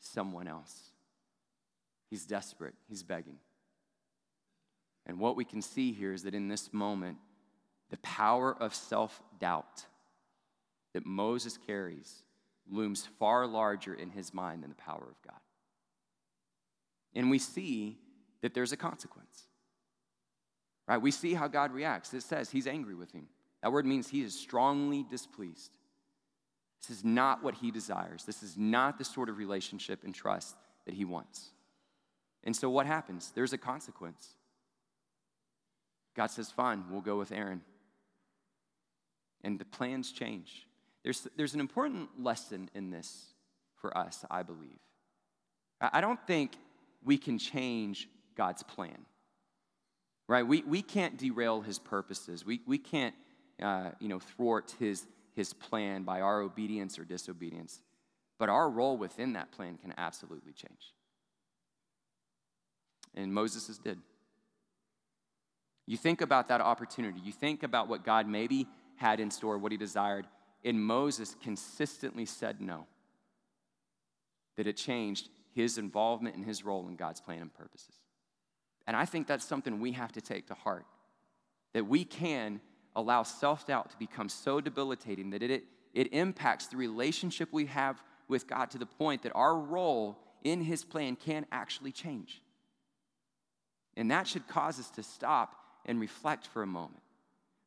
someone 0.00 0.48
else. 0.48 0.92
He's 2.08 2.24
desperate, 2.24 2.74
he's 2.88 3.02
begging. 3.02 3.38
And 5.04 5.18
what 5.18 5.36
we 5.36 5.44
can 5.44 5.60
see 5.60 5.92
here 5.92 6.12
is 6.12 6.22
that 6.22 6.34
in 6.34 6.48
this 6.48 6.72
moment, 6.72 7.18
the 7.90 7.98
power 7.98 8.56
of 8.58 8.74
self 8.74 9.20
doubt 9.40 9.84
that 10.94 11.04
Moses 11.04 11.58
carries 11.58 12.22
looms 12.70 13.08
far 13.18 13.46
larger 13.46 13.94
in 13.94 14.10
his 14.10 14.32
mind 14.32 14.62
than 14.62 14.70
the 14.70 14.76
power 14.76 15.06
of 15.08 15.22
God. 15.26 15.40
And 17.14 17.30
we 17.30 17.38
see 17.38 17.98
that 18.40 18.54
there's 18.54 18.72
a 18.72 18.76
consequence. 18.76 19.46
Right? 20.88 21.00
We 21.00 21.10
see 21.10 21.34
how 21.34 21.48
God 21.48 21.72
reacts. 21.72 22.12
It 22.12 22.22
says 22.22 22.50
he's 22.50 22.66
angry 22.66 22.94
with 22.94 23.12
him. 23.12 23.28
That 23.62 23.72
word 23.72 23.86
means 23.86 24.08
he 24.08 24.22
is 24.22 24.38
strongly 24.38 25.04
displeased. 25.08 25.76
This 26.80 26.98
is 26.98 27.04
not 27.04 27.44
what 27.44 27.54
he 27.54 27.70
desires. 27.70 28.24
This 28.24 28.42
is 28.42 28.56
not 28.56 28.98
the 28.98 29.04
sort 29.04 29.28
of 29.28 29.38
relationship 29.38 30.02
and 30.04 30.14
trust 30.14 30.56
that 30.84 30.94
he 30.94 31.04
wants. 31.04 31.50
And 32.42 32.56
so 32.56 32.68
what 32.68 32.86
happens? 32.86 33.30
There's 33.34 33.52
a 33.52 33.58
consequence. 33.58 34.34
God 36.16 36.26
says, 36.26 36.50
Fine, 36.50 36.84
we'll 36.90 37.00
go 37.00 37.16
with 37.16 37.30
Aaron. 37.30 37.62
And 39.44 39.58
the 39.58 39.64
plans 39.64 40.10
change. 40.10 40.66
There's, 41.04 41.26
there's 41.36 41.54
an 41.54 41.60
important 41.60 42.08
lesson 42.18 42.70
in 42.74 42.90
this 42.90 43.34
for 43.76 43.96
us, 43.96 44.24
I 44.30 44.42
believe. 44.42 44.78
I 45.80 46.00
don't 46.00 46.24
think 46.26 46.52
we 47.04 47.18
can 47.18 47.38
change 47.38 48.08
God's 48.36 48.62
plan, 48.62 49.04
right? 50.28 50.46
We, 50.46 50.62
we 50.62 50.80
can't 50.80 51.16
derail 51.18 51.60
his 51.60 51.80
purposes. 51.80 52.46
We, 52.46 52.60
we 52.66 52.78
can't, 52.78 53.14
uh, 53.60 53.90
you 53.98 54.08
know, 54.08 54.20
thwart 54.20 54.74
his, 54.78 55.04
his 55.34 55.52
plan 55.52 56.04
by 56.04 56.20
our 56.20 56.40
obedience 56.40 56.98
or 57.00 57.04
disobedience. 57.04 57.80
But 58.38 58.48
our 58.48 58.70
role 58.70 58.96
within 58.96 59.32
that 59.32 59.50
plan 59.50 59.76
can 59.76 59.92
absolutely 59.98 60.52
change. 60.52 60.94
And 63.14 63.34
Moses' 63.34 63.78
did. 63.78 63.98
You 65.86 65.96
think 65.96 66.20
about 66.20 66.48
that 66.48 66.60
opportunity. 66.60 67.20
You 67.24 67.32
think 67.32 67.64
about 67.64 67.88
what 67.88 68.04
God 68.04 68.28
maybe 68.28 68.68
had 68.96 69.18
in 69.18 69.30
store, 69.30 69.58
what 69.58 69.72
he 69.72 69.78
desired, 69.78 70.26
and 70.64 70.82
Moses 70.82 71.36
consistently 71.42 72.24
said 72.24 72.60
no. 72.60 72.86
That 74.56 74.66
it 74.66 74.76
changed 74.76 75.28
his 75.54 75.78
involvement 75.78 76.36
and 76.36 76.44
his 76.44 76.64
role 76.64 76.88
in 76.88 76.96
God's 76.96 77.20
plan 77.20 77.40
and 77.40 77.52
purposes. 77.52 77.94
And 78.86 78.96
I 78.96 79.04
think 79.04 79.26
that's 79.26 79.44
something 79.44 79.80
we 79.80 79.92
have 79.92 80.12
to 80.12 80.20
take 80.20 80.48
to 80.48 80.54
heart. 80.54 80.86
That 81.72 81.86
we 81.86 82.04
can 82.04 82.60
allow 82.94 83.22
self 83.22 83.66
doubt 83.66 83.90
to 83.90 83.98
become 83.98 84.28
so 84.28 84.60
debilitating 84.60 85.30
that 85.30 85.42
it, 85.42 85.64
it 85.94 86.12
impacts 86.12 86.66
the 86.66 86.76
relationship 86.76 87.48
we 87.52 87.66
have 87.66 88.02
with 88.28 88.46
God 88.46 88.70
to 88.70 88.78
the 88.78 88.86
point 88.86 89.22
that 89.22 89.32
our 89.34 89.56
role 89.56 90.18
in 90.44 90.62
his 90.62 90.84
plan 90.84 91.16
can 91.16 91.46
actually 91.52 91.92
change. 91.92 92.42
And 93.96 94.10
that 94.10 94.26
should 94.26 94.48
cause 94.48 94.78
us 94.78 94.90
to 94.90 95.02
stop 95.02 95.56
and 95.84 96.00
reflect 96.00 96.46
for 96.46 96.62
a 96.62 96.66
moment. 96.66 97.02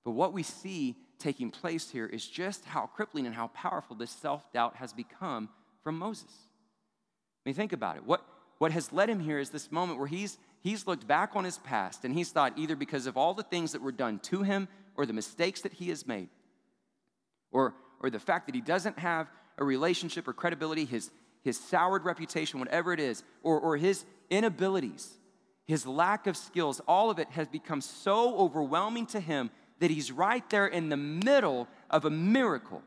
But 0.03 0.11
what 0.11 0.33
we 0.33 0.43
see 0.43 0.95
taking 1.19 1.51
place 1.51 1.89
here 1.89 2.05
is 2.05 2.25
just 2.27 2.65
how 2.65 2.87
crippling 2.87 3.25
and 3.25 3.35
how 3.35 3.47
powerful 3.47 3.95
this 3.95 4.11
self 4.11 4.51
doubt 4.53 4.75
has 4.77 4.93
become 4.93 5.49
from 5.83 5.97
Moses. 5.97 6.31
I 7.45 7.49
mean, 7.49 7.55
think 7.55 7.73
about 7.73 7.97
it. 7.97 8.05
What, 8.05 8.25
what 8.57 8.71
has 8.71 8.91
led 8.91 9.09
him 9.09 9.19
here 9.19 9.39
is 9.39 9.49
this 9.49 9.71
moment 9.71 9.99
where 9.99 10.07
he's, 10.07 10.37
he's 10.61 10.87
looked 10.87 11.07
back 11.07 11.35
on 11.35 11.43
his 11.43 11.57
past 11.59 12.05
and 12.05 12.13
he's 12.13 12.31
thought 12.31 12.57
either 12.57 12.75
because 12.75 13.05
of 13.05 13.17
all 13.17 13.33
the 13.33 13.43
things 13.43 13.71
that 13.73 13.81
were 13.81 13.91
done 13.91 14.19
to 14.19 14.43
him 14.43 14.67
or 14.95 15.05
the 15.05 15.13
mistakes 15.13 15.61
that 15.61 15.73
he 15.73 15.89
has 15.89 16.07
made, 16.07 16.29
or, 17.51 17.75
or 17.99 18.09
the 18.09 18.19
fact 18.19 18.45
that 18.45 18.55
he 18.55 18.61
doesn't 18.61 18.97
have 18.97 19.27
a 19.57 19.63
relationship 19.63 20.27
or 20.27 20.33
credibility, 20.33 20.85
his, 20.85 21.11
his 21.43 21.59
soured 21.59 22.05
reputation, 22.05 22.59
whatever 22.59 22.93
it 22.93 22.99
is, 22.99 23.23
or, 23.43 23.59
or 23.59 23.77
his 23.77 24.05
inabilities, 24.29 25.13
his 25.65 25.85
lack 25.85 26.27
of 26.27 26.37
skills, 26.37 26.81
all 26.87 27.09
of 27.09 27.19
it 27.19 27.29
has 27.31 27.47
become 27.47 27.81
so 27.81 28.37
overwhelming 28.37 29.05
to 29.07 29.19
him 29.19 29.49
that 29.79 29.91
he's 29.91 30.11
right 30.11 30.47
there 30.49 30.67
in 30.67 30.89
the 30.89 30.97
middle 30.97 31.67
of 31.89 32.05
a 32.05 32.09
miracle, 32.09 32.81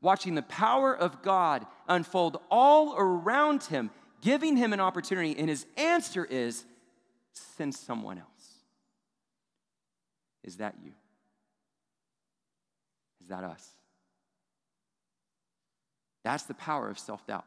watching 0.00 0.34
the 0.34 0.42
power 0.42 0.96
of 0.96 1.22
God 1.22 1.66
unfold 1.88 2.38
all 2.50 2.94
around 2.96 3.64
him, 3.64 3.90
giving 4.22 4.56
him 4.56 4.72
an 4.72 4.80
opportunity. 4.80 5.36
And 5.38 5.48
his 5.48 5.66
answer 5.76 6.24
is 6.24 6.64
send 7.32 7.74
someone 7.74 8.18
else. 8.18 8.28
Is 10.42 10.56
that 10.56 10.74
you? 10.82 10.92
Is 13.20 13.28
that 13.28 13.44
us? 13.44 13.66
That's 16.24 16.44
the 16.44 16.54
power 16.54 16.88
of 16.88 16.98
self 16.98 17.26
doubt. 17.26 17.46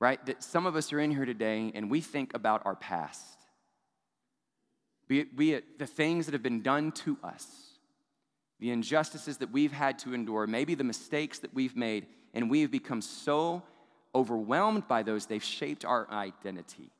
Right? 0.00 0.24
That 0.26 0.42
some 0.42 0.66
of 0.66 0.76
us 0.76 0.92
are 0.92 1.00
in 1.00 1.10
here 1.10 1.24
today 1.24 1.72
and 1.74 1.90
we 1.90 2.00
think 2.00 2.34
about 2.34 2.62
our 2.66 2.76
past 2.76 3.43
be 5.08 5.20
it, 5.20 5.36
be 5.36 5.52
it 5.52 5.78
the 5.78 5.86
things 5.86 6.26
that 6.26 6.32
have 6.32 6.42
been 6.42 6.62
done 6.62 6.92
to 6.92 7.18
us, 7.22 7.46
the 8.60 8.70
injustices 8.70 9.38
that 9.38 9.52
we've 9.52 9.72
had 9.72 9.98
to 10.00 10.14
endure, 10.14 10.46
maybe 10.46 10.74
the 10.74 10.84
mistakes 10.84 11.40
that 11.40 11.52
we've 11.54 11.76
made, 11.76 12.06
and 12.32 12.50
we 12.50 12.62
have 12.62 12.70
become 12.70 13.02
so 13.02 13.62
overwhelmed 14.14 14.86
by 14.88 15.02
those, 15.02 15.26
they've 15.26 15.42
shaped 15.42 15.84
our 15.84 16.08
identity. 16.10 16.90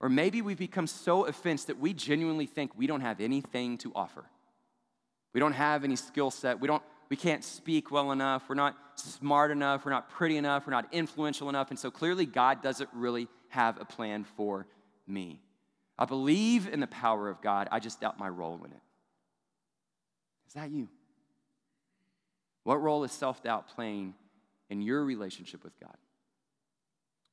Or 0.00 0.08
maybe 0.08 0.42
we've 0.42 0.58
become 0.58 0.86
so 0.86 1.24
offensed 1.24 1.68
that 1.68 1.78
we 1.78 1.94
genuinely 1.94 2.46
think 2.46 2.72
we 2.76 2.86
don't 2.86 3.00
have 3.00 3.20
anything 3.20 3.78
to 3.78 3.92
offer. 3.94 4.24
We 5.32 5.40
don't 5.40 5.54
have 5.54 5.84
any 5.84 5.96
skill 5.96 6.30
set. 6.30 6.60
We, 6.60 6.68
don't, 6.68 6.82
we 7.08 7.16
can't 7.16 7.42
speak 7.42 7.90
well 7.90 8.12
enough. 8.12 8.48
We're 8.48 8.56
not 8.56 8.76
smart 8.96 9.50
enough. 9.50 9.84
We're 9.84 9.92
not 9.92 10.10
pretty 10.10 10.36
enough. 10.36 10.66
We're 10.66 10.72
not 10.72 10.92
influential 10.92 11.48
enough. 11.48 11.70
And 11.70 11.78
so 11.78 11.90
clearly, 11.90 12.26
God 12.26 12.62
doesn't 12.62 12.90
really 12.92 13.28
have 13.48 13.80
a 13.80 13.84
plan 13.84 14.24
for 14.36 14.66
me. 15.06 15.40
I 15.98 16.04
believe 16.04 16.68
in 16.68 16.80
the 16.80 16.86
power 16.86 17.28
of 17.28 17.40
God, 17.40 17.68
I 17.70 17.80
just 17.80 18.00
doubt 18.00 18.18
my 18.18 18.28
role 18.28 18.60
in 18.64 18.70
it. 18.70 18.82
Is 20.48 20.54
that 20.54 20.70
you? 20.70 20.88
What 22.64 22.82
role 22.82 23.04
is 23.04 23.12
self 23.12 23.42
doubt 23.42 23.68
playing 23.68 24.14
in 24.68 24.82
your 24.82 25.04
relationship 25.04 25.64
with 25.64 25.78
God? 25.80 25.96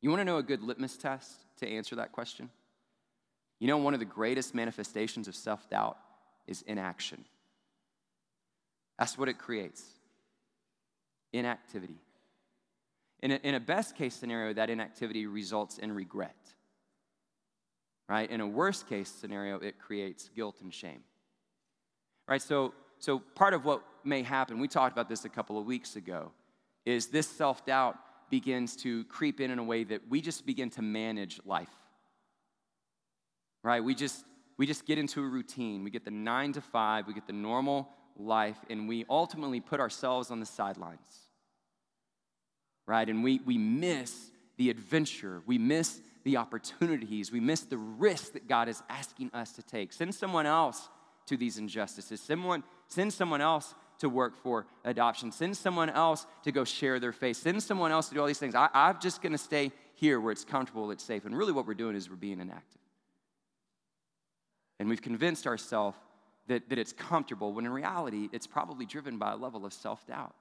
You 0.02 0.10
want 0.10 0.22
to 0.22 0.26
know 0.26 0.38
a 0.38 0.44
good 0.44 0.62
litmus 0.62 0.98
test 0.98 1.32
to 1.58 1.68
answer 1.68 1.96
that 1.96 2.12
question? 2.12 2.50
You 3.60 3.68
know, 3.68 3.78
one 3.78 3.94
of 3.94 4.00
the 4.00 4.06
greatest 4.06 4.54
manifestations 4.54 5.28
of 5.28 5.36
self 5.36 5.70
doubt 5.70 5.98
is 6.48 6.62
inaction. 6.64 7.26
That's 8.98 9.18
what 9.18 9.30
it 9.30 9.38
creates 9.38 9.84
inactivity. 11.32 11.98
In 13.22 13.32
a, 13.32 13.36
in 13.36 13.56
a 13.56 13.60
best 13.60 13.96
case 13.96 14.14
scenario, 14.14 14.54
that 14.54 14.70
inactivity 14.70 15.26
results 15.26 15.78
in 15.78 15.92
regret 15.92 16.36
right? 18.10 18.30
In 18.30 18.42
a 18.42 18.48
worst 18.48 18.88
case 18.88 19.10
scenario, 19.10 19.58
it 19.60 19.80
creates 19.80 20.30
guilt 20.36 20.58
and 20.62 20.74
shame, 20.74 21.04
right? 22.28 22.42
So, 22.42 22.74
so 23.00 23.20
part 23.20 23.54
of 23.54 23.66
what 23.66 23.84
may 24.04 24.24
happen, 24.24 24.60
we 24.60 24.68
talked 24.68 24.94
about 24.94 25.10
this 25.10 25.26
a 25.26 25.30
couple 25.30 25.58
of 25.58 25.66
weeks 25.66 25.96
ago, 25.96 26.32
is 26.86 27.08
this 27.08 27.28
self 27.28 27.66
doubt 27.66 27.98
begins 28.30 28.76
to 28.78 29.04
creep 29.06 29.40
in 29.40 29.52
in 29.52 29.60
a 29.60 29.64
way 29.64 29.84
that 29.84 30.02
we 30.10 30.20
just 30.22 30.46
begin 30.46 30.70
to 30.72 30.82
manage 30.82 31.40
life, 31.46 31.70
right? 33.64 33.84
We 33.84 33.96
just 33.96 34.26
we 34.58 34.68
just 34.68 34.86
get 34.86 34.98
into 34.98 35.24
a 35.24 35.28
routine. 35.28 35.84
We 35.84 35.90
get 35.90 36.06
the 36.06 36.12
nine 36.12 36.54
to 36.54 36.62
five, 36.62 37.08
we 37.08 37.14
get 37.14 37.28
the 37.28 37.34
normal 37.34 37.90
life, 38.18 38.58
and 38.70 38.88
we 38.88 39.06
ultimately 39.10 39.60
put 39.60 39.80
ourselves 39.80 40.30
on 40.30 40.40
the 40.40 40.46
sidelines, 40.46 41.28
right? 42.86 43.08
And 43.08 43.24
we 43.24 43.40
we 43.46 43.58
miss 43.58 44.32
the 44.58 44.70
adventure. 44.70 45.42
We 45.46 45.58
miss 45.58 46.00
the 46.24 46.38
opportunities, 46.38 47.32
we 47.32 47.40
miss 47.40 47.62
the 47.62 47.78
risk 47.78 48.34
that 48.34 48.48
God 48.48 48.70
is 48.70 48.82
asking 48.90 49.32
us 49.34 49.52
to 49.54 49.64
take. 49.64 49.92
Send 49.92 50.16
someone 50.16 50.46
else 50.46 50.90
to 51.28 51.38
these 51.38 51.58
injustices. 51.58 52.22
Someone, 52.22 52.64
send 52.88 53.14
someone 53.14 53.42
else 53.42 53.74
to 54.00 54.10
work 54.10 54.36
for 54.42 54.66
adoption. 54.84 55.32
Send 55.32 55.56
someone 55.56 55.90
else 55.90 56.26
to 56.44 56.52
go 56.52 56.64
share 56.64 57.00
their 57.00 57.12
faith. 57.12 57.38
Send 57.38 57.62
someone 57.62 57.92
else 57.92 58.10
to 58.10 58.16
do 58.16 58.22
all 58.22 58.28
these 58.28 58.40
things. 58.40 58.56
I, 58.56 58.70
I'm 58.74 59.00
just 59.00 59.22
going 59.22 59.32
to 59.32 59.38
stay 59.38 59.72
here 59.96 60.20
where 60.20 60.32
it's 60.32 60.44
comfortable, 60.44 60.92
it's 60.92 61.04
safe. 61.04 61.26
And 61.26 61.38
really, 61.38 61.52
what 61.52 61.68
we're 61.68 61.74
doing 61.74 61.96
is 61.96 62.10
we're 62.10 62.16
being 62.16 62.40
inactive. 62.40 62.82
And 64.80 64.90
we've 64.90 65.02
convinced 65.02 65.48
ourselves 65.48 65.98
that, 66.48 66.68
that 66.70 66.78
it's 66.78 66.92
comfortable, 66.92 67.54
when 67.54 67.66
in 67.66 67.72
reality, 67.72 68.28
it's 68.34 68.48
probably 68.48 68.86
driven 68.86 69.18
by 69.18 69.32
a 69.32 69.36
level 69.38 69.66
of 69.66 69.74
self 69.74 70.06
doubt. 70.08 70.36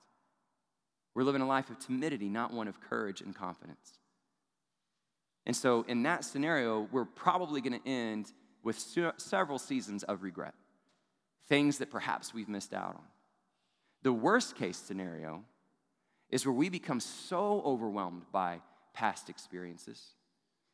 We're 1.14 1.24
living 1.24 1.42
a 1.42 1.46
life 1.46 1.70
of 1.70 1.78
timidity, 1.78 2.28
not 2.28 2.52
one 2.52 2.68
of 2.68 2.80
courage 2.80 3.20
and 3.20 3.34
confidence. 3.34 3.98
And 5.46 5.56
so, 5.56 5.84
in 5.88 6.04
that 6.04 6.24
scenario, 6.24 6.88
we're 6.92 7.04
probably 7.04 7.60
going 7.60 7.80
to 7.80 7.88
end 7.88 8.32
with 8.62 8.78
several 9.16 9.58
seasons 9.58 10.04
of 10.04 10.22
regret, 10.22 10.54
things 11.48 11.78
that 11.78 11.90
perhaps 11.90 12.32
we've 12.32 12.48
missed 12.48 12.72
out 12.72 12.94
on. 12.94 13.04
The 14.02 14.12
worst 14.12 14.56
case 14.56 14.76
scenario 14.76 15.44
is 16.30 16.46
where 16.46 16.52
we 16.52 16.68
become 16.68 17.00
so 17.00 17.60
overwhelmed 17.64 18.22
by 18.30 18.60
past 18.94 19.28
experiences, 19.28 20.00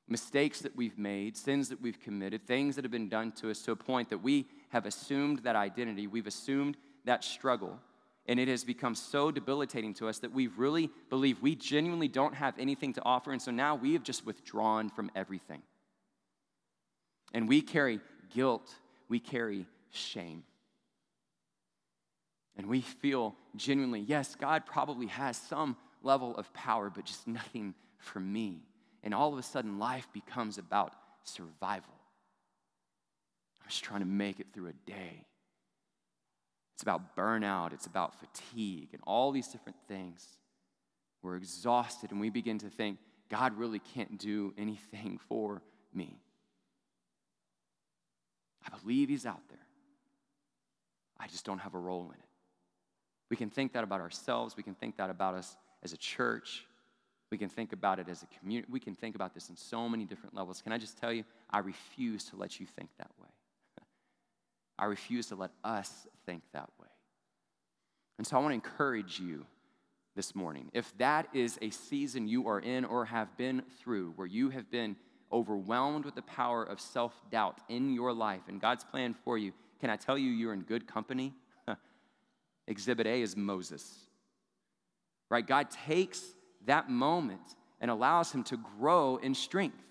mistakes 0.07 0.61
that 0.61 0.77
we've 0.77 0.99
made, 0.99 1.37
sins 1.37 1.69
that 1.71 1.81
we've 1.81 2.01
committed, 2.01 2.47
things 2.47 2.77
that 2.77 2.85
have 2.85 2.93
been 2.93 3.09
done 3.09 3.33
to 3.33 3.51
us 3.51 3.63
to 3.63 3.73
a 3.73 3.77
point 3.77 4.11
that 4.11 4.23
we 4.23 4.47
have 4.69 4.87
assumed 4.87 5.41
that 5.41 5.57
identity, 5.57 6.07
we've 6.07 6.27
assumed 6.27 6.77
that 7.05 7.25
struggle, 7.25 7.79
and 8.29 8.39
it 8.39 8.47
has 8.47 8.63
become 8.63 8.95
so 8.95 9.31
debilitating 9.31 9.95
to 9.95 10.07
us 10.07 10.19
that 10.19 10.33
we 10.33 10.49
really 10.49 10.91
believe 11.09 11.41
we 11.41 11.57
genuinely 11.57 12.09
don't 12.09 12.35
have 12.35 12.59
anything 12.59 12.93
to 12.93 13.03
offer. 13.03 13.33
And 13.33 13.41
so 13.41 13.51
now 13.51 13.75
we 13.75 13.95
have 13.95 14.03
just 14.03 14.27
withdrawn 14.27 14.91
from 14.91 15.11
everything. 15.17 15.63
And 17.33 17.49
we 17.49 17.63
carry 17.63 18.01
guilt, 18.35 18.71
we 19.09 19.19
carry 19.19 19.67
shame. 19.91 20.45
And 22.57 22.67
we 22.67 22.83
feel 22.83 23.35
genuinely, 23.57 24.01
yes, 24.01 24.35
God 24.35 24.67
probably 24.67 25.07
has 25.07 25.37
some 25.37 25.77
level 26.03 26.37
of 26.37 26.53
power, 26.53 26.91
but 26.91 27.07
just 27.07 27.27
nothing 27.27 27.75
for 27.97 28.21
me. 28.21 28.63
And 29.03 29.15
all 29.15 29.33
of 29.33 29.39
a 29.39 29.43
sudden, 29.43 29.79
life 29.79 30.07
becomes 30.13 30.59
about 30.59 30.93
survival. 31.25 31.95
I'm 33.63 33.71
just 33.71 33.85
trying 33.85 34.01
to 34.01 34.07
make 34.07 34.39
it 34.41 34.49
through 34.53 34.69
a 34.69 34.91
day. 34.91 35.25
It's 36.79 36.85
about 36.85 37.17
burnout, 37.17 37.73
it's 37.73 37.87
about 37.87 38.15
fatigue, 38.21 38.91
and 38.93 39.03
all 39.05 39.33
these 39.33 39.49
different 39.49 39.79
things. 39.89 40.25
We're 41.23 41.35
exhausted, 41.35 42.13
and 42.13 42.21
we 42.21 42.31
begin 42.31 42.57
to 42.61 42.71
think, 42.71 42.99
God 43.29 43.59
really 43.59 43.81
can't 43.81 44.17
do 44.17 44.55
anything 44.57 45.19
for 45.29 45.61
me. 45.93 46.21
I 48.65 48.71
believe 48.79 49.09
He's 49.09 49.27
out 49.27 49.43
there. 49.49 49.59
I 51.19 51.27
just 51.27 51.45
don't 51.45 51.59
have 51.59 51.75
a 51.75 51.79
role 51.81 52.05
in 52.05 52.21
it. 52.21 52.29
We 53.29 53.37
can 53.37 53.51
think 53.51 53.73
that 53.73 53.83
about 53.83 54.01
ourselves. 54.01 54.57
We 54.57 54.63
can 54.63 54.77
think 54.77 54.99
that 54.99 55.11
about 55.11 55.35
us 55.35 55.57
as 55.83 55.93
a 55.93 55.97
church. 55.97 56.65
We 57.33 57.39
can 57.39 57.49
think 57.49 57.73
about 57.73 57.99
it 57.99 58.09
as 58.09 58.23
a 58.23 58.27
community. 58.39 58.69
We 58.71 58.79
can 58.79 58.95
think 58.95 59.17
about 59.17 59.35
this 59.35 59.49
in 59.49 59.57
so 59.57 59.89
many 59.89 60.05
different 60.05 60.37
levels. 60.37 60.63
Can 60.63 60.71
I 60.71 60.79
just 60.79 60.97
tell 60.97 61.13
you, 61.13 61.25
I 61.51 61.59
refuse 61.59 62.23
to 62.27 62.37
let 62.37 62.61
you 62.61 62.67
think 62.67 62.91
that 62.99 63.11
way. 63.21 63.28
I 64.79 64.87
refuse 64.87 65.27
to 65.29 65.37
let 65.37 65.51
us 65.65 66.07
think 66.27 66.43
that 66.53 66.69
way. 66.81 66.89
And 68.19 68.27
so 68.27 68.37
I 68.37 68.41
want 68.41 68.51
to 68.51 68.55
encourage 68.55 69.19
you 69.19 69.47
this 70.15 70.35
morning. 70.35 70.71
If 70.73 70.97
that 70.99 71.29
is 71.33 71.59
a 71.63 71.71
season 71.71 72.27
you 72.27 72.49
are 72.49 72.59
in 72.59 72.85
or 72.85 73.05
have 73.05 73.37
been 73.37 73.63
through 73.81 74.13
where 74.17 74.27
you 74.27 74.51
have 74.51 74.71
been 74.71 74.97
overwhelmed 75.33 76.05
with 76.05 76.15
the 76.15 76.23
power 76.23 76.65
of 76.65 76.81
self 76.81 77.15
doubt 77.31 77.61
in 77.69 77.93
your 77.93 78.13
life 78.13 78.43
and 78.49 78.61
God's 78.61 78.85
plan 78.85 79.15
for 79.25 79.39
you, 79.39 79.53
can 79.81 79.91
I 79.91 79.97
tell 79.97 80.19
you 80.19 80.31
you're 80.31 80.53
in 80.53 80.63
good 80.63 80.87
company? 80.87 81.35
Exhibit 82.67 83.07
A 83.07 83.23
is 83.23 83.37
Moses. 83.37 84.07
Right? 85.31 85.47
God 85.47 85.71
takes 85.71 86.23
that 86.67 86.91
moment 86.91 87.55
and 87.81 87.91
allows 87.91 88.33
him 88.33 88.43
to 88.45 88.57
grow 88.57 89.17
in 89.17 89.35
strength. 89.35 89.85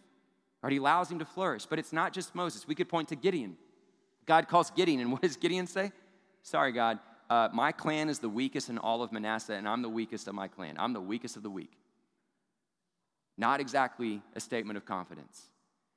Right? 0.61 0.73
He 0.73 0.79
allows 0.79 1.09
him 1.09 1.19
to 1.19 1.25
flourish. 1.25 1.65
But 1.65 1.79
it's 1.79 1.93
not 1.93 2.11
just 2.11 2.35
Moses. 2.35 2.67
We 2.67 2.75
could 2.75 2.89
point 2.89 3.09
to 3.09 3.15
Gideon. 3.15 3.55
God 4.27 4.47
calls 4.47 4.69
Gideon, 4.71 4.99
and 4.99 5.11
what 5.11 5.21
does 5.21 5.37
Gideon 5.37 5.65
say? 5.65 5.91
Sorry, 6.43 6.71
God, 6.71 6.99
uh, 7.29 7.49
my 7.53 7.71
clan 7.71 8.09
is 8.09 8.19
the 8.19 8.29
weakest 8.29 8.69
in 8.69 8.77
all 8.77 9.01
of 9.01 9.11
Manasseh, 9.11 9.53
and 9.53 9.67
I'm 9.67 9.81
the 9.81 9.89
weakest 9.89 10.27
of 10.27 10.35
my 10.35 10.47
clan. 10.47 10.75
I'm 10.77 10.93
the 10.93 11.01
weakest 11.01 11.35
of 11.37 11.43
the 11.43 11.49
weak. 11.49 11.71
Not 13.37 13.59
exactly 13.59 14.21
a 14.35 14.39
statement 14.39 14.77
of 14.77 14.85
confidence. 14.85 15.43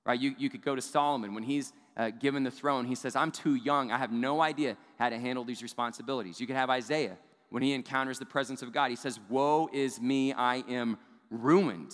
Right? 0.07 0.19
You, 0.19 0.35
you 0.39 0.49
could 0.49 0.63
go 0.63 0.75
to 0.75 0.83
Solomon 0.83 1.35
when 1.35 1.43
he's 1.43 1.73
uh, 1.97 2.11
given 2.11 2.43
the 2.43 2.51
throne. 2.51 2.85
He 2.85 2.95
says, 2.95 3.17
I'm 3.17 3.31
too 3.31 3.55
young. 3.55 3.93
I 3.93 3.99
have 3.99 4.13
no 4.13 4.41
idea 4.41 4.77
how 4.99 5.09
to 5.09 5.19
handle 5.19 5.45
these 5.45 5.63
responsibilities. 5.63 6.41
You 6.41 6.47
could 6.47 6.57
have 6.57 6.71
Isaiah 6.71 7.17
when 7.51 7.63
he 7.63 7.73
encounters 7.73 8.19
the 8.19 8.27
presence 8.27 8.63
of 8.63 8.73
God. 8.73 8.91
He 8.91 8.97
says, 8.97 9.21
Woe 9.29 9.69
is 9.73 10.01
me, 10.01 10.33
I 10.33 10.65
am 10.69 10.99
ruined. 11.31 11.93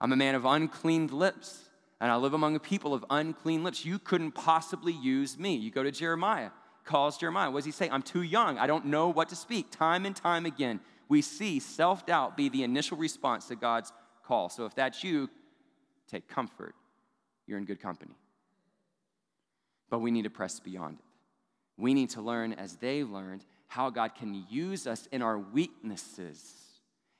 I'm 0.00 0.12
a 0.12 0.16
man 0.16 0.34
of 0.34 0.44
unclean 0.44 1.06
lips, 1.06 1.68
and 2.04 2.12
I 2.12 2.16
live 2.16 2.34
among 2.34 2.54
a 2.54 2.60
people 2.60 2.92
of 2.92 3.02
unclean 3.08 3.64
lips. 3.64 3.82
You 3.82 3.98
couldn't 3.98 4.32
possibly 4.32 4.92
use 4.92 5.38
me. 5.38 5.56
You 5.56 5.70
go 5.70 5.82
to 5.82 5.90
Jeremiah, 5.90 6.50
calls 6.84 7.16
Jeremiah. 7.16 7.50
What 7.50 7.60
does 7.60 7.64
he 7.64 7.70
say? 7.70 7.88
I'm 7.88 8.02
too 8.02 8.20
young. 8.20 8.58
I 8.58 8.66
don't 8.66 8.84
know 8.84 9.08
what 9.08 9.30
to 9.30 9.36
speak. 9.36 9.70
Time 9.70 10.04
and 10.04 10.14
time 10.14 10.44
again, 10.44 10.80
we 11.08 11.22
see 11.22 11.60
self 11.60 12.04
doubt 12.04 12.36
be 12.36 12.50
the 12.50 12.62
initial 12.62 12.98
response 12.98 13.48
to 13.48 13.56
God's 13.56 13.90
call. 14.22 14.50
So 14.50 14.66
if 14.66 14.74
that's 14.74 15.02
you, 15.02 15.30
take 16.06 16.28
comfort. 16.28 16.74
You're 17.46 17.56
in 17.56 17.64
good 17.64 17.80
company. 17.80 18.18
But 19.88 20.00
we 20.00 20.10
need 20.10 20.24
to 20.24 20.30
press 20.30 20.60
beyond 20.60 20.98
it. 20.98 21.04
We 21.78 21.94
need 21.94 22.10
to 22.10 22.20
learn, 22.20 22.52
as 22.52 22.76
they 22.76 23.02
learned, 23.02 23.46
how 23.66 23.88
God 23.88 24.14
can 24.14 24.44
use 24.50 24.86
us 24.86 25.08
in 25.10 25.22
our 25.22 25.38
weaknesses. 25.38 26.52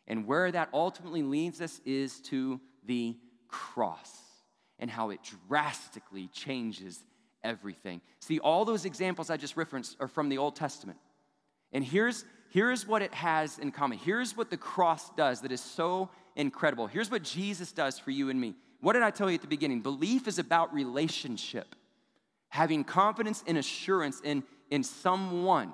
And 0.07 0.27
where 0.27 0.53
that 0.53 0.69
ultimately 0.75 1.23
leads 1.23 1.63
us 1.63 1.81
is 1.87 2.21
to 2.25 2.61
the 2.85 3.17
cross 3.49 4.24
and 4.79 4.91
how 4.91 5.11
it 5.11 5.21
drastically 5.49 6.29
changes 6.29 7.05
everything. 7.43 8.01
See, 8.21 8.39
all 8.39 8.65
those 8.65 8.85
examples 8.85 9.31
I 9.31 9.37
just 9.37 9.57
referenced 9.57 9.97
are 10.01 10.09
from 10.09 10.29
the 10.29 10.39
Old 10.39 10.57
Testament. 10.57 10.99
And 11.73 11.85
here's, 11.85 12.25
here's 12.51 12.87
what 12.87 13.03
it 13.03 13.13
has 13.15 13.59
in 13.59 13.71
common. 13.71 13.99
Here's 13.99 14.37
what 14.37 14.51
the 14.51 14.57
cross 14.57 15.11
does 15.11 15.43
that 15.43 15.53
is 15.53 15.61
so 15.61 16.09
incredible. 16.37 16.87
Here's 16.87 17.11
what 17.11 17.23
Jesus 17.23 17.73
does 17.73 17.99
for 17.99 18.11
you 18.11 18.31
and 18.31 18.41
me. 18.41 18.55
What 18.81 18.95
did 18.95 19.03
I 19.03 19.11
tell 19.11 19.29
you 19.29 19.37
at 19.37 19.43
the 19.43 19.47
beginning? 19.47 19.81
Belief 19.81 20.27
is 20.27 20.39
about 20.39 20.75
relationship, 20.75 21.75
having 22.49 22.85
confidence 22.85 23.45
and 23.47 23.59
assurance 23.59 24.21
in, 24.23 24.43
in 24.71 24.83
someone 24.83 25.73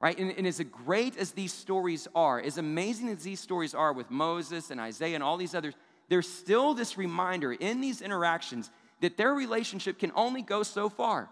right? 0.00 0.18
And, 0.18 0.34
and, 0.36 0.46
as 0.46 0.60
great 0.60 1.16
as 1.16 1.30
these 1.30 1.50
stories 1.50 2.06
are, 2.14 2.38
as 2.38 2.58
amazing 2.58 3.08
as 3.08 3.22
these 3.22 3.40
stories 3.40 3.74
are 3.74 3.90
with 3.90 4.10
Moses 4.10 4.70
and 4.70 4.78
Isaiah 4.78 5.14
and 5.14 5.24
all 5.24 5.38
these 5.38 5.54
others, 5.54 5.72
there's 6.08 6.28
still 6.28 6.74
this 6.74 6.98
reminder 6.98 7.52
in 7.52 7.80
these 7.80 8.02
interactions 8.02 8.70
that 9.00 9.16
their 9.16 9.32
relationship 9.32 9.98
can 9.98 10.12
only 10.14 10.42
go 10.42 10.62
so 10.62 10.88
far. 10.88 11.28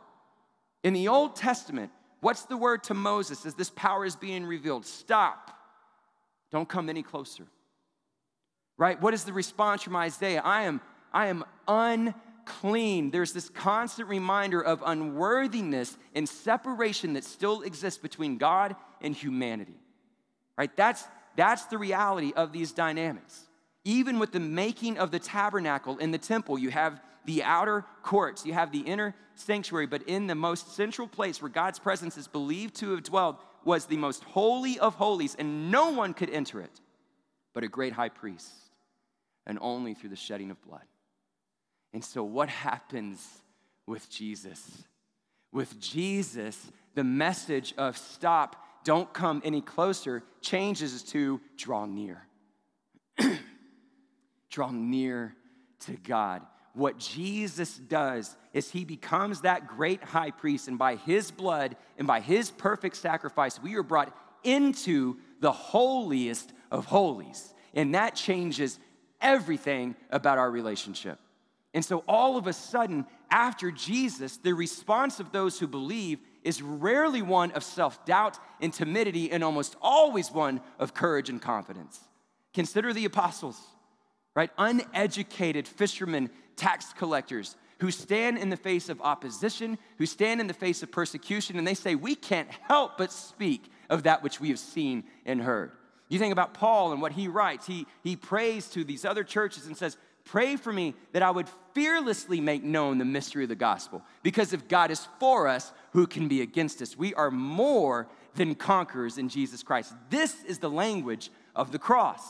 In 0.83 0.93
the 0.95 1.09
Old 1.09 1.37
Testament, 1.37 1.91
what's 2.21 2.45
the 2.45 2.57
word 2.57 2.85
to 2.85 2.95
Moses 2.95 3.47
as 3.47 3.55
this 3.55 3.71
power 3.71 4.05
is 4.05 4.17
being 4.17 4.45
revealed? 4.45 4.85
Stop. 4.85 5.51
Don't 6.51 6.69
come 6.69 6.89
any 6.89 7.03
closer. 7.03 7.47
Right? 8.77 9.01
What 9.01 9.15
is 9.15 9.25
the 9.25 9.33
response 9.33 9.83
from 9.83 9.97
Isaiah? 9.97 10.43
I 10.45 10.63
am 10.63 10.81
I 11.13 11.27
am 11.27 11.45
unclean. 11.69 13.11
there's 13.11 13.33
this 13.33 13.49
constant 13.51 14.09
reminder 14.09 14.63
of 14.63 14.83
unworthiness 14.85 15.97
and 16.15 16.29
separation 16.29 17.13
that 17.15 17.25
still 17.25 17.63
exists 17.63 17.99
between 17.99 18.39
God 18.39 18.77
and 19.01 19.15
humanity. 19.15 19.77
Right? 20.57 20.75
That's, 20.77 21.05
that's 21.37 21.67
the 21.67 21.79
reality 21.79 22.33
of 22.35 22.53
these 22.53 22.73
dynamics. 22.73 23.47
Even 23.85 24.19
with 24.19 24.33
the 24.33 24.41
making 24.41 24.99
of 24.99 25.11
the 25.11 25.19
tabernacle 25.19 25.99
in 25.99 26.11
the 26.11 26.19
temple, 26.19 26.59
you 26.59 26.71
have 26.71 27.01
the 27.25 27.43
outer 27.43 27.85
courts, 28.03 28.47
you 28.47 28.53
have 28.53 28.73
the 28.73 28.81
inner 28.81 29.15
sanctuary, 29.35 29.87
but 29.87 30.03
in 30.05 30.27
the 30.27 30.35
most 30.35 30.75
central 30.75 31.09
place 31.09 31.41
where 31.41 31.49
God's 31.49 31.79
presence 31.79 32.17
is 32.17 32.29
believed 32.29 32.75
to 32.77 32.91
have 32.93 33.03
dwelled 33.03 33.37
was 33.65 33.87
the 33.87 33.97
most 33.97 34.25
holy 34.25 34.79
of 34.79 34.95
holies, 34.95 35.35
and 35.37 35.71
no 35.71 35.91
one 35.91 36.15
could 36.15 36.31
enter 36.31 36.61
it 36.61 36.81
but 37.55 37.65
a 37.65 37.69
great 37.69 37.93
high 37.93 38.09
priest, 38.09 38.51
and 39.47 39.59
only 39.61 39.95
through 39.95 40.11
the 40.11 40.17
shedding 40.17 40.51
of 40.51 40.63
blood. 40.63 40.83
And 41.93 42.05
so, 42.05 42.25
what 42.25 42.49
happens 42.49 43.27
with 43.87 44.09
Jesus? 44.11 44.85
With 45.53 45.79
Jesus, 45.79 46.71
the 46.95 47.05
message 47.05 47.75
of 47.77 47.97
stop, 47.99 48.57
don't 48.85 49.13
come 49.13 49.43
any 49.45 49.61
closer, 49.61 50.23
changes 50.41 51.03
to 51.05 51.41
draw 51.57 51.85
near. 51.85 52.27
Draw 54.53 54.71
near 54.71 55.35
to 55.81 55.93
God. 55.93 56.43
What 56.75 56.99
Jesus 56.99 57.77
does 57.77 58.37
is 58.53 58.71
he 58.71 58.85
becomes 58.85 59.41
that 59.41 59.67
great 59.67 60.03
high 60.03 60.31
priest, 60.31 60.69
and 60.69 60.79
by 60.79 60.97
his 60.97 61.31
blood 61.31 61.77
and 61.99 62.07
by 62.07 62.21
his 62.21 62.51
perfect 62.51 62.97
sacrifice, 62.97 63.61
we 63.61 63.75
are 63.75 63.83
brought 63.83 64.17
into 64.45 65.17
the 65.41 65.53
holiest 65.53 66.53
of 66.71 66.87
holies. 66.87 67.53
And 67.75 67.95
that 67.95 68.15
changes 68.15 68.79
everything 69.21 69.97
about 70.11 70.39
our 70.39 70.51
relationship. 70.51 71.19
And 71.75 71.85
so, 71.85 72.05
all 72.07 72.37
of 72.37 72.47
a 72.47 72.53
sudden, 72.53 73.07
after 73.31 73.71
Jesus, 73.71 74.37
the 74.37 74.53
response 74.53 75.21
of 75.21 75.33
those 75.33 75.59
who 75.59 75.67
believe 75.67 76.19
is 76.43 76.61
rarely 76.61 77.23
one 77.23 77.51
of 77.53 77.65
self 77.65 78.05
doubt 78.05 78.39
and 78.61 78.73
timidity, 78.73 79.31
and 79.31 79.43
almost 79.43 79.77
always 79.81 80.31
one 80.31 80.61
of 80.79 80.93
courage 80.93 81.31
and 81.31 81.41
confidence. 81.41 82.01
Consider 82.53 82.93
the 82.93 83.07
apostles, 83.07 83.59
right? 84.35 84.51
Uneducated 84.59 85.69
fishermen, 85.69 86.31
tax 86.57 86.93
collectors 86.93 87.57
who 87.83 87.91
stand 87.91 88.39
in 88.39 88.49
the 88.49 88.57
face 88.57 88.89
of 88.89 89.03
opposition, 89.03 89.77
who 89.99 90.07
stand 90.07 90.41
in 90.41 90.47
the 90.47 90.55
face 90.55 90.85
of 90.85 90.93
persecution, 90.93 91.59
and 91.59 91.67
they 91.67 91.75
say, 91.75 91.97
We 91.97 92.15
can't 92.15 92.49
help 92.69 92.97
but 92.97 93.11
speak 93.11 93.65
of 93.91 94.05
that 94.05 94.23
which 94.23 94.41
we 94.41 94.51
have 94.51 94.61
seen 94.61 95.03
and 95.27 95.43
heard. 95.43 95.73
You 96.09 96.21
think 96.21 96.33
about 96.33 96.55
Paul 96.55 96.93
and 96.93 97.03
what 97.03 97.11
he 97.11 97.27
writes. 97.27 97.67
He, 97.67 97.87
he 98.05 98.15
prays 98.15 98.69
to 98.69 98.85
these 98.85 99.05
other 99.05 99.25
churches 99.25 99.67
and 99.67 99.77
says, 99.77 99.97
Pray 100.25 100.55
for 100.55 100.73
me 100.73 100.95
that 101.11 101.25
I 101.25 101.31
would 101.33 101.49
fearlessly 101.75 102.41
make 102.41 102.63
known 102.63 102.99
the 102.99 103.05
mystery 103.05 103.43
of 103.43 103.49
the 103.49 103.57
gospel. 103.57 104.03
Because 104.23 104.53
if 104.53 104.69
God 104.69 104.93
is 104.93 105.09
for 105.19 105.49
us, 105.49 105.73
who 105.91 106.07
can 106.07 106.29
be 106.29 106.41
against 106.41 106.81
us? 106.83 106.97
We 106.97 107.15
are 107.15 107.33
more 107.33 108.07
than 108.37 108.55
conquerors 108.55 109.19
in 109.19 109.29
Jesus 109.29 109.65
Christ. 109.65 109.93
This 110.09 110.45
is 110.45 110.61
the 110.61 110.71
language 110.71 111.33
of 111.57 111.73
the 111.73 111.81
cross. 111.81 112.23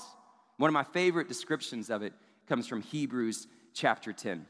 One 0.57 0.69
of 0.69 0.75
my 0.75 0.85
favorite 0.85 1.29
descriptions 1.29 1.91
of 1.91 2.03
it 2.03 2.13
comes 2.49 2.67
from 2.67 2.83
Hebrews 2.83 3.47
chapter 3.75 4.13
10. 4.13 4.47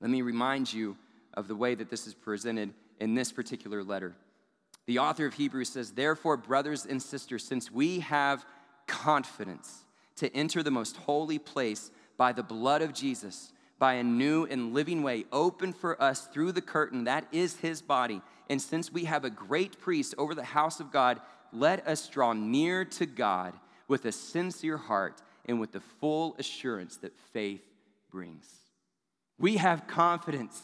Let 0.00 0.10
me 0.10 0.22
remind 0.22 0.72
you 0.72 0.96
of 1.34 1.48
the 1.48 1.56
way 1.56 1.74
that 1.74 1.90
this 1.90 2.06
is 2.06 2.14
presented 2.14 2.72
in 3.00 3.14
this 3.14 3.32
particular 3.32 3.82
letter. 3.82 4.14
The 4.86 4.98
author 4.98 5.26
of 5.26 5.34
Hebrews 5.34 5.70
says, 5.70 5.92
Therefore, 5.92 6.36
brothers 6.36 6.84
and 6.84 7.02
sisters, 7.02 7.44
since 7.44 7.70
we 7.70 8.00
have 8.00 8.44
confidence 8.86 9.84
to 10.16 10.34
enter 10.36 10.62
the 10.62 10.70
most 10.70 10.96
holy 10.96 11.38
place 11.38 11.90
by 12.16 12.32
the 12.32 12.42
blood 12.42 12.82
of 12.82 12.92
Jesus, 12.92 13.52
by 13.78 13.94
a 13.94 14.04
new 14.04 14.44
and 14.44 14.74
living 14.74 15.02
way 15.02 15.24
open 15.32 15.72
for 15.72 16.00
us 16.00 16.26
through 16.26 16.52
the 16.52 16.60
curtain 16.60 17.04
that 17.04 17.26
is 17.32 17.56
his 17.56 17.82
body. 17.82 18.20
And 18.48 18.60
since 18.60 18.92
we 18.92 19.04
have 19.04 19.24
a 19.24 19.30
great 19.30 19.80
priest 19.80 20.14
over 20.18 20.34
the 20.34 20.44
house 20.44 20.80
of 20.80 20.92
God, 20.92 21.20
let 21.52 21.86
us 21.88 22.08
draw 22.08 22.32
near 22.32 22.84
to 22.84 23.06
God 23.06 23.54
with 23.88 24.04
a 24.04 24.12
sincere 24.12 24.76
heart 24.76 25.20
and 25.46 25.60
with 25.60 25.72
the 25.72 25.80
full 25.80 26.36
assurance 26.38 26.96
that 26.98 27.16
faith 27.32 27.62
brings. 28.10 28.48
We 29.38 29.56
have 29.56 29.86
confidence 29.86 30.60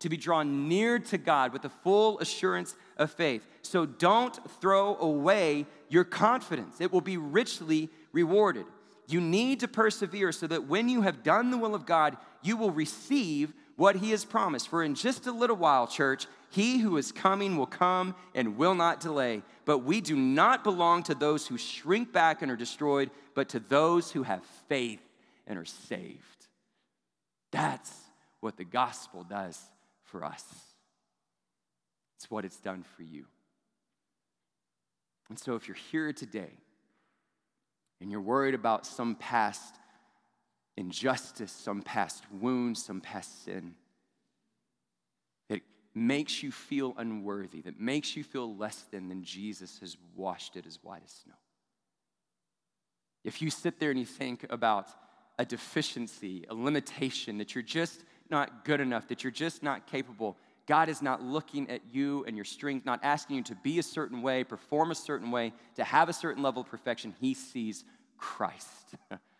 to 0.00 0.08
be 0.08 0.16
drawn 0.16 0.68
near 0.68 0.98
to 0.98 1.16
God 1.16 1.52
with 1.52 1.62
the 1.62 1.68
full 1.68 2.18
assurance 2.18 2.74
of 2.96 3.10
faith. 3.12 3.46
So 3.62 3.86
don't 3.86 4.36
throw 4.60 4.96
away 4.96 5.66
your 5.88 6.04
confidence, 6.04 6.80
it 6.80 6.92
will 6.92 7.00
be 7.00 7.16
richly 7.16 7.88
rewarded. 8.12 8.66
You 9.08 9.20
need 9.20 9.60
to 9.60 9.68
persevere 9.68 10.32
so 10.32 10.46
that 10.46 10.68
when 10.68 10.88
you 10.88 11.02
have 11.02 11.22
done 11.22 11.50
the 11.50 11.58
will 11.58 11.74
of 11.74 11.86
God, 11.86 12.16
you 12.42 12.56
will 12.56 12.70
receive 12.70 13.52
what 13.82 13.96
He 13.96 14.12
has 14.12 14.24
promised. 14.24 14.68
For 14.68 14.84
in 14.84 14.94
just 14.94 15.26
a 15.26 15.32
little 15.32 15.56
while, 15.56 15.88
church, 15.88 16.28
He 16.50 16.78
who 16.78 16.98
is 16.98 17.10
coming 17.10 17.56
will 17.56 17.66
come 17.66 18.14
and 18.32 18.56
will 18.56 18.76
not 18.76 19.00
delay. 19.00 19.42
But 19.64 19.78
we 19.78 20.00
do 20.00 20.14
not 20.14 20.62
belong 20.62 21.02
to 21.04 21.16
those 21.16 21.48
who 21.48 21.58
shrink 21.58 22.12
back 22.12 22.42
and 22.42 22.52
are 22.52 22.56
destroyed, 22.56 23.10
but 23.34 23.48
to 23.48 23.58
those 23.58 24.12
who 24.12 24.22
have 24.22 24.44
faith 24.68 25.02
and 25.48 25.58
are 25.58 25.64
saved. 25.64 26.46
That's 27.50 27.92
what 28.38 28.56
the 28.56 28.64
gospel 28.64 29.24
does 29.24 29.60
for 30.04 30.24
us. 30.24 30.44
It's 32.18 32.30
what 32.30 32.44
it's 32.44 32.60
done 32.60 32.84
for 32.96 33.02
you. 33.02 33.24
And 35.28 35.36
so 35.36 35.56
if 35.56 35.66
you're 35.66 35.76
here 35.90 36.12
today 36.12 36.52
and 38.00 38.12
you're 38.12 38.20
worried 38.20 38.54
about 38.54 38.86
some 38.86 39.16
past 39.16 39.74
injustice, 40.76 41.52
some 41.52 41.82
past 41.82 42.24
wound, 42.30 42.78
some 42.78 43.00
past 43.00 43.44
sin 43.44 43.74
that 45.48 45.60
makes 45.94 46.42
you 46.42 46.50
feel 46.50 46.94
unworthy, 46.96 47.60
that 47.62 47.78
makes 47.78 48.16
you 48.16 48.24
feel 48.24 48.56
less 48.56 48.84
than, 48.90 49.08
then 49.08 49.22
Jesus 49.22 49.78
has 49.80 49.96
washed 50.16 50.56
it 50.56 50.66
as 50.66 50.78
white 50.82 51.02
as 51.04 51.12
snow. 51.24 51.34
If 53.24 53.42
you 53.42 53.50
sit 53.50 53.78
there 53.78 53.90
and 53.90 53.98
you 53.98 54.06
think 54.06 54.46
about 54.50 54.88
a 55.38 55.44
deficiency, 55.44 56.44
a 56.48 56.54
limitation, 56.54 57.38
that 57.38 57.54
you're 57.54 57.62
just 57.62 58.02
not 58.30 58.64
good 58.64 58.80
enough, 58.80 59.08
that 59.08 59.22
you're 59.22 59.30
just 59.30 59.62
not 59.62 59.86
capable, 59.86 60.36
God 60.66 60.88
is 60.88 61.02
not 61.02 61.22
looking 61.22 61.68
at 61.70 61.80
you 61.92 62.24
and 62.26 62.36
your 62.36 62.44
strength, 62.44 62.86
not 62.86 63.00
asking 63.02 63.36
you 63.36 63.42
to 63.44 63.54
be 63.56 63.78
a 63.78 63.82
certain 63.82 64.22
way, 64.22 64.44
perform 64.44 64.90
a 64.90 64.94
certain 64.94 65.30
way, 65.30 65.52
to 65.76 65.84
have 65.84 66.08
a 66.08 66.12
certain 66.12 66.42
level 66.42 66.62
of 66.62 66.68
perfection. 66.68 67.14
He 67.20 67.34
sees 67.34 67.84
Christ. 68.16 68.94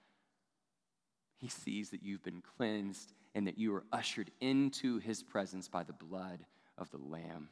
he 1.43 1.49
sees 1.49 1.90
that 1.90 2.05
you've 2.05 2.22
been 2.22 2.40
cleansed 2.57 3.12
and 3.34 3.49
that 3.49 3.59
you 3.59 3.74
are 3.74 3.82
ushered 3.93 4.30
into 4.40 4.99
his 4.99 5.24
presence 5.24 5.66
by 5.66 5.82
the 5.82 5.93
blood 5.93 6.47
of 6.78 6.88
the 6.93 6.99
Lamb. 6.99 7.49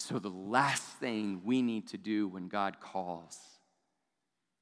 So, 0.00 0.18
the 0.18 0.30
last 0.30 0.82
thing 0.82 1.42
we 1.44 1.62
need 1.62 1.86
to 1.88 1.96
do 1.96 2.26
when 2.26 2.48
God 2.48 2.80
calls 2.80 3.38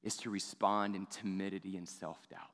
is 0.03 0.15
to 0.17 0.29
respond 0.29 0.95
in 0.95 1.07
timidity 1.07 1.77
and 1.77 1.89
self 1.89 2.29
doubt. 2.29 2.51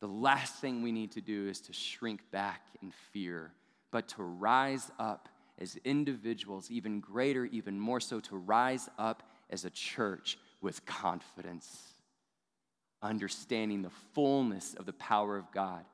The 0.00 0.08
last 0.08 0.56
thing 0.60 0.82
we 0.82 0.92
need 0.92 1.12
to 1.12 1.22
do 1.22 1.48
is 1.48 1.62
to 1.62 1.72
shrink 1.72 2.30
back 2.30 2.60
in 2.82 2.92
fear 3.12 3.52
but 3.90 4.08
to 4.08 4.24
rise 4.24 4.90
up 4.98 5.28
as 5.58 5.78
individuals, 5.84 6.68
even 6.68 6.98
greater, 6.98 7.44
even 7.44 7.78
more 7.78 8.00
so, 8.00 8.18
to 8.18 8.36
rise 8.36 8.88
up 8.98 9.22
as 9.50 9.64
a 9.64 9.70
church 9.70 10.36
with 10.60 10.84
confidence, 10.84 11.93
understanding 13.04 13.82
the 13.82 13.90
fullness 14.14 14.74
of 14.74 14.86
the 14.86 14.92
power 14.94 15.36
of 15.36 15.52
God, 15.52 15.84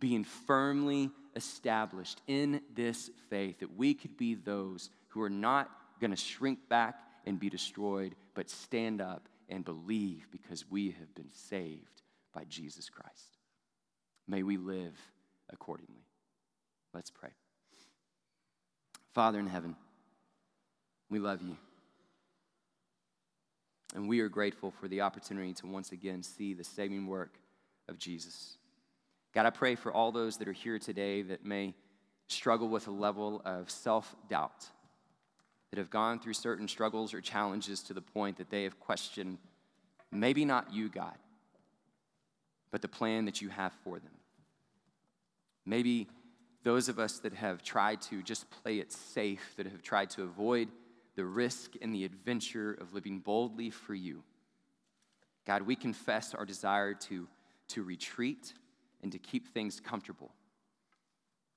being 0.00 0.24
firmly 0.24 1.10
established 1.36 2.20
in 2.26 2.60
this 2.74 3.10
faith 3.30 3.60
that 3.60 3.76
we 3.76 3.94
could 3.94 4.16
be 4.16 4.34
those 4.34 4.90
who 5.08 5.22
are 5.22 5.30
not 5.30 5.70
going 6.00 6.10
to 6.10 6.16
shrink 6.16 6.68
back 6.68 7.00
and 7.24 7.38
be 7.40 7.48
destroyed, 7.48 8.14
but 8.34 8.50
stand 8.50 9.00
up 9.00 9.28
and 9.48 9.64
believe 9.64 10.26
because 10.30 10.64
we 10.70 10.90
have 10.90 11.14
been 11.14 11.30
saved 11.32 12.02
by 12.34 12.44
Jesus 12.48 12.88
Christ. 12.88 13.38
May 14.26 14.42
we 14.42 14.56
live 14.56 14.96
accordingly. 15.50 16.04
Let's 16.92 17.10
pray. 17.10 17.30
Father 19.14 19.38
in 19.38 19.46
heaven, 19.46 19.74
we 21.10 21.18
love 21.18 21.42
you. 21.42 21.56
And 23.94 24.08
we 24.08 24.20
are 24.20 24.28
grateful 24.28 24.70
for 24.70 24.88
the 24.88 25.00
opportunity 25.00 25.54
to 25.54 25.66
once 25.66 25.92
again 25.92 26.22
see 26.22 26.54
the 26.54 26.64
saving 26.64 27.06
work 27.06 27.38
of 27.88 27.98
Jesus. 27.98 28.58
God, 29.34 29.46
I 29.46 29.50
pray 29.50 29.74
for 29.74 29.92
all 29.92 30.12
those 30.12 30.36
that 30.38 30.48
are 30.48 30.52
here 30.52 30.78
today 30.78 31.22
that 31.22 31.44
may 31.44 31.74
struggle 32.26 32.68
with 32.68 32.86
a 32.86 32.90
level 32.90 33.40
of 33.44 33.70
self 33.70 34.14
doubt, 34.28 34.66
that 35.70 35.78
have 35.78 35.90
gone 35.90 36.18
through 36.18 36.34
certain 36.34 36.68
struggles 36.68 37.14
or 37.14 37.20
challenges 37.20 37.82
to 37.84 37.94
the 37.94 38.02
point 38.02 38.36
that 38.38 38.50
they 38.50 38.64
have 38.64 38.78
questioned 38.78 39.38
maybe 40.10 40.44
not 40.44 40.72
you, 40.72 40.88
God, 40.88 41.16
but 42.70 42.82
the 42.82 42.88
plan 42.88 43.24
that 43.26 43.40
you 43.40 43.48
have 43.48 43.72
for 43.84 43.98
them. 43.98 44.12
Maybe 45.64 46.08
those 46.62 46.88
of 46.88 46.98
us 46.98 47.18
that 47.20 47.34
have 47.34 47.62
tried 47.62 48.00
to 48.02 48.22
just 48.22 48.50
play 48.50 48.78
it 48.78 48.92
safe, 48.92 49.54
that 49.56 49.66
have 49.66 49.82
tried 49.82 50.10
to 50.10 50.22
avoid 50.22 50.68
the 51.18 51.24
risk 51.24 51.72
and 51.82 51.92
the 51.92 52.04
adventure 52.04 52.78
of 52.80 52.94
living 52.94 53.18
boldly 53.18 53.70
for 53.70 53.92
you. 53.92 54.22
God, 55.44 55.62
we 55.62 55.74
confess 55.74 56.32
our 56.32 56.44
desire 56.44 56.94
to, 56.94 57.26
to 57.70 57.82
retreat 57.82 58.52
and 59.02 59.10
to 59.10 59.18
keep 59.18 59.48
things 59.48 59.80
comfortable, 59.80 60.30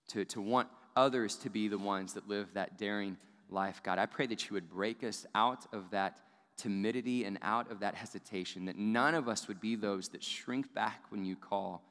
to, 0.07 0.25
to 0.25 0.41
want 0.41 0.67
others 0.95 1.35
to 1.35 1.51
be 1.51 1.67
the 1.67 1.77
ones 1.77 2.13
that 2.13 2.27
live 2.27 2.47
that 2.55 2.79
daring 2.79 3.17
life. 3.51 3.83
God, 3.83 3.99
I 3.99 4.07
pray 4.07 4.25
that 4.25 4.49
you 4.49 4.55
would 4.55 4.67
break 4.67 5.03
us 5.03 5.27
out 5.35 5.67
of 5.71 5.91
that 5.91 6.17
timidity 6.57 7.23
and 7.25 7.37
out 7.43 7.69
of 7.69 7.81
that 7.81 7.93
hesitation, 7.93 8.65
that 8.65 8.79
none 8.79 9.13
of 9.13 9.29
us 9.29 9.47
would 9.47 9.61
be 9.61 9.75
those 9.75 10.09
that 10.09 10.23
shrink 10.23 10.73
back 10.73 11.03
when 11.09 11.23
you 11.23 11.35
call 11.35 11.83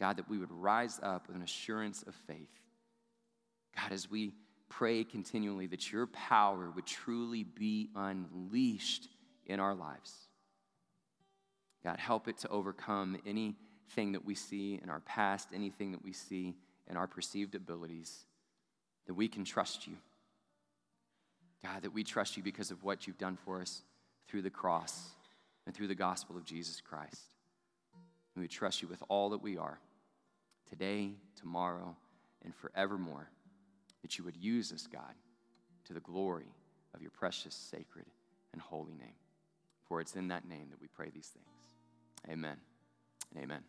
God, 0.00 0.16
that 0.16 0.28
we 0.28 0.38
would 0.38 0.50
rise 0.50 0.98
up 1.00 1.28
with 1.28 1.36
an 1.36 1.42
assurance 1.42 2.02
of 2.02 2.16
faith. 2.26 2.50
God, 3.76 3.92
as 3.92 4.10
we 4.10 4.32
pray 4.68 5.04
continually, 5.04 5.66
that 5.68 5.92
your 5.92 6.06
power 6.06 6.70
would 6.70 6.86
truly 6.86 7.44
be 7.44 7.90
unleashed 7.94 9.08
in 9.46 9.60
our 9.60 9.74
lives. 9.74 10.12
God, 11.82 11.98
help 11.98 12.28
it 12.28 12.38
to 12.38 12.48
overcome 12.48 13.18
anything 13.26 14.12
that 14.12 14.24
we 14.24 14.34
see 14.34 14.80
in 14.82 14.88
our 14.88 15.00
past, 15.00 15.48
anything 15.54 15.92
that 15.92 16.02
we 16.02 16.12
see 16.12 16.54
in 16.88 16.96
our 16.96 17.06
perceived 17.06 17.54
abilities, 17.54 18.24
that 19.06 19.14
we 19.14 19.28
can 19.28 19.44
trust 19.44 19.86
you. 19.86 19.96
God, 21.62 21.82
that 21.82 21.94
we 21.94 22.04
trust 22.04 22.36
you 22.36 22.42
because 22.42 22.70
of 22.70 22.82
what 22.84 23.06
you've 23.06 23.18
done 23.18 23.38
for 23.44 23.60
us 23.60 23.82
through 24.28 24.42
the 24.42 24.50
cross 24.50 25.10
and 25.66 25.74
through 25.74 25.88
the 25.88 25.94
gospel 25.94 26.36
of 26.36 26.44
Jesus 26.44 26.80
Christ. 26.80 27.22
And 28.34 28.42
we 28.42 28.48
trust 28.48 28.82
you 28.82 28.88
with 28.88 29.02
all 29.08 29.30
that 29.30 29.42
we 29.42 29.56
are 29.56 29.78
today, 30.68 31.12
tomorrow, 31.38 31.96
and 32.44 32.54
forevermore. 32.54 33.28
That 34.04 34.18
you 34.18 34.24
would 34.24 34.36
use 34.36 34.70
us, 34.70 34.86
God, 34.86 35.14
to 35.86 35.94
the 35.94 36.00
glory 36.00 36.52
of 36.94 37.00
your 37.00 37.10
precious, 37.10 37.54
sacred, 37.54 38.04
and 38.52 38.60
holy 38.60 38.92
name. 38.92 39.16
For 39.88 40.02
it's 40.02 40.14
in 40.14 40.28
that 40.28 40.46
name 40.46 40.66
that 40.70 40.80
we 40.80 40.88
pray 40.88 41.08
these 41.08 41.28
things. 41.28 42.30
Amen. 42.30 42.58
Amen. 43.38 43.62